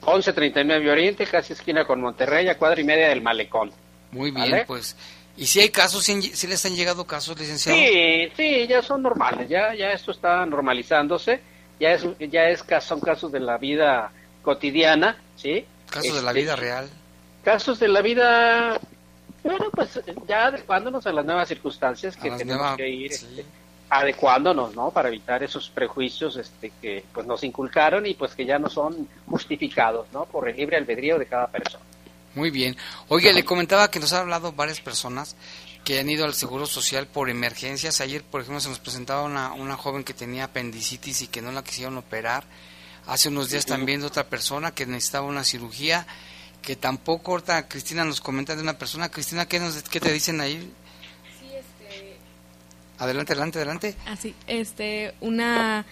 1139 0.00 0.90
Oriente, 0.90 1.26
casi 1.26 1.52
esquina 1.52 1.84
con 1.84 2.00
Monterrey, 2.00 2.48
a 2.48 2.56
cuadra 2.56 2.80
y 2.80 2.84
media 2.84 3.08
del 3.10 3.20
Malecón. 3.22 3.70
Muy 4.12 4.30
bien, 4.30 4.50
¿Vale? 4.50 4.64
pues. 4.66 4.96
¿Y 5.36 5.46
si 5.46 5.60
hay 5.60 5.68
casos, 5.68 6.02
si, 6.04 6.22
si 6.22 6.46
les 6.46 6.64
han 6.64 6.74
llegado 6.74 7.06
casos, 7.06 7.38
licenciado? 7.38 7.78
Sí, 7.78 8.32
sí, 8.36 8.66
ya 8.66 8.80
son 8.82 9.02
normales, 9.02 9.48
ya, 9.48 9.74
ya 9.74 9.92
esto 9.92 10.10
está 10.12 10.46
normalizándose, 10.46 11.40
ya 11.78 11.92
es, 11.92 12.06
ya 12.18 12.48
es 12.48 12.64
son 12.80 13.00
casos 13.00 13.30
de 13.32 13.40
la 13.40 13.58
vida 13.58 14.10
cotidiana, 14.42 15.16
¿sí? 15.36 15.66
Casos 15.90 16.14
de 16.16 16.22
la 16.22 16.30
Este, 16.30 16.40
vida 16.40 16.56
real. 16.56 16.88
Casos 17.44 17.78
de 17.78 17.88
la 17.88 18.00
vida, 18.00 18.80
bueno, 19.44 19.66
pues 19.74 20.00
ya 20.26 20.46
adecuándonos 20.46 21.06
a 21.06 21.12
las 21.12 21.24
nuevas 21.26 21.48
circunstancias 21.48 22.16
que 22.16 22.30
tenemos 22.30 22.56
nuevas- 22.62 22.76
que 22.78 22.88
ir 22.88 23.12
este, 23.12 23.44
adecuándonos, 23.90 24.74
¿no? 24.74 24.90
Para 24.90 25.08
evitar 25.08 25.42
esos 25.42 25.68
prejuicios 25.68 26.36
este, 26.36 26.72
que 26.80 27.04
pues 27.12 27.26
nos 27.26 27.44
inculcaron 27.44 28.06
y 28.06 28.14
pues 28.14 28.34
que 28.34 28.44
ya 28.46 28.58
no 28.58 28.68
son 28.68 29.06
justificados, 29.28 30.06
¿no? 30.12 30.24
Por 30.24 30.48
el 30.48 30.56
libre 30.56 30.76
albedrío 30.76 31.18
de 31.18 31.26
cada 31.26 31.46
persona. 31.48 31.84
Muy 32.36 32.50
bien. 32.50 32.76
Oye, 33.08 33.32
le 33.32 33.46
comentaba 33.46 33.90
que 33.90 33.98
nos 33.98 34.12
han 34.12 34.20
hablado 34.20 34.52
varias 34.52 34.80
personas 34.80 35.36
que 35.84 35.98
han 35.98 36.10
ido 36.10 36.26
al 36.26 36.34
Seguro 36.34 36.66
Social 36.66 37.06
por 37.06 37.30
emergencias. 37.30 38.02
Ayer, 38.02 38.22
por 38.22 38.42
ejemplo, 38.42 38.60
se 38.60 38.68
nos 38.68 38.78
presentaba 38.78 39.22
una, 39.22 39.54
una 39.54 39.76
joven 39.78 40.04
que 40.04 40.12
tenía 40.12 40.44
apendicitis 40.44 41.22
y 41.22 41.28
que 41.28 41.40
no 41.40 41.50
la 41.50 41.64
quisieron 41.64 41.96
operar. 41.96 42.44
Hace 43.06 43.30
unos 43.30 43.48
días 43.48 43.64
también 43.64 44.00
de 44.00 44.06
otra 44.06 44.24
persona 44.24 44.74
que 44.74 44.84
necesitaba 44.84 45.26
una 45.26 45.44
cirugía, 45.44 46.06
que 46.60 46.76
tampoco, 46.76 47.32
ahorita 47.32 47.68
Cristina 47.68 48.04
nos 48.04 48.20
comenta 48.20 48.54
de 48.54 48.60
una 48.60 48.76
persona. 48.76 49.08
Cristina, 49.08 49.46
¿qué, 49.46 49.58
nos, 49.58 49.82
qué 49.84 49.98
te 49.98 50.12
dicen 50.12 50.38
ahí? 50.42 50.70
Sí, 51.40 51.46
este... 51.54 52.18
Adelante, 52.98 53.32
adelante, 53.32 53.58
adelante. 53.60 53.96
Así, 54.04 54.34
este, 54.46 55.14
una, 55.20 55.86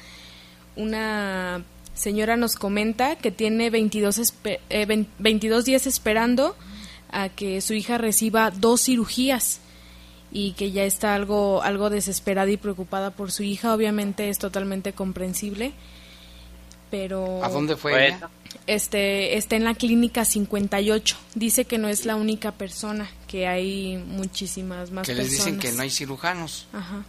una 0.77 1.65
señora 1.95 2.37
nos 2.37 2.57
comenta 2.57 3.17
que 3.17 3.31
tiene 3.31 3.71
22, 3.71 4.35
eh, 4.45 5.07
22 5.19 5.65
días 5.65 5.87
esperando 5.87 6.57
a 7.11 7.29
que 7.29 7.61
su 7.61 7.75
hija 7.75 7.99
reciba 7.99 8.51
dos 8.51 8.83
cirugías 8.83 9.61
y 10.33 10.53
que 10.53 10.73
ya 10.73 10.85
está 10.85 11.15
algo 11.15 11.63
algo 11.63 11.89
desesperada 11.91 12.51
y 12.51 12.57
preocupada 12.57 13.13
por 13.13 13.31
su 13.31 13.45
hija, 13.45 13.73
obviamente 13.73 14.29
es 14.29 14.39
totalmente 14.39 14.93
comprensible. 14.93 15.73
Pero 16.91 17.43
¿A 17.43 17.49
dónde 17.49 17.77
fue 17.77 18.09
ella? 18.09 18.31
Este 18.67 19.37
está 19.37 19.57
en 19.57 19.65
la 19.65 19.75
clínica 19.75 20.25
58. 20.25 21.17
Dice 21.35 21.65
que 21.65 21.79
no 21.79 21.89
es 21.89 22.05
la 22.05 22.17
única 22.17 22.53
persona, 22.53 23.09
que 23.27 23.47
hay 23.47 23.97
muchísimas 23.97 24.91
más 24.91 25.07
que 25.07 25.15
personas. 25.15 25.33
les 25.33 25.45
dicen 25.45 25.59
que 25.59 25.73
no 25.73 25.83
hay 25.83 25.91
cirujanos. 25.91 26.67
Ajá. 26.73 27.05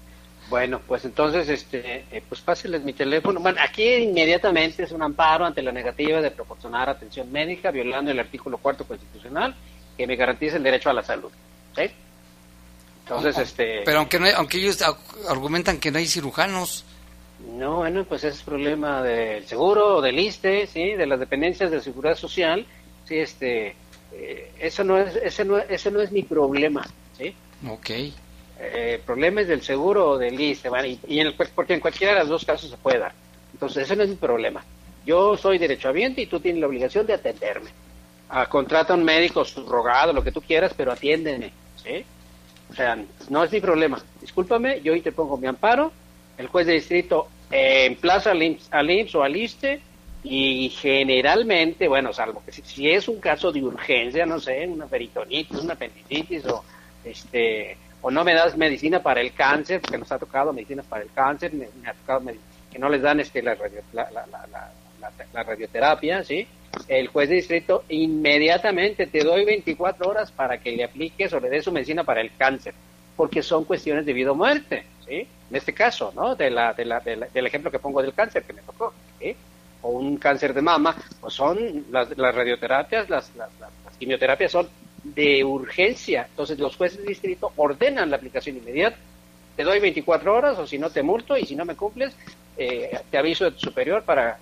Bueno, 0.50 0.80
pues 0.86 1.04
entonces, 1.06 1.50
este, 1.50 2.06
eh, 2.12 2.24
pues 2.28 2.42
pásenles 2.42 2.84
mi 2.84 2.94
teléfono. 2.94 3.40
Bueno, 3.40 3.60
aquí 3.64 3.84
inmediatamente 3.96 4.84
es 4.84 4.92
un 4.92 5.02
amparo 5.02 5.46
ante 5.46 5.62
la 5.64 5.72
negativa 5.72 6.22
de 6.22 6.30
proporcionar 6.32 6.88
atención 6.90 7.32
médica, 7.32 7.72
violando 7.72 8.12
el 8.12 8.20
artículo 8.20 8.58
cuarto 8.60 8.86
constitucional, 8.86 9.56
que 9.98 10.06
me 10.06 10.16
garantiza 10.16 10.58
el 10.58 10.64
derecho 10.64 10.90
a 10.90 10.94
la 10.94 11.02
salud. 11.04 11.32
¿sí? 11.76 11.84
Entonces, 13.04 13.38
este... 13.40 13.82
Pero 13.86 14.00
aunque, 14.00 14.20
no 14.20 14.26
hay- 14.26 14.34
aunque 14.36 14.58
ellos 14.58 14.80
argumentan 15.28 15.80
que 15.80 15.90
no 15.92 15.98
hay 15.98 16.08
cirujanos. 16.08 16.84
No, 17.58 17.78
bueno, 17.78 18.04
pues 18.06 18.24
ese 18.24 18.38
es 18.38 18.44
problema 18.44 19.02
del 19.04 19.46
seguro, 19.48 20.00
del 20.02 20.18
ISTE, 20.20 20.68
sí, 20.68 20.94
de 20.94 21.06
las 21.06 21.20
dependencias 21.20 21.70
de 21.70 21.82
seguridad 21.82 22.16
social, 22.16 22.66
sí, 23.08 23.18
este, 23.18 23.76
eh, 24.14 24.52
eso 24.60 24.84
no 24.84 24.98
es, 24.98 25.16
ese 25.18 25.44
no, 25.44 25.58
ese 25.58 25.92
no 25.92 26.02
es 26.02 26.12
mi 26.12 26.24
problema, 26.24 26.88
sí. 27.18 27.36
Ok. 27.68 27.90
Eh, 28.74 28.94
el 28.96 29.00
problema 29.02 29.42
es 29.42 29.48
del 29.48 29.62
seguro 29.62 30.12
o 30.12 30.18
del 30.18 30.40
ISTE, 30.40 30.70
y, 30.88 31.00
y 31.08 31.20
en 31.20 31.28
el, 31.28 31.34
porque 31.34 31.74
en 31.74 31.80
cualquiera 31.80 32.14
de 32.14 32.20
los 32.20 32.30
dos 32.30 32.46
casos 32.46 32.70
se 32.70 32.78
puede 32.78 33.00
dar. 33.00 33.14
Entonces, 33.54 33.84
ese 33.84 33.96
no 33.96 34.04
es 34.04 34.10
mi 34.10 34.16
problema. 34.16 34.64
Yo 35.06 35.38
soy 35.38 35.58
derechohabiente 35.58 36.22
y 36.22 36.26
tú 36.26 36.40
tienes 36.40 36.62
la 36.62 36.68
obligación 36.68 37.06
de 37.06 37.14
atenderme. 37.14 37.70
Ah, 38.30 38.48
contrata 38.48 38.96
un 38.96 39.04
médico 39.04 39.46
subrogado, 39.46 40.12
lo 40.12 40.24
que 40.24 40.32
tú 40.32 40.42
quieras, 40.42 40.74
pero 40.76 40.92
atiéndeme, 40.92 41.52
¿sí? 41.84 42.04
O 42.70 42.74
sea, 42.74 42.98
no 43.30 43.44
es 43.44 43.52
mi 43.52 43.62
problema. 43.62 44.02
Discúlpame, 44.20 44.82
yo 44.82 44.96
interpongo 44.96 45.38
mi 45.38 45.48
amparo, 45.48 45.92
el 46.38 46.48
juez 46.48 46.66
de 46.66 46.74
distrito 46.74 47.28
eh, 47.52 47.86
emplaza 47.86 48.32
al 48.32 48.42
IMSS, 48.42 48.68
al 48.72 48.90
IMSS 48.90 49.16
o 49.16 49.24
al 49.24 49.36
ISTE 49.36 49.80
y 50.24 50.70
generalmente, 50.70 51.88
bueno, 51.88 52.12
salvo 52.12 52.42
que 52.44 52.52
si, 52.52 52.64
si 52.64 52.90
es 52.90 53.08
un 53.08 53.20
caso 53.20 53.52
de 53.52 53.64
urgencia, 53.64 54.26
no 54.26 54.40
sé, 54.40 54.68
una 54.68 54.88
peritonitis, 54.88 55.60
una 55.60 55.74
apendicitis 55.74 56.46
o 56.48 56.64
este 57.04 57.78
o 58.08 58.12
no 58.12 58.24
me 58.24 58.36
das 58.36 58.56
medicina 58.56 59.02
para 59.02 59.20
el 59.20 59.34
cáncer, 59.34 59.82
porque 59.82 59.98
nos 59.98 60.12
ha 60.12 60.20
tocado 60.20 60.54
medicinas 60.54 60.86
para 60.86 61.02
el 61.02 61.10
cáncer, 61.12 61.52
me, 61.54 61.66
ha 61.90 61.94
tocado 61.96 62.22
que 62.72 62.78
no 62.78 62.88
les 62.88 63.02
dan 63.02 63.20
este 63.20 63.42
la, 63.42 63.56
radio- 63.56 63.82
la, 63.94 64.04
la- 64.12 64.28
la- 64.28 64.46
la- 64.52 64.72
la- 65.02 65.12
la 65.34 65.44
radioterapia, 65.44 66.24
¿sí? 66.24 66.48
El 66.88 67.08
juez 67.08 67.30
de 67.30 67.36
distrito 67.36 67.84
inmediatamente 67.90 69.08
te 69.08 69.24
doy 69.24 69.44
24 69.44 70.08
horas 70.08 70.32
para 70.32 70.60
que 70.60 70.72
le 70.74 70.84
apliques 70.84 71.34
o 71.34 71.40
le 71.40 71.50
des 71.50 71.64
su 71.66 71.72
medicina 71.72 72.04
para 72.04 72.22
el 72.22 72.36
cáncer, 72.38 72.76
porque 73.16 73.42
son 73.42 73.66
cuestiones 73.66 74.06
de 74.06 74.14
vida 74.14 74.32
o 74.34 74.36
muerte, 74.36 74.86
¿sí? 75.08 75.28
En 75.50 75.56
este 75.56 75.74
caso, 75.74 76.12
¿no? 76.16 76.36
De 76.36 76.52
la, 76.52 76.74
de 76.74 76.86
del 77.34 77.48
ejemplo 77.48 77.72
que 77.72 77.80
pongo 77.80 78.04
del 78.04 78.14
cáncer 78.14 78.44
que 78.44 78.54
me 78.54 78.62
tocó. 78.62 78.94
O 79.82 79.90
un 79.90 80.18
cáncer 80.18 80.54
de 80.54 80.62
mama, 80.62 80.96
pues 81.20 81.34
son 81.34 81.86
las, 81.92 82.16
las 82.18 82.36
radioterapias, 82.36 83.10
las- 83.10 83.36
las 83.36 83.98
quimioterapias 83.98 84.52
son 84.52 84.68
de 85.14 85.44
urgencia. 85.44 86.26
Entonces 86.30 86.58
los 86.60 86.76
jueces 86.76 86.98
de 87.00 87.06
distrito 87.10 87.52
ordenan 87.56 88.10
la 88.10 88.18
aplicación 88.18 88.58
inmediata. 88.58 88.98
Te 89.56 89.64
doy 89.64 89.80
24 89.80 90.34
horas 90.36 90.58
o 90.60 90.68
si 90.68 90.78
no 90.78 90.90
te 90.90 91.04
multo 91.04 91.38
y 91.38 91.46
si 91.46 91.56
no 91.56 91.64
me 91.64 91.76
cumples, 91.76 92.14
eh, 92.58 92.98
te 93.12 93.18
aviso 93.18 93.46
de 93.46 93.52
tu 93.52 93.60
superior 93.60 94.04
para 94.04 94.38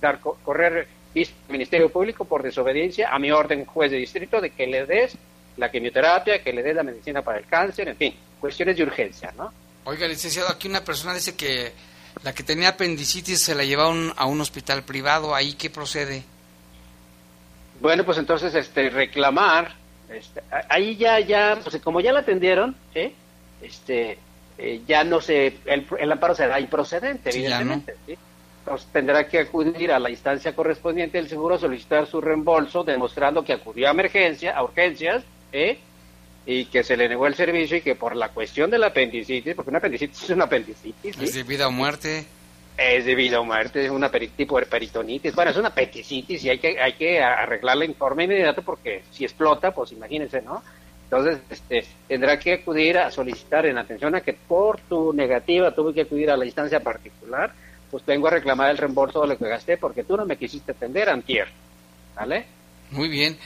dar 0.00 0.20
co- 0.20 0.38
correr 0.44 0.86
vista 1.14 1.34
al 1.46 1.52
Ministerio 1.52 1.88
Público 1.90 2.24
por 2.24 2.42
desobediencia 2.42 3.08
a 3.12 3.18
mi 3.18 3.30
orden 3.30 3.64
juez 3.64 3.90
de 3.90 3.96
distrito 3.98 4.40
de 4.40 4.50
que 4.50 4.66
le 4.66 4.84
des 4.86 5.16
la 5.56 5.70
quimioterapia, 5.70 6.42
que 6.42 6.52
le 6.52 6.62
des 6.62 6.74
la 6.74 6.82
medicina 6.82 7.22
para 7.22 7.38
el 7.38 7.46
cáncer, 7.46 7.88
en 7.88 7.96
fin, 7.96 8.14
cuestiones 8.40 8.76
de 8.76 8.82
urgencia, 8.82 9.32
¿no? 9.36 9.52
Oiga, 9.84 10.06
licenciado, 10.08 10.48
aquí 10.48 10.66
una 10.68 10.82
persona 10.84 11.14
dice 11.14 11.36
que 11.36 11.72
la 12.22 12.32
que 12.32 12.42
tenía 12.42 12.70
apendicitis 12.70 13.40
se 13.40 13.54
la 13.54 13.64
llevaron 13.64 14.12
a 14.16 14.26
un 14.26 14.40
hospital 14.40 14.82
privado. 14.82 15.34
¿Ahí 15.34 15.54
qué 15.54 15.70
procede? 15.70 16.24
Bueno, 17.80 18.04
pues 18.04 18.18
entonces 18.18 18.54
este 18.54 18.88
reclamar, 18.90 19.74
este, 20.14 20.40
a- 20.50 20.64
ahí 20.68 20.96
ya 20.96 21.20
ya 21.20 21.58
pues 21.62 21.76
como 21.82 22.00
ya 22.00 22.12
la 22.12 22.20
atendieron, 22.20 22.74
¿sí? 22.92 23.12
Este 23.62 24.18
eh, 24.58 24.82
ya 24.86 25.04
no 25.04 25.20
se 25.20 25.58
el, 25.66 25.86
el 25.98 26.12
amparo 26.12 26.34
será 26.34 26.60
improcedente, 26.60 27.32
Sí, 27.32 27.38
evidentemente, 27.40 27.94
¿sí? 28.06 28.16
Entonces 28.60 28.88
tendrá 28.92 29.28
que 29.28 29.40
acudir 29.40 29.92
a 29.92 29.98
la 29.98 30.08
instancia 30.10 30.54
correspondiente 30.54 31.18
del 31.18 31.28
seguro, 31.28 31.58
solicitar 31.58 32.06
su 32.06 32.20
reembolso, 32.20 32.82
demostrando 32.84 33.44
que 33.44 33.52
acudió 33.52 33.88
a 33.88 33.90
emergencia, 33.90 34.56
a 34.56 34.62
urgencias, 34.64 35.22
¿eh? 35.52 35.78
y 36.46 36.66
que 36.66 36.82
se 36.84 36.96
le 36.96 37.08
negó 37.08 37.26
el 37.26 37.34
servicio 37.34 37.76
y 37.78 37.80
que 37.80 37.94
por 37.94 38.14
la 38.16 38.28
cuestión 38.28 38.70
del 38.70 38.84
apendicitis, 38.84 39.54
porque 39.54 39.70
una 39.70 39.78
apendicitis 39.78 40.22
es 40.24 40.30
una 40.30 40.44
apendicitis, 40.44 41.16
¿sí? 41.16 41.24
¿Es 41.24 41.34
de 41.34 41.42
vida 41.42 41.66
o 41.68 41.70
muerte? 41.72 42.24
Es 42.76 43.04
de 43.04 43.14
vida 43.14 43.40
o 43.40 43.44
muerte, 43.44 43.84
es 43.84 43.90
una 43.90 44.10
tipo 44.10 44.58
de 44.58 44.66
peritonitis. 44.66 45.34
Bueno, 45.34 45.50
es 45.50 45.56
una 45.56 45.68
apendicitis 45.68 46.44
y 46.44 46.50
hay 46.50 46.58
que, 46.58 46.80
hay 46.80 46.94
que 46.94 47.22
arreglar 47.22 47.76
el 47.76 47.84
informe 47.84 48.24
inmediato 48.24 48.62
porque 48.62 49.02
si 49.12 49.24
explota, 49.24 49.70
pues 49.70 49.92
imagínense, 49.92 50.42
¿no? 50.42 50.62
Entonces, 51.04 51.38
este, 51.50 51.86
tendrá 52.08 52.38
que 52.38 52.54
acudir 52.54 52.98
a 52.98 53.10
solicitar 53.10 53.66
en 53.66 53.78
atención 53.78 54.14
a 54.14 54.20
que 54.20 54.32
por 54.32 54.80
tu 54.80 55.12
negativa 55.12 55.72
tuve 55.72 55.94
que 55.94 56.00
acudir 56.02 56.30
a 56.30 56.36
la 56.36 56.44
instancia 56.44 56.80
particular, 56.80 57.52
pues 57.90 58.04
vengo 58.04 58.26
a 58.26 58.30
reclamar 58.30 58.70
el 58.70 58.78
reembolso 58.78 59.20
de 59.22 59.28
lo 59.28 59.38
que 59.38 59.48
gasté 59.48 59.76
porque 59.76 60.02
tú 60.02 60.16
no 60.16 60.26
me 60.26 60.36
quisiste 60.36 60.72
atender 60.72 61.08
antier, 61.08 61.46
¿vale? 62.16 62.46
Muy 62.90 63.08
bien. 63.08 63.38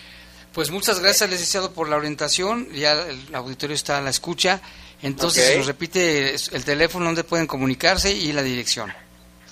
Pues 0.53 0.71
muchas 0.71 1.01
gracias, 1.01 1.29
licenciado, 1.29 1.73
por 1.73 1.89
la 1.89 1.97
orientación. 1.97 2.69
Ya 2.73 2.93
el 2.93 3.35
auditorio 3.35 3.75
está 3.75 3.99
a 3.99 4.01
la 4.01 4.11
escucha. 4.11 4.61
Entonces, 5.03 5.57
nos 5.57 5.67
repite 5.67 6.35
el 6.35 6.65
teléfono 6.65 7.05
donde 7.05 7.23
pueden 7.23 7.47
comunicarse 7.47 8.11
y 8.11 8.33
la 8.33 8.43
dirección. 8.43 8.91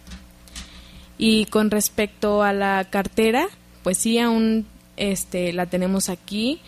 Y 1.25 1.45
con 1.45 1.71
respecto 1.71 2.43
a 2.43 2.53
la 2.53 2.85
cartera, 2.91 3.47
pues 3.85 3.99
sí, 3.99 4.19
aún 4.19 4.67
este, 4.97 5.53
la 5.53 5.67
tenemos 5.67 6.09
aquí. 6.09 6.61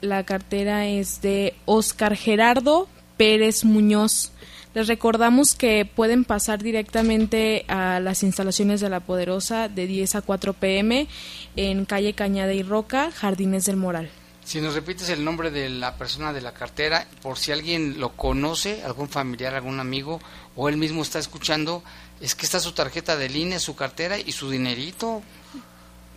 La 0.00 0.24
cartera 0.24 0.88
es 0.88 1.22
de 1.22 1.54
Oscar 1.64 2.16
Gerardo 2.16 2.88
Pérez 3.16 3.64
Muñoz. 3.64 4.32
Les 4.74 4.88
recordamos 4.88 5.54
que 5.54 5.84
pueden 5.84 6.24
pasar 6.24 6.60
directamente 6.60 7.64
a 7.68 8.00
las 8.00 8.24
instalaciones 8.24 8.80
de 8.80 8.90
La 8.90 8.98
Poderosa 8.98 9.68
de 9.68 9.86
10 9.86 10.16
a 10.16 10.22
4 10.22 10.54
pm 10.54 11.06
en 11.54 11.84
calle 11.84 12.14
Cañada 12.14 12.52
y 12.54 12.64
Roca, 12.64 13.12
Jardines 13.12 13.66
del 13.66 13.76
Moral. 13.76 14.10
Si 14.48 14.62
nos 14.62 14.72
repites 14.72 15.10
el 15.10 15.26
nombre 15.26 15.50
de 15.50 15.68
la 15.68 15.98
persona 15.98 16.32
de 16.32 16.40
la 16.40 16.54
cartera, 16.54 17.06
por 17.20 17.36
si 17.36 17.52
alguien 17.52 18.00
lo 18.00 18.16
conoce, 18.16 18.82
algún 18.82 19.10
familiar, 19.10 19.54
algún 19.54 19.78
amigo, 19.78 20.22
o 20.56 20.70
él 20.70 20.78
mismo 20.78 21.02
está 21.02 21.18
escuchando, 21.18 21.84
es 22.22 22.34
que 22.34 22.46
está 22.46 22.58
su 22.58 22.72
tarjeta 22.72 23.18
de 23.18 23.28
línea, 23.28 23.60
su 23.60 23.76
cartera 23.76 24.18
y 24.18 24.32
su 24.32 24.48
dinerito. 24.48 25.20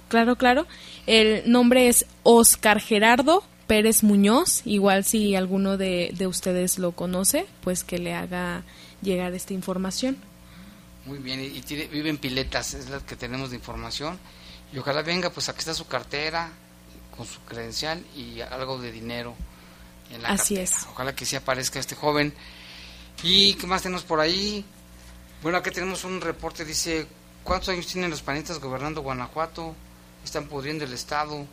Claro, 0.07 0.38
claro. 0.38 0.65
El 1.07 1.51
nombre 1.51 1.89
es 1.89 2.05
Oscar 2.23 2.79
Gerardo 2.79 3.43
Pérez 3.67 4.01
Muñoz. 4.01 4.61
Igual 4.63 5.03
si 5.03 5.36
alguno 5.36 5.75
de, 5.75 6.11
de 6.13 6.25
ustedes 6.25 6.79
lo 6.79 6.93
conoce, 6.93 7.47
pues 7.59 7.84
que 7.84 7.97
le 7.97 8.13
haga 8.13 8.63
llegar 9.01 9.34
esta 9.34 9.53
información. 9.53 10.15
Muy 11.05 11.17
bien, 11.17 11.41
y, 11.41 11.61
tiene, 11.63 11.88
vive 11.88 12.09
en 12.09 12.17
Piletas, 12.17 12.75
es 12.75 12.89
la 12.89 13.01
que 13.01 13.17
tenemos 13.17 13.49
de 13.49 13.57
información. 13.57 14.17
Y 14.71 14.77
ojalá 14.77 15.01
venga, 15.01 15.32
pues 15.32 15.49
aquí 15.49 15.59
está 15.59 15.73
su 15.73 15.88
cartera, 15.88 16.53
con 17.16 17.26
su 17.26 17.41
credencial 17.41 18.03
y 18.16 18.41
algo 18.41 18.80
de 18.80 18.91
dinero 18.91 19.36
en 20.12 20.22
la 20.24 20.30
Así 20.30 20.55
cartera. 20.55 20.78
es. 20.78 20.88
Ojalá 20.91 21.16
que 21.16 21.26
sí 21.26 21.36
aparezca 21.36 21.80
este 21.80 21.95
joven. 21.95 22.34
¿Y 23.24 23.53
qué 23.55 23.68
más 23.68 23.82
tenemos 23.84 24.03
por 24.03 24.20
ahí? 24.20 24.66
Bueno, 25.43 25.57
aquí 25.57 25.72
tenemos 25.72 26.03
un 26.03 26.22
reporte, 26.22 26.66
dice, 26.66 27.07
¿cuántos 27.43 27.70
años 27.70 27.88
tienen 27.88 28.09
los 28.09 28.22
panistas 28.22 28.59
gobernando 28.59 29.01
Guanajuato? 29.01 29.76
Están 30.24 30.47
pudriendo 30.47 30.84
el 30.86 30.93
Estado. 30.93 31.45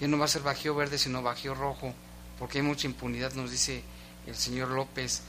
Ya 0.00 0.08
no 0.08 0.18
va 0.18 0.24
a 0.24 0.28
ser 0.28 0.42
bajío 0.42 0.74
verde, 0.74 0.98
sino 0.98 1.22
bajío 1.22 1.54
rojo, 1.54 1.92
porque 2.38 2.58
hay 2.58 2.64
mucha 2.64 2.86
impunidad, 2.86 3.32
nos 3.34 3.50
dice 3.50 3.82
el 4.26 4.34
señor 4.34 4.68
López. 4.70 5.22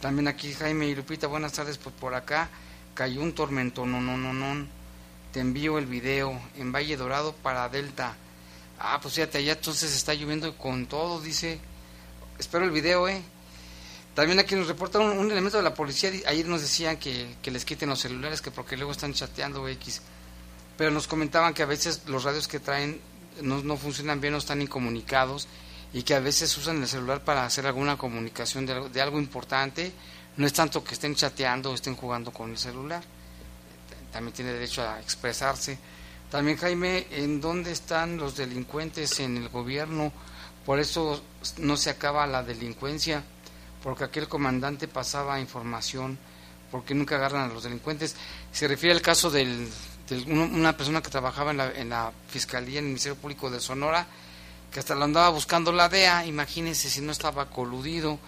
También 0.00 0.28
aquí 0.28 0.52
Jaime 0.52 0.86
y 0.86 0.94
Lupita, 0.94 1.26
buenas 1.26 1.52
tardes, 1.52 1.78
pues 1.78 1.94
por 1.98 2.14
acá 2.14 2.48
cayó 2.94 3.22
un 3.22 3.32
tormento, 3.32 3.86
no, 3.86 4.00
no, 4.00 4.16
no, 4.16 4.32
no. 4.32 4.66
Te 5.32 5.40
envío 5.40 5.78
el 5.78 5.86
video 5.86 6.38
en 6.56 6.72
Valle 6.72 6.96
Dorado 6.96 7.32
para 7.32 7.68
Delta. 7.68 8.16
Ah, 8.78 8.98
pues 9.00 9.14
fíjate, 9.14 9.38
allá 9.38 9.52
entonces 9.54 9.94
está 9.94 10.14
lloviendo 10.14 10.56
con 10.56 10.86
todo, 10.86 11.20
dice. 11.20 11.58
Espero 12.38 12.64
el 12.64 12.70
video, 12.70 13.08
¿eh? 13.08 13.20
También 14.14 14.38
aquí 14.38 14.54
nos 14.54 14.68
reporta 14.68 14.98
un, 15.00 15.30
elemento 15.30 15.56
de 15.58 15.64
la 15.64 15.74
policía. 15.74 16.10
Ayer 16.26 16.46
nos 16.46 16.60
decían 16.62 16.96
que, 16.96 17.36
que 17.42 17.50
les 17.50 17.64
quiten 17.64 17.88
los 17.88 18.00
celulares, 18.00 18.40
que 18.40 18.50
porque 18.50 18.76
luego 18.76 18.92
están 18.92 19.12
chateando 19.14 19.66
X. 19.68 20.00
Pero 20.76 20.90
nos 20.90 21.06
comentaban 21.08 21.54
que 21.54 21.62
a 21.62 21.66
veces 21.66 22.02
los 22.06 22.24
radios 22.24 22.46
que 22.46 22.60
traen 22.60 23.00
no, 23.42 23.62
no 23.62 23.76
funcionan 23.76 24.20
bien, 24.20 24.32
no 24.32 24.38
están 24.38 24.62
incomunicados 24.62 25.48
y 25.92 26.02
que 26.02 26.14
a 26.14 26.20
veces 26.20 26.56
usan 26.56 26.80
el 26.82 26.88
celular 26.88 27.24
para 27.24 27.44
hacer 27.44 27.66
alguna 27.66 27.96
comunicación 27.96 28.66
de, 28.66 28.74
algo- 28.74 28.88
de 28.88 29.00
algo 29.00 29.18
importante. 29.18 29.92
No 30.36 30.46
es 30.46 30.52
tanto 30.52 30.84
que 30.84 30.94
estén 30.94 31.16
chateando 31.16 31.72
o 31.72 31.74
estén 31.74 31.96
jugando 31.96 32.32
con 32.32 32.50
el 32.50 32.58
celular. 32.58 33.02
También 34.12 34.32
tiene 34.34 34.52
derecho 34.52 34.82
a 34.82 35.00
expresarse. 35.00 35.78
También 36.30 36.58
Jaime, 36.58 37.06
¿en 37.10 37.40
dónde 37.40 37.72
están 37.72 38.18
los 38.18 38.36
delincuentes 38.36 39.18
en 39.20 39.36
el 39.38 39.48
gobierno? 39.48 40.12
Por 40.66 40.78
eso 40.78 41.22
no 41.58 41.76
se 41.78 41.88
acaba 41.90 42.26
la 42.26 42.42
delincuencia, 42.42 43.24
porque 43.82 44.04
aquel 44.04 44.28
comandante 44.28 44.88
pasaba 44.88 45.40
información, 45.40 46.18
porque 46.70 46.94
nunca 46.94 47.16
agarran 47.16 47.50
a 47.50 47.54
los 47.54 47.62
delincuentes. 47.62 48.14
Se 48.52 48.68
refiere 48.68 48.94
al 48.94 49.00
caso 49.00 49.32
uno- 50.26 50.44
una 50.52 50.76
persona 50.76 51.00
que 51.00 51.08
trabajaba 51.10 51.52
en 51.52 51.56
la, 51.56 51.72
en 51.72 51.88
la 51.88 52.12
Fiscalía, 52.28 52.80
en 52.80 52.84
el 52.84 52.90
Ministerio 52.90 53.16
Público 53.16 53.48
de 53.50 53.60
Sonora, 53.60 54.06
que 54.70 54.80
hasta 54.80 54.94
lo 54.94 55.04
andaba 55.04 55.30
buscando 55.30 55.72
la 55.72 55.88
DEA, 55.88 56.26
imagínense 56.26 56.90
si 56.90 57.00
no 57.00 57.12
estaba 57.12 57.48
coludido. 57.48 58.18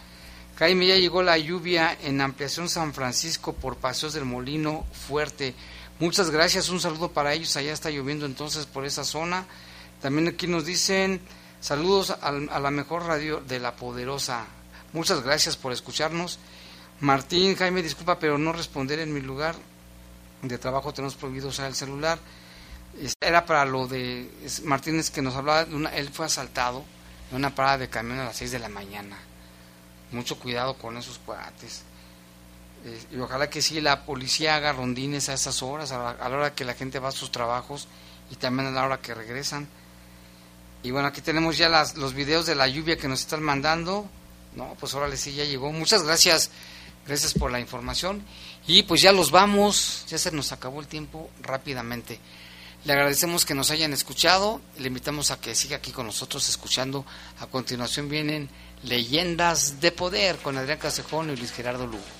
Jaime, 0.58 0.86
ya 0.86 0.96
llegó 0.96 1.22
la 1.22 1.36
lluvia 1.36 1.96
en 2.02 2.22
Ampliación 2.22 2.70
San 2.70 2.94
Francisco 2.94 3.52
por 3.52 3.76
Paseos 3.76 4.14
del 4.14 4.24
Molino 4.24 4.86
Fuerte. 5.06 5.54
Muchas 6.00 6.30
gracias, 6.30 6.68
un 6.70 6.80
saludo 6.80 7.12
para 7.12 7.32
ellos. 7.34 7.56
Allá 7.56 7.72
está 7.72 7.90
lloviendo 7.90 8.26
entonces 8.26 8.66
por 8.66 8.84
esa 8.84 9.04
zona. 9.04 9.44
También 10.00 10.28
aquí 10.28 10.46
nos 10.46 10.64
dicen 10.64 11.20
saludos 11.60 12.10
al- 12.22 12.48
a, 12.50 12.58
la 12.58 12.70
mejor 12.70 13.04
radio 13.04 13.40
de 13.40 13.60
La 13.60 13.76
Poderosa. 13.76 14.46
Muchas 14.92 15.22
gracias 15.22 15.56
por 15.56 15.72
escucharnos. 15.72 16.38
Martín, 17.00 17.54
Jaime, 17.54 17.82
disculpa, 17.82 18.18
pero 18.18 18.38
no 18.38 18.52
responder 18.52 18.98
en 18.98 19.12
mi 19.12 19.20
lugar 19.20 19.54
de 20.42 20.58
trabajo 20.58 20.92
tenemos 20.94 21.16
prohibido 21.16 21.48
usar 21.48 21.66
el 21.66 21.74
celular. 21.74 22.18
Era 23.20 23.44
para 23.46 23.64
lo 23.66 23.86
de 23.86 24.30
Martínez 24.64 25.10
que 25.10 25.22
nos 25.22 25.34
hablaba, 25.36 25.64
de 25.66 25.74
una, 25.74 25.90
él 25.94 26.08
fue 26.10 26.26
asaltado 26.26 26.82
en 27.30 27.36
una 27.36 27.54
parada 27.54 27.78
de 27.78 27.88
camión 27.88 28.18
a 28.20 28.24
las 28.24 28.36
6 28.36 28.50
de 28.52 28.58
la 28.58 28.68
mañana. 28.68 29.16
Mucho 30.12 30.38
cuidado 30.38 30.74
con 30.74 30.96
esos 30.96 31.18
cuates. 31.18 31.82
Eh, 32.84 33.02
y 33.12 33.18
ojalá 33.18 33.50
que 33.50 33.60
sí 33.60 33.80
la 33.80 34.04
policía 34.04 34.56
haga 34.56 34.72
rondines 34.72 35.28
a 35.28 35.34
esas 35.34 35.62
horas, 35.62 35.92
a 35.92 36.14
la, 36.14 36.36
hora 36.36 36.54
que 36.54 36.64
la 36.64 36.74
gente 36.74 36.98
va 36.98 37.08
a 37.08 37.12
sus 37.12 37.30
trabajos 37.30 37.88
y 38.30 38.36
también 38.36 38.68
a 38.68 38.70
la 38.70 38.84
hora 38.84 39.00
que 39.00 39.14
regresan. 39.14 39.68
Y 40.82 40.90
bueno, 40.90 41.08
aquí 41.08 41.20
tenemos 41.20 41.58
ya 41.58 41.68
los 41.68 42.14
videos 42.14 42.46
de 42.46 42.54
la 42.54 42.66
lluvia 42.66 42.96
que 42.96 43.08
nos 43.08 43.20
están 43.20 43.42
mandando. 43.42 44.08
No, 44.54 44.76
pues 44.80 44.94
órale, 44.94 45.16
sí, 45.16 45.34
ya 45.34 45.44
llegó. 45.44 45.72
Muchas 45.72 46.02
gracias, 46.04 46.50
gracias 47.06 47.34
por 47.34 47.50
la 47.50 47.60
información. 47.60 48.22
Y 48.66 48.82
pues 48.84 49.02
ya 49.02 49.12
los 49.12 49.30
vamos, 49.30 50.04
ya 50.08 50.16
se 50.16 50.32
nos 50.32 50.52
acabó 50.52 50.80
el 50.80 50.86
tiempo 50.86 51.30
rápidamente. 51.42 52.18
Le 52.84 52.94
agradecemos 52.94 53.44
que 53.44 53.54
nos 53.54 53.70
hayan 53.70 53.92
escuchado, 53.92 54.62
le 54.78 54.88
invitamos 54.88 55.30
a 55.30 55.38
que 55.38 55.54
siga 55.54 55.76
aquí 55.76 55.92
con 55.92 56.06
nosotros 56.06 56.48
escuchando. 56.48 57.04
A 57.40 57.46
continuación 57.46 58.08
vienen 58.08 58.48
Leyendas 58.84 59.82
de 59.82 59.92
Poder 59.92 60.38
con 60.38 60.56
Adrián 60.56 60.78
Casejón 60.78 61.28
y 61.28 61.36
Luis 61.36 61.52
Gerardo 61.52 61.86
Lugo. 61.86 62.19